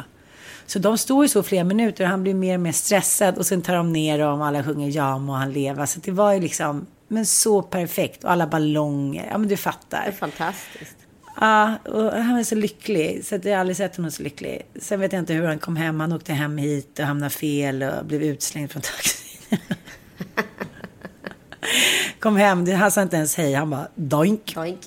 Så 0.65 0.79
de 0.79 0.97
står 0.97 1.25
ju 1.25 1.29
så 1.29 1.43
flera 1.43 1.63
minuter 1.63 2.03
och 2.03 2.09
han 2.09 2.23
blir 2.23 2.33
mer 2.33 2.53
och 2.53 2.61
mer 2.61 2.71
stressad. 2.71 3.37
Och 3.37 3.45
sen 3.45 3.61
tar 3.61 3.75
de 3.75 3.93
ner 3.93 4.19
dem 4.19 4.41
och 4.41 4.47
alla 4.47 4.63
sjunger 4.63 4.95
ja 4.95 5.17
må 5.17 5.33
han 5.33 5.53
leva. 5.53 5.87
Så 5.87 5.99
det 5.99 6.11
var 6.11 6.33
ju 6.33 6.39
liksom, 6.39 6.85
men 7.07 7.25
så 7.25 7.61
perfekt. 7.61 8.23
Och 8.23 8.31
alla 8.31 8.47
ballonger, 8.47 9.27
ja 9.31 9.37
men 9.37 9.47
du 9.47 9.57
fattar. 9.57 10.01
Det 10.05 10.11
är 10.11 10.11
fantastiskt. 10.11 11.06
Ja, 11.39 11.77
och 11.85 12.11
han 12.11 12.37
är 12.37 12.43
så 12.43 12.55
lycklig. 12.55 13.25
Så 13.25 13.35
att 13.35 13.45
jag 13.45 13.51
har 13.51 13.59
aldrig 13.59 13.77
sett 13.77 13.95
honom 13.95 14.11
så 14.11 14.23
lycklig. 14.23 14.61
Sen 14.81 14.99
vet 14.99 15.13
jag 15.13 15.19
inte 15.19 15.33
hur 15.33 15.47
han 15.47 15.59
kom 15.59 15.75
hem. 15.75 15.99
Han 15.99 16.13
åkte 16.13 16.33
hem 16.33 16.57
hit 16.57 16.99
och 16.99 17.05
hamnade 17.05 17.29
fel 17.29 17.83
och 17.83 18.05
blev 18.05 18.23
utslängd 18.23 18.71
från 18.71 18.81
taxin. 18.81 19.57
kom 22.19 22.35
hem, 22.35 22.71
han 22.71 22.91
sa 22.91 23.01
inte 23.01 23.17
ens 23.17 23.35
hej. 23.35 23.53
Han 23.53 23.69
bara 23.69 23.87
doink. 23.95 24.55
Doink. 24.55 24.79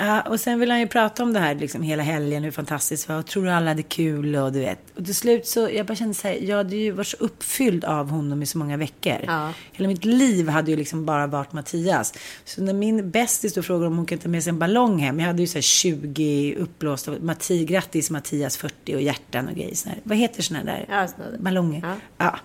Ja, 0.00 0.20
och 0.22 0.40
sen 0.40 0.60
vill 0.60 0.70
han 0.70 0.80
ju 0.80 0.86
prata 0.86 1.22
om 1.22 1.32
det 1.32 1.40
här 1.40 1.54
liksom 1.54 1.82
hela 1.82 2.02
helgen, 2.02 2.44
hur 2.44 2.50
fantastiskt 2.50 3.06
det 3.06 3.12
var. 3.12 3.20
Och 3.20 3.26
tror 3.26 3.44
du 3.44 3.50
alla 3.50 3.68
hade 3.70 3.82
kul 3.82 4.36
och 4.36 4.52
du 4.52 4.60
vet. 4.60 4.78
Och 4.98 5.04
till 5.04 5.14
slut 5.14 5.46
så, 5.46 5.68
jag 5.72 5.86
bara 5.86 5.94
kände 5.94 6.14
så 6.14 6.28
här, 6.28 6.34
jag 6.34 6.56
hade 6.56 6.76
ju 6.76 6.90
varit 6.90 7.06
så 7.06 7.16
uppfylld 7.20 7.84
av 7.84 8.10
honom 8.10 8.42
i 8.42 8.46
så 8.46 8.58
många 8.58 8.76
veckor. 8.76 9.16
Ja. 9.26 9.52
Hela 9.72 9.88
mitt 9.88 10.04
liv 10.04 10.48
hade 10.48 10.70
ju 10.70 10.76
liksom 10.76 11.04
bara 11.06 11.26
varit 11.26 11.52
Mattias. 11.52 12.14
Så 12.44 12.62
när 12.62 12.72
min 12.72 13.10
bästis 13.10 13.54
då 13.54 13.62
frågade 13.62 13.86
om 13.86 13.96
hon 13.96 14.06
kunde 14.06 14.22
ta 14.22 14.28
med 14.28 14.42
sig 14.44 14.50
en 14.50 14.58
ballong 14.58 14.98
hem. 14.98 15.20
Jag 15.20 15.26
hade 15.26 15.40
ju 15.42 15.46
så 15.46 15.54
här 15.54 15.62
20 15.62 16.54
uppblåsta, 16.58 17.12
Matti, 17.20 17.64
grattis 17.64 18.10
Mattias 18.10 18.56
40 18.56 18.94
och 18.94 19.02
hjärtan 19.02 19.48
och 19.48 19.54
grejer. 19.54 19.74
Såna 19.74 19.94
här. 19.94 20.00
Vad 20.04 20.18
heter 20.18 20.42
såna 20.42 20.64
där 20.64 20.86
Ja, 20.88 21.08
såna 21.08 21.30
där. 21.30 21.38
ballonger? 21.38 21.80
Ja. 21.84 21.94
Ja, 22.18 22.38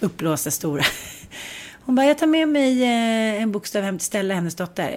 uppblåsta 0.00 0.50
stora. 0.50 0.82
Hon 1.86 1.94
bara, 1.94 2.06
jag 2.06 2.18
tar 2.18 2.26
med 2.26 2.48
mig 2.48 2.82
eh, 2.82 3.42
en 3.42 3.52
bokstav 3.52 3.82
hem 3.82 3.98
till 3.98 4.06
Stella, 4.06 4.34
hennes 4.34 4.54
dotter. 4.54 4.96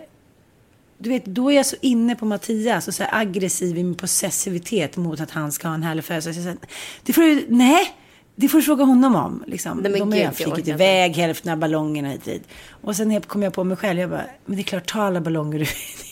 Du 0.97 1.09
vet, 1.09 1.25
då 1.25 1.51
är 1.51 1.55
jag 1.55 1.65
så 1.65 1.75
inne 1.81 2.15
på 2.15 2.25
Mattias 2.25 2.87
och 2.87 2.93
så 2.93 3.03
aggressiv 3.11 3.77
i 3.77 3.83
min 3.83 3.95
possessivitet 3.95 4.97
mot 4.97 5.19
att 5.19 5.31
han 5.31 5.51
ska 5.51 5.67
ha 5.67 5.75
en 5.75 5.83
härlig 5.83 6.03
födelsedag. 6.03 6.57
Det 7.03 7.13
får 7.13 7.21
du, 7.21 7.45
nej, 7.49 7.95
det 8.35 8.47
får 8.47 8.57
du 8.57 8.63
fråga 8.63 8.83
honom 8.83 9.15
om. 9.15 9.43
Liksom. 9.47 9.77
Nej, 9.77 9.91
De 9.91 10.11
har 10.11 10.17
gud, 10.17 10.35
flugit 10.35 10.67
iväg 10.67 11.15
hälften 11.15 11.51
av 11.51 11.57
ballongerna 11.57 12.09
hit 12.09 12.25
dit. 12.25 12.43
Och 12.87 12.95
sen 12.95 13.21
kom 13.21 13.43
jag 13.43 13.53
på 13.53 13.63
mig 13.63 13.77
själv, 13.77 13.99
jag 13.99 14.09
bara, 14.09 14.25
men 14.45 14.55
det 14.55 14.61
är 14.61 14.63
klart, 14.63 14.91
ta 14.91 15.01
alla 15.01 15.21
ballonger 15.21 15.59
du 15.59 15.65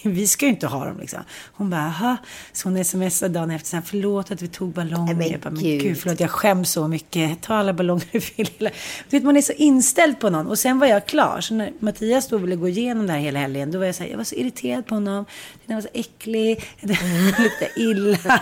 Vi 0.09 0.27
ska 0.27 0.45
ju 0.45 0.51
inte 0.51 0.67
ha 0.67 0.85
dem 0.85 0.97
liksom. 0.99 1.19
Hon 1.53 1.69
bara, 1.69 1.81
jaha. 1.81 2.17
Så 2.53 2.69
hon 2.69 2.85
smsade 2.85 3.33
dagen 3.33 3.51
efter, 3.51 3.69
så 3.69 3.75
här, 3.75 3.83
förlåt 3.87 4.31
att 4.31 4.41
vi 4.41 4.47
tog 4.47 4.73
ballonger. 4.73 5.15
Men 5.15 5.31
jag 5.31 5.39
bara, 5.39 5.49
men 5.49 5.63
gud. 5.63 5.81
gud, 5.81 5.97
förlåt, 5.97 6.19
jag 6.19 6.29
skäms 6.29 6.71
så 6.71 6.87
mycket. 6.87 7.41
Ta 7.41 7.55
alla 7.55 7.73
ballonger 7.73 8.07
du 8.11 8.19
vill. 8.19 8.49
Du 9.09 9.17
vet, 9.17 9.23
man 9.23 9.37
är 9.37 9.41
så 9.41 9.53
inställd 9.53 10.19
på 10.19 10.29
någon. 10.29 10.47
Och 10.47 10.59
sen 10.59 10.79
var 10.79 10.87
jag 10.87 11.05
klar. 11.05 11.41
Så 11.41 11.53
när 11.53 11.73
Mattias 11.79 12.27
då 12.27 12.37
ville 12.37 12.55
gå 12.55 12.67
igenom 12.67 13.07
det 13.07 13.13
här 13.13 13.19
hela 13.19 13.39
helgen, 13.39 13.71
då 13.71 13.79
var 13.79 13.85
jag 13.85 13.95
så 13.95 14.03
här, 14.03 14.09
jag 14.09 14.17
var 14.17 14.23
så 14.23 14.35
irriterad 14.35 14.85
på 14.85 14.95
honom. 14.95 15.25
Den 15.65 15.75
var 15.75 15.81
så 15.81 15.89
äcklig, 15.93 16.63
den 16.81 17.25
luktade 17.25 17.71
illa, 17.75 18.41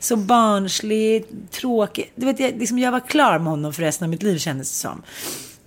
så 0.00 0.16
barnslig, 0.16 1.24
tråkig. 1.50 2.12
Du 2.14 2.26
vet, 2.26 2.40
jag, 2.40 2.58
liksom, 2.58 2.78
jag 2.78 2.92
var 2.92 3.00
klar 3.00 3.38
med 3.38 3.50
honom 3.50 3.72
för 3.72 3.82
resten 3.82 4.04
av 4.04 4.10
mitt 4.10 4.22
liv 4.22 4.38
kändes 4.38 4.70
det 4.70 4.76
som. 4.76 5.02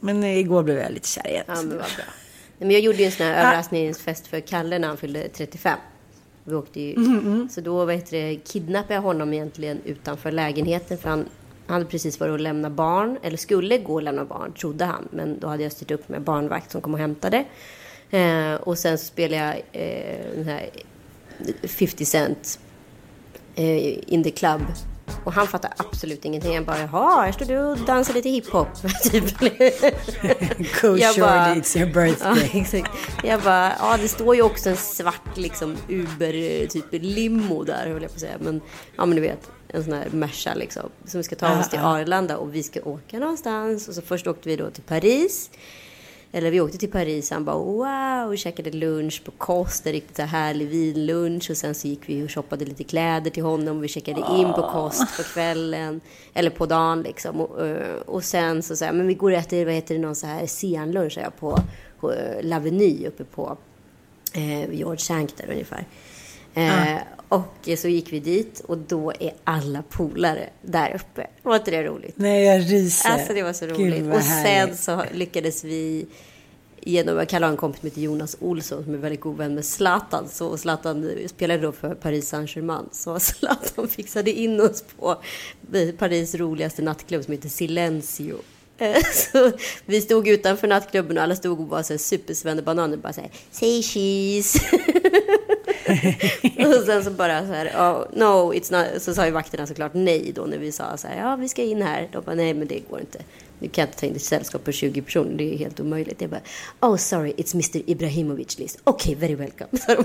Men 0.06 0.24
igår 0.24 0.64
blev 0.64 0.78
jag 0.78 0.92
lite 0.92 1.08
kär 1.08 1.28
igen. 1.28 1.44
Ja, 1.48 1.54
men 1.56 1.70
vad 1.70 1.78
bra. 1.78 2.06
Men 2.58 2.72
jag 2.72 2.82
gjorde 2.82 2.98
ju 2.98 3.06
en 3.06 3.12
sån 3.12 3.26
här 3.26 3.34
överraskningsfest 3.34 4.28
för 4.28 4.40
Kalle 4.40 4.80
när 4.80 4.88
han 4.88 4.98
fyllde 4.98 5.30
35. 5.30 5.80
Vi 6.44 6.56
åkte 6.56 6.82
ju, 6.82 6.96
Så 7.52 7.62
då 7.62 7.86
vad 7.86 7.96
heter 7.96 8.18
det, 8.18 8.36
kidnappade 8.36 8.94
jag 8.94 9.02
honom 9.02 9.34
egentligen 9.34 9.82
utanför 9.86 10.32
lägenheten. 10.32 10.98
För 10.98 11.10
han, 11.10 11.26
han 11.68 11.74
hade 11.74 11.86
precis 11.86 12.20
varit 12.20 12.32
och 12.32 12.40
lämna 12.40 12.70
barn, 12.70 13.18
eller 13.24 13.38
skulle 13.38 13.78
gå 13.78 13.94
och 13.94 14.04
lämna 14.04 14.26
barn, 14.26 14.54
trodde 14.54 14.86
han. 14.86 15.08
Men 15.12 15.40
då 15.40 15.48
hade 15.48 15.64
jag 15.64 15.72
styrt 15.72 15.92
upp 15.92 16.10
med 16.10 16.22
barnvakt 16.22 16.72
som 16.72 16.82
kom 16.82 16.94
och 16.94 17.00
hämtade. 17.00 17.46
Eh, 18.10 18.54
och 18.54 18.78
sen 18.78 18.98
så 18.98 19.06
spelade 19.06 19.44
jag 19.44 19.56
eh, 19.84 20.36
den 20.36 20.46
här 20.46 20.70
50 21.64 22.06
Cent 22.06 22.60
eh, 23.56 24.14
in 24.14 24.24
the 24.24 24.32
club. 24.32 24.62
Och 25.24 25.34
han 25.34 25.48
fattar 25.48 25.74
absolut 25.78 26.26
ingenting. 26.26 26.56
Han 26.56 26.66
bara, 26.66 26.80
jaha, 26.80 27.22
här 27.26 27.32
står 27.32 27.46
du 27.46 27.58
och 27.60 27.78
dansar 27.78 28.14
lite 28.14 28.30
hiphop. 28.30 28.68
typ. 29.12 29.40
Go 30.82 30.98
Jag 30.98 31.10
shorty, 31.16 31.22
bara- 31.22 31.56
it's 31.56 31.78
your 31.78 31.88
Ja, 31.98 32.04
birthday. 32.34 32.62
exakt. 32.62 32.92
Jag 33.24 33.42
bara, 33.42 33.74
ja 33.80 33.98
det 34.02 34.08
står 34.08 34.36
ju 34.36 34.42
också 34.42 34.70
en 34.70 34.78
svart 34.78 35.38
liksom 35.38 35.78
Uber 35.90 36.68
typ 36.68 36.86
limo 36.92 37.64
där 37.64 37.88
höll 37.88 38.02
jag 38.02 38.12
på 38.12 38.16
att 38.16 38.20
säga. 38.22 38.38
Men 38.40 38.62
ja 38.96 39.06
men 39.06 39.16
du 39.16 39.22
vet, 39.22 39.52
en 39.68 39.84
sån 39.84 39.94
här 39.94 40.08
Merca 40.12 40.54
liksom. 40.54 40.90
Som 41.06 41.18
vi 41.20 41.24
ska 41.24 41.36
ta 41.36 41.60
oss 41.60 41.70
till 41.70 41.80
Arlanda 41.80 42.38
och 42.38 42.56
vi 42.56 42.64
ska 42.64 42.80
åka 42.82 43.20
någonstans. 43.20 43.88
Och 43.88 43.94
så 43.96 44.02
först 44.02 44.28
åkte 44.28 44.50
vi 44.50 44.56
då 44.56 44.70
till 44.70 44.84
Paris. 44.84 45.50
Eller 46.32 46.52
vi 46.52 46.62
åkte 46.62 46.78
till 46.78 46.92
Paris, 46.92 47.32
han 47.32 47.46
bara 47.46 47.58
wow, 47.58 48.30
vi 48.30 48.38
käkade 48.38 48.72
lunch 48.72 49.22
på 49.26 49.32
Kost, 49.32 49.86
en 49.86 49.94
riktigt 49.94 50.16
så 50.16 50.24
härlig 50.24 50.68
vinlunch 50.68 51.50
och 51.50 51.58
sen 51.58 51.76
så 51.76 51.88
gick 51.88 52.10
vi 52.10 52.26
och 52.26 52.32
shoppade 52.32 52.66
lite 52.66 52.84
kläder 52.84 53.32
till 53.32 53.44
honom, 53.44 53.82
vi 53.82 53.88
checkade 53.88 54.24
in 54.38 54.54
på 54.54 54.70
Kost 54.74 55.18
på 55.18 55.24
kvällen, 55.24 56.02
eller 56.34 56.50
på 56.50 56.66
dagen 56.66 57.02
liksom. 57.02 57.42
Och, 57.42 57.68
eh, 57.68 57.96
och 58.06 58.24
sen 58.24 58.64
så 58.64 58.76
sa 58.76 58.86
jag, 58.86 58.96
men 58.96 59.08
vi 59.08 59.14
går 59.14 59.32
och 59.32 59.38
äter, 59.38 59.66
vad 59.66 59.74
heter 59.74 59.96
det, 59.96 60.02
någon 60.02 60.16
så 60.16 60.28
här 60.28 60.46
sianlunch 60.46 61.14
sa 61.14 61.22
jag 61.22 61.38
på, 61.38 61.60
på 62.00 62.12
eh, 62.12 62.42
L'Avenue 62.42 63.08
uppe 63.08 63.24
på 63.24 63.58
eh, 64.34 64.74
George 64.74 64.98
Shank 64.98 65.38
där 65.38 65.52
ungefär. 65.52 65.86
Eh, 66.54 66.98
Och 67.30 67.70
så 67.78 67.88
gick 67.88 68.14
vi 68.14 68.20
dit 68.20 68.60
och 68.60 68.78
då 68.78 69.14
är 69.20 69.34
alla 69.44 69.84
polare 69.90 70.50
där 70.62 70.96
uppe. 70.96 71.28
Var 71.44 71.56
inte 71.56 71.72
det 71.72 71.84
roligt? 71.84 72.14
Nej, 72.18 72.44
jag 72.44 72.72
ryser. 72.72 73.10
Alltså 73.10 73.34
det 73.34 73.44
var 73.44 73.54
så 73.54 73.66
roligt. 73.66 74.14
och 74.14 74.24
sen 74.24 74.78
så 74.78 75.04
lyckades 75.14 75.64
vi 75.64 76.06
genom, 76.86 77.18
jag 77.18 77.30
kallar 77.30 77.48
en 77.48 77.58
kompis 77.58 77.80
som 77.80 77.90
heter 77.90 78.02
Jonas 78.02 78.38
Olsson 78.40 78.84
som 78.84 78.94
är 78.94 78.98
väldigt 78.98 79.22
god 79.22 79.38
vän 79.38 79.56
med 79.56 79.66
Zlatan. 79.66 80.30
Så 80.30 80.58
Zlatan 80.58 81.12
spelade 81.28 81.62
då 81.62 81.72
för 81.72 81.96
Paris 81.96 82.30
Saint-Germain. 82.30 82.90
Så 82.92 83.20
Zlatan 83.20 83.88
fixade 83.88 84.32
in 84.32 84.62
oss 84.62 84.84
på 85.00 85.22
Paris 85.98 86.36
roligaste 86.36 86.82
nattklubb 86.82 87.24
som 87.24 87.32
heter 87.32 87.50
Silencio. 87.50 88.38
Eh, 88.78 88.98
Så 89.14 89.52
vi 89.86 90.02
stod 90.02 90.28
utanför 90.28 90.68
nattklubben 90.68 91.18
och 91.18 91.24
alla 91.24 91.36
stod 91.36 91.60
och 91.60 91.68
var 91.68 91.98
supersvennebananer. 91.98 92.98
Bara 92.98 93.14
så 93.14 93.22
här, 93.22 93.30
say 93.52 93.82
cheese. 93.84 94.60
och 96.68 96.86
sen 96.86 97.04
så 97.04 97.12
bara 97.12 97.48
så 97.48 97.54
här, 97.54 97.68
oh, 97.68 98.06
no, 98.14 98.54
it's 98.54 98.72
not. 98.72 99.02
Så 99.02 99.14
sa 99.14 99.26
ju 99.26 99.32
vakterna 99.32 99.68
såklart 99.68 99.92
nej 99.94 100.32
då 100.36 100.46
när 100.46 100.58
vi 100.58 100.72
sa 100.72 100.98
så 100.98 101.08
här, 101.08 101.20
ja 101.20 101.36
vi 101.36 101.50
ska 101.50 101.64
in 101.64 101.82
här. 101.82 102.10
De 102.12 102.24
bara, 102.24 102.36
nej 102.36 102.54
men 102.54 102.68
det 102.68 102.80
går 102.90 103.00
inte. 103.00 103.20
Du 103.60 103.70
kan 103.70 103.88
inte 103.88 104.00
ta 104.00 104.06
in 104.06 104.16
ett 104.16 104.22
sällskap 104.22 104.64
på 104.64 104.72
20 104.72 105.02
personer, 105.02 105.38
det 105.38 105.54
är 105.54 105.58
helt 105.58 105.80
omöjligt. 105.80 106.22
Jag 106.22 106.30
bara, 106.30 106.42
oh 106.82 106.98
sorry, 106.98 107.32
it's 107.32 107.54
Mr 107.54 107.90
Ibrahimovic 107.90 108.60
list. 108.60 108.80
Okej, 108.84 109.16
very 109.16 109.36
welcome. 109.36 109.70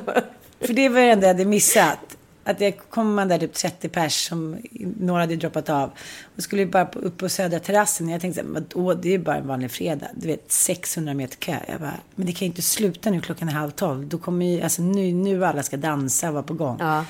För 0.60 0.72
det 0.72 0.88
var 0.88 1.00
det 1.00 1.10
enda 1.10 1.26
jag 1.26 1.34
hade 1.34 1.44
missat. 1.44 2.16
Att 2.50 2.60
jag 2.60 2.78
kom 2.90 3.14
man 3.14 3.28
där 3.28 3.38
typ 3.38 3.52
30 3.54 3.88
pers 3.88 4.28
som 4.28 4.56
några 5.00 5.20
hade 5.20 5.36
droppat 5.36 5.68
av. 5.68 5.90
Och 6.36 6.42
skulle 6.42 6.66
bara 6.66 6.84
på- 6.84 6.98
upp 6.98 7.16
på 7.18 7.28
södra 7.28 7.58
terrassen. 7.58 8.08
Jag 8.08 8.20
tänkte 8.20 8.40
så 8.40 8.46
här, 8.46 8.94
det 8.94 9.08
är 9.08 9.12
ju 9.12 9.18
bara 9.18 9.36
en 9.36 9.46
vanlig 9.46 9.70
fredag. 9.70 10.06
Du 10.14 10.26
vet, 10.26 10.52
600 10.52 11.14
meter 11.14 11.36
kö. 11.36 11.56
Jag 11.68 11.80
bara, 11.80 11.94
men 12.14 12.26
det 12.26 12.32
kan 12.32 12.40
ju 12.40 12.46
inte 12.46 12.62
sluta 12.62 13.10
nu 13.10 13.20
klockan 13.20 13.48
är 13.48 13.52
halv 13.52 13.70
tolv. 13.70 14.06
Då 14.08 14.18
kommer 14.18 14.46
ju, 14.46 14.62
alltså 14.62 14.82
nu, 14.82 15.12
nu 15.12 15.44
alla 15.46 15.62
ska 15.62 15.76
dansa 15.76 16.28
och 16.28 16.34
vara 16.34 16.42
på 16.42 16.54
gång. 16.54 16.76
ja, 16.80 17.04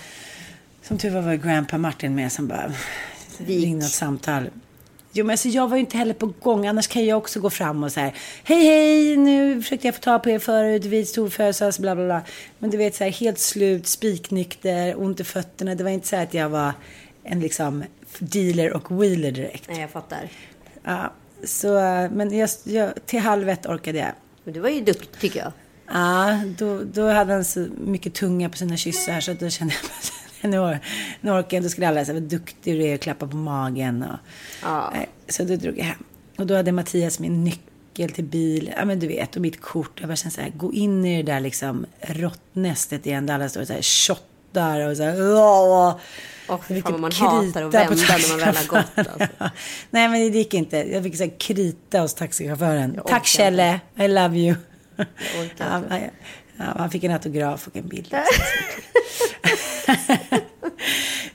Som 0.82 0.98
tur 0.98 1.10
var 1.10 1.20
var 1.22 1.34
Grandpa 1.34 1.78
Martin 1.78 2.14
med 2.14 2.32
som 2.32 2.46
bara 2.46 2.72
Vik. 3.38 3.64
ringde 3.64 3.84
ett 3.86 3.92
samtal. 3.92 4.50
Jo 5.12 5.24
men 5.24 5.34
alltså 5.34 5.48
jag 5.48 5.68
var 5.68 5.76
ju 5.76 5.80
inte 5.80 5.96
heller 5.96 6.14
på 6.14 6.26
gång. 6.26 6.66
Annars 6.66 6.86
kan 6.86 7.04
jag 7.04 7.18
också 7.18 7.40
gå 7.40 7.50
fram 7.50 7.84
och 7.84 7.92
så 7.92 8.00
här. 8.00 8.14
Hej 8.44 8.66
hej, 8.66 9.16
nu 9.16 9.62
försökte 9.62 9.86
jag 9.86 9.94
få 9.94 10.00
tag 10.00 10.22
på 10.22 10.30
er 10.30 10.38
förut. 10.38 10.84
Vi 10.84 11.06
storfösas, 11.06 11.78
bla 11.78 11.94
bla 11.94 12.04
bla. 12.04 12.22
Men 12.58 12.70
du 12.70 12.76
vet 12.76 12.94
så 12.94 13.04
här 13.04 13.10
helt 13.10 13.38
slut, 13.38 13.86
spiknykter, 13.86 15.00
ont 15.00 15.20
i 15.20 15.24
fötterna. 15.24 15.74
Det 15.74 15.84
var 15.84 15.90
inte 15.90 16.08
så 16.08 16.16
här 16.16 16.22
att 16.22 16.34
jag 16.34 16.48
var 16.48 16.72
en 17.24 17.40
liksom 17.40 17.84
dealer 18.18 18.72
och 18.72 19.02
wheeler 19.02 19.32
direkt. 19.32 19.68
nej 19.68 19.80
jag 19.80 19.90
fattar. 19.90 20.28
Ja, 20.84 21.12
så, 21.44 21.68
men 22.12 22.38
jag, 22.38 22.50
jag, 22.64 23.06
till 23.06 23.20
halv 23.20 23.48
ett 23.48 23.66
orkade 23.66 23.98
jag. 23.98 24.12
Men 24.44 24.54
du 24.54 24.60
var 24.60 24.68
ju 24.68 24.80
duktig 24.80 25.20
tycker 25.20 25.38
jag. 25.38 25.52
Ja, 25.92 26.40
då, 26.58 26.82
då 26.92 27.08
hade 27.08 27.32
han 27.32 27.44
så 27.44 27.66
mycket 27.78 28.14
tunga 28.14 28.48
på 28.48 28.56
sina 28.56 28.76
kyssar 28.76 29.20
så 29.20 29.32
då 29.32 29.50
kände 29.50 29.74
jag 29.74 30.19
nu, 30.48 30.78
nu 31.20 31.30
orkar 31.30 31.56
jag. 31.56 31.64
Då 31.64 31.68
skulle 31.68 31.88
alla 31.88 32.04
säga 32.04 32.14
vad 32.14 32.22
duktig 32.22 32.78
du 32.78 32.84
är 32.84 32.94
och 32.94 33.00
klappa 33.00 33.26
på 33.26 33.36
magen. 33.36 34.02
Och, 34.02 34.18
Ja. 34.62 34.92
Så 35.28 35.44
då 35.44 35.56
drog 35.56 35.78
jag 35.78 35.84
hem. 35.84 36.04
Och 36.38 36.46
då 36.46 36.56
hade 36.56 36.72
Mattias 36.72 37.18
min 37.18 37.44
nyckel 37.44 38.10
till 38.10 38.24
bil. 38.24 38.72
Ja 38.76 38.84
men 38.84 38.98
du 38.98 39.06
vet, 39.06 39.36
och 39.36 39.42
mitt 39.42 39.60
kort. 39.60 40.00
Jag 40.00 40.08
bara 40.08 40.16
kände 40.16 40.34
så 40.34 40.40
här, 40.40 40.50
gå 40.50 40.72
in 40.72 41.04
i 41.06 41.22
det 41.22 41.32
där 41.32 41.40
liksom 41.40 41.86
råttnästet 42.00 43.06
igen. 43.06 43.26
Där 43.26 43.34
alla 43.34 43.48
står 43.48 43.60
och 43.60 43.66
så 43.66 43.72
här 43.72 43.82
shottar 43.82 44.88
och 44.90 44.96
så 44.96 45.02
här. 45.02 45.34
Åh, 45.36 45.96
Och 46.48 46.64
Jag 46.68 46.82
fan 46.82 46.92
vad 46.92 47.00
man 47.00 47.12
hatar 47.12 47.62
att 47.62 47.74
vända 47.74 47.94
när 47.94 48.28
man 48.30 48.38
väl 48.38 48.56
har 48.56 48.66
gått. 48.66 48.98
Alltså. 48.98 49.28
Nej 49.90 50.08
men 50.08 50.12
det 50.32 50.38
gick 50.38 50.54
inte. 50.54 50.76
Jag 50.76 51.02
fick 51.02 51.16
så 51.16 51.22
här 51.22 51.38
krita 51.38 52.00
hos 52.00 52.14
taxichauffören. 52.14 53.00
Tack 53.06 53.26
Kjelle, 53.26 53.80
I 53.96 54.08
love 54.08 54.36
you. 54.38 54.54
orkar 54.96 55.06
Ja, 55.58 55.82
ja, 55.90 55.98
ja, 55.98 56.10
han 56.60 56.90
fick 56.90 57.04
en 57.04 57.12
autograf 57.12 57.66
och 57.66 57.76
en 57.76 57.88
bild. 57.88 58.14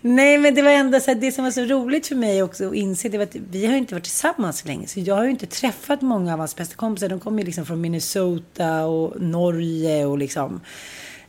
Nej, 0.02 0.38
men 0.38 0.56
det 0.56 0.62
var 0.62 0.72
ändå 0.72 1.00
så 1.00 1.12
här, 1.12 1.16
det 1.16 1.32
som 1.32 1.44
var 1.44 1.52
så 1.52 1.62
roligt 1.62 2.08
för 2.08 2.16
mig 2.16 2.44
också 2.44 2.68
att 2.68 2.76
inse, 2.76 3.10
det 3.10 3.18
var 3.18 3.24
att 3.24 3.36
vi 3.36 3.66
har 3.66 3.76
inte 3.76 3.94
varit 3.94 4.04
tillsammans 4.04 4.60
så 4.60 4.68
länge. 4.68 4.88
Så 4.88 5.00
jag 5.00 5.16
har 5.16 5.24
ju 5.24 5.30
inte 5.30 5.46
träffat 5.46 6.02
många 6.02 6.34
av 6.34 6.40
hans 6.40 6.56
bästa 6.56 6.76
kompisar. 6.76 7.10
De 7.10 7.20
kommer 7.20 7.40
ju 7.40 7.46
liksom 7.46 7.66
från 7.66 7.82
Minnesota 7.82 8.86
och 8.86 9.22
Norge 9.22 10.06
och 10.06 10.18
liksom. 10.18 10.62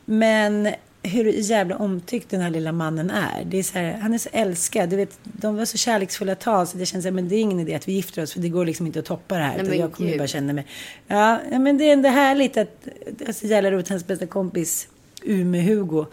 Men 0.05 0.69
hur 1.03 1.25
jävla 1.25 1.77
omtyckt 1.77 2.29
den 2.29 2.41
här 2.41 2.49
lilla 2.49 2.71
mannen 2.71 3.09
är. 3.09 3.45
Det 3.45 3.57
är 3.57 3.63
så 3.63 3.73
här, 3.73 3.97
han 3.97 4.13
är 4.13 4.17
så 4.17 4.29
älskad. 4.31 4.89
Du 4.89 4.95
vet, 4.95 5.19
de 5.23 5.55
var 5.55 5.65
så 5.65 5.77
kärleksfulla 5.77 6.35
tal 6.35 6.67
så 6.67 6.77
det 6.77 6.85
känns 6.85 7.05
att 7.05 7.29
det 7.29 7.35
är 7.35 7.41
ingen 7.41 7.59
idé 7.59 7.75
att 7.75 7.87
vi 7.87 7.91
gifter 7.91 8.23
oss 8.23 8.33
för 8.33 8.39
det 8.39 8.49
går 8.49 8.65
liksom 8.65 8.85
inte 8.85 8.99
att 8.99 9.05
toppa 9.05 9.37
det 9.37 9.43
här. 9.43 9.63
Nej, 9.63 9.79
jag 9.79 9.93
kommer 9.93 10.11
ju 10.11 10.17
bara 10.17 10.27
känna 10.27 10.53
mig... 10.53 10.65
Ja, 11.07 11.39
men 11.51 11.77
det 11.77 11.89
är 11.89 11.93
ändå 11.93 12.09
härligt 12.09 12.57
att... 12.57 12.87
Det 13.11 13.27
är 13.27 13.33
så 13.33 13.47
jävla 13.47 13.71
roligt. 13.71 13.89
Hans 13.89 14.07
bästa 14.07 14.27
kompis 14.27 14.87
Umeå-Hugo. 15.23 16.05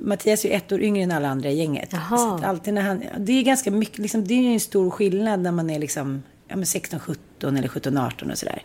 Mattias 0.00 0.44
är 0.44 0.48
ju 0.48 0.54
ett 0.54 0.72
år 0.72 0.82
yngre 0.82 1.02
än 1.02 1.12
alla 1.12 1.28
andra 1.28 1.50
i 1.50 1.58
gänget. 1.58 1.88
Jaha. 1.92 2.16
Så 2.16 2.46
alltid 2.46 2.74
när 2.74 2.82
han... 2.82 3.02
Det 3.18 3.32
är 3.32 3.42
ganska 3.42 3.70
mycket... 3.70 3.98
Liksom, 3.98 4.26
det 4.26 4.34
är 4.34 4.42
ju 4.42 4.52
en 4.52 4.60
stor 4.60 4.90
skillnad 4.90 5.40
när 5.40 5.52
man 5.52 5.70
är 5.70 5.78
liksom... 5.78 6.22
Ja, 6.48 6.56
men 6.56 6.66
16, 6.66 7.00
17 7.00 7.56
eller 7.56 7.68
17, 7.68 7.98
18 7.98 8.30
och 8.30 8.38
sådär. 8.38 8.62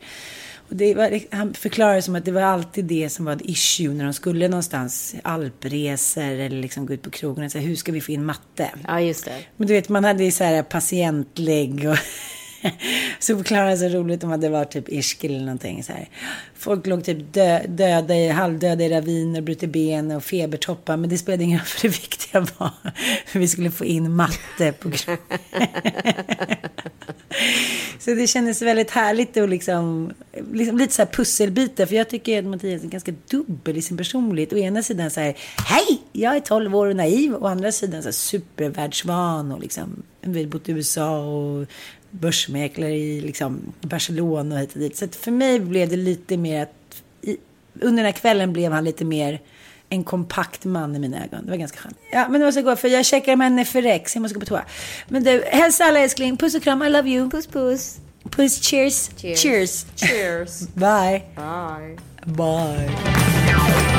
Och 0.70 0.76
det 0.76 0.94
var, 0.94 1.36
han 1.36 1.54
förklarade 1.54 2.02
som 2.02 2.16
att 2.16 2.26
det 2.26 2.32
var 2.32 2.42
alltid 2.42 2.86
det 2.86 3.10
som 3.10 3.26
var 3.26 3.34
ett 3.34 3.42
issue 3.46 3.94
när 3.94 4.04
de 4.04 4.14
skulle 4.14 4.48
någonstans, 4.48 5.16
alpresor 5.24 6.24
eller 6.24 6.62
liksom 6.62 6.86
gå 6.86 6.94
ut 6.94 7.02
på 7.02 7.10
krogen. 7.10 7.50
Så 7.50 7.58
här, 7.58 7.66
hur 7.66 7.76
ska 7.76 7.92
vi 7.92 8.02
få 8.02 8.12
in 8.12 8.26
matte? 8.26 8.72
Ja, 8.88 9.02
just 9.02 9.26
det. 9.26 9.32
Men 9.58 9.68
du 9.68 9.74
vet, 9.74 9.90
man 9.90 10.04
hade 10.04 10.24
ju 10.24 10.32
så 10.32 10.44
här 10.44 10.64
patientlägg 10.64 11.90
och 11.90 11.98
så 13.20 13.38
förklarade 13.38 13.70
han 13.70 13.78
så 13.78 13.88
roligt 13.88 14.24
om 14.24 14.32
att 14.32 14.42
det 14.42 14.50
var 14.50 14.66
typ 14.66 14.90
irsk 14.90 15.24
eller 15.24 15.40
någonting 15.40 15.84
så 15.84 15.92
här. 15.92 16.10
Folk 16.56 16.88
låg 16.88 17.04
typ 17.04 17.34
dö, 17.34 17.62
döda 17.68 18.16
i, 18.16 18.30
halvdöda 18.30 18.84
i 18.84 18.90
raviner, 18.90 19.42
brutit 19.42 19.70
ben 19.70 20.12
och 20.12 20.24
febertoppar. 20.24 20.98
Men 20.98 21.10
det 21.10 21.18
spelade 21.18 21.44
ingen 21.44 21.60
roll 21.60 21.66
för 21.66 21.82
det 21.82 21.88
viktiga 21.88 22.48
var 22.58 22.72
hur 23.32 23.40
vi 23.40 23.48
skulle 23.48 23.72
få 23.72 23.86
in 23.86 24.16
matte 24.16 24.72
på 24.72 24.92
krogen. 24.92 25.40
Så 28.00 28.16
det 28.16 28.28
kändes 28.28 28.62
väldigt 28.62 28.92
härligt 28.92 29.38
och 29.38 29.50
liksom, 29.50 30.14
liksom 30.54 30.78
lite 30.78 30.94
så 30.94 31.02
här 31.02 31.10
pusselbitar. 31.10 31.86
För 31.86 31.96
jag 31.96 32.10
tycker 32.10 32.40
att 32.40 32.46
Mattias 32.46 32.84
är 32.84 32.88
ganska 32.88 33.14
dubbel 33.30 33.78
i 33.78 33.82
sin 33.82 33.98
personlighet. 33.98 34.54
Å 34.54 34.58
ena 34.58 34.84
sidan 34.84 35.12
så 35.12 35.20
här, 35.20 35.36
hej, 35.58 36.02
jag 36.12 36.36
är 36.36 36.40
12 36.40 36.76
år 36.76 36.88
och 36.88 36.96
naiv. 36.96 37.36
Å 37.36 37.48
andra 37.48 37.72
sidan 37.72 38.02
så 38.02 38.08
här 38.08 38.14
supervärldsvan 38.14 39.52
och 39.52 39.60
liksom, 39.60 40.04
vi 40.22 40.44
har 40.44 40.50
bott 40.50 40.70
i 40.70 40.72
USA 40.72 41.20
och 41.20 41.68
börsmäklare 42.12 42.96
i 42.96 43.22
liksom 43.22 43.74
Barcelona 43.82 44.56
och 44.56 44.62
hit 44.62 44.74
och 44.74 44.80
dit. 44.80 44.98
Så 44.98 45.08
för 45.08 45.32
mig 45.32 45.60
blev 45.60 45.90
det 45.90 45.96
lite 45.96 46.38
mer 46.38 46.62
att, 46.64 47.04
i, 47.22 47.38
under 47.74 48.04
den 48.04 48.06
här 48.06 48.20
kvällen 48.20 48.54
blev 48.54 48.72
han 48.72 48.84
lite 48.84 49.06
mer 49.06 49.40
en 49.90 50.04
kompakt 50.04 50.66
man 50.66 50.96
i 50.96 51.00
mina 51.00 51.24
ögon. 51.26 51.46
Det 51.46 51.50
var 51.52 51.58
ganska 51.58 51.80
skönt. 51.80 51.98
Ja, 52.12 52.28
men 52.30 52.42
det 52.42 52.46
var 52.46 52.52
så 52.52 52.62
gå 52.62 52.76
för 52.76 52.88
jag 52.88 53.06
checkar 53.06 53.36
med 53.36 53.48
henne 53.48 53.66
för 53.66 53.82
Rex. 53.82 54.16
Jag 54.16 54.22
måste 54.22 54.36
gå 54.36 54.40
på 54.40 54.46
toa. 54.46 54.64
Men 55.08 55.24
du, 55.24 55.44
hälsa 55.52 55.84
alla 55.84 56.00
älskling. 56.00 56.38
Puss 56.38 56.56
och 56.56 56.64
kram. 56.64 56.84
I 56.84 56.90
love 56.90 57.10
you. 57.10 57.30
Puss 57.30 57.48
puss. 57.48 57.98
Puss, 58.30 58.62
cheers. 58.62 59.10
Cheers. 59.18 59.42
Cheers. 59.42 59.86
Cheers. 59.96 60.60
Bye. 60.74 61.22
Bye. 61.36 61.98
Bye. 62.26 63.99